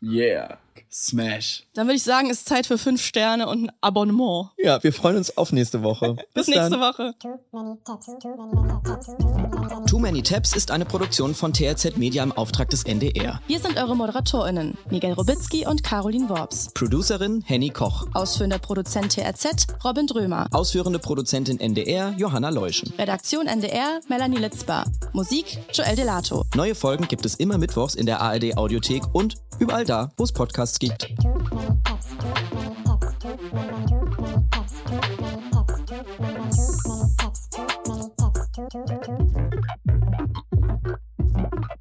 Yeah. 0.00 0.56
Smash. 0.90 1.64
dann 1.74 1.86
würde 1.86 1.96
ich 1.96 2.02
sagen, 2.02 2.30
ist 2.30 2.48
Zeit 2.48 2.66
für 2.66 2.78
fünf 2.78 3.02
Sterne 3.02 3.48
und 3.48 3.64
ein 3.64 3.72
Abonnement. 3.80 4.50
Ja, 4.58 4.82
wir 4.82 4.92
freuen 4.92 5.16
uns 5.16 5.36
auf 5.36 5.52
nächste 5.52 5.82
Woche. 5.82 6.16
Bis, 6.34 6.48
nächste 6.48 6.78
Woche. 6.80 7.14
Too 7.20 7.38
many 7.52 7.76
tabs, 7.84 8.06
too 8.06 8.28
many 8.36 8.82
tabs, 8.84 9.06
too 9.06 9.28
many 9.28 9.68
tabs. 9.68 9.90
Too 9.90 9.98
Many 9.98 10.22
Tabs 10.22 10.54
ist 10.54 10.70
eine 10.70 10.84
Produktion 10.84 11.34
von 11.34 11.52
TRZ 11.52 11.96
Media 11.96 12.22
im 12.22 12.32
Auftrag 12.32 12.70
des 12.70 12.84
NDR. 12.84 13.40
Wir 13.46 13.58
sind 13.58 13.78
eure 13.78 13.96
ModeratorInnen, 13.96 14.76
Miguel 14.90 15.12
Robitzky 15.12 15.66
und 15.66 15.82
Caroline 15.82 16.28
Worps. 16.28 16.70
Producerin 16.74 17.42
Henny 17.44 17.70
Koch. 17.70 18.06
Ausführender 18.14 18.58
Produzent 18.58 19.12
TRZ, 19.12 19.66
Robin 19.84 20.06
Drömer. 20.06 20.46
Ausführende 20.52 20.98
Produzentin 20.98 21.58
NDR 21.60 22.14
Johanna 22.16 22.48
Leuschen. 22.50 22.92
Redaktion 22.98 23.46
NDR, 23.46 24.00
Melanie 24.08 24.38
Litzbar. 24.38 24.84
Musik, 25.12 25.58
Joel 25.72 25.96
Delato. 25.96 26.44
Neue 26.54 26.74
Folgen 26.74 27.06
gibt 27.08 27.26
es 27.26 27.34
immer 27.34 27.58
mittwochs 27.58 27.94
in 27.94 28.06
der 28.06 28.20
ARD 28.20 28.56
Audiothek 28.56 29.02
und 29.12 29.34
überall 29.58 29.84
da, 29.84 30.10
wo 30.16 30.24
es 30.24 30.32
Podcasts 30.32 30.77
gibt. 30.78 31.14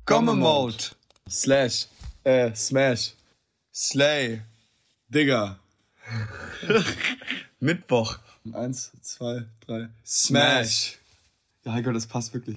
Gomme 0.06 0.36
Mode. 0.36 0.84
Slash. 1.30 1.88
Äh, 2.24 2.54
Smash. 2.56 3.14
Slay. 3.74 4.42
Digga. 5.10 5.60
Mittwoch. 7.60 8.20
Eins, 8.54 8.92
zwei, 9.02 9.46
drei. 9.66 9.90
Smash. 10.06 10.98
Ja, 11.66 11.74
Heiko, 11.74 11.92
das 11.92 12.08
passt 12.08 12.34
wirklich. 12.34 12.56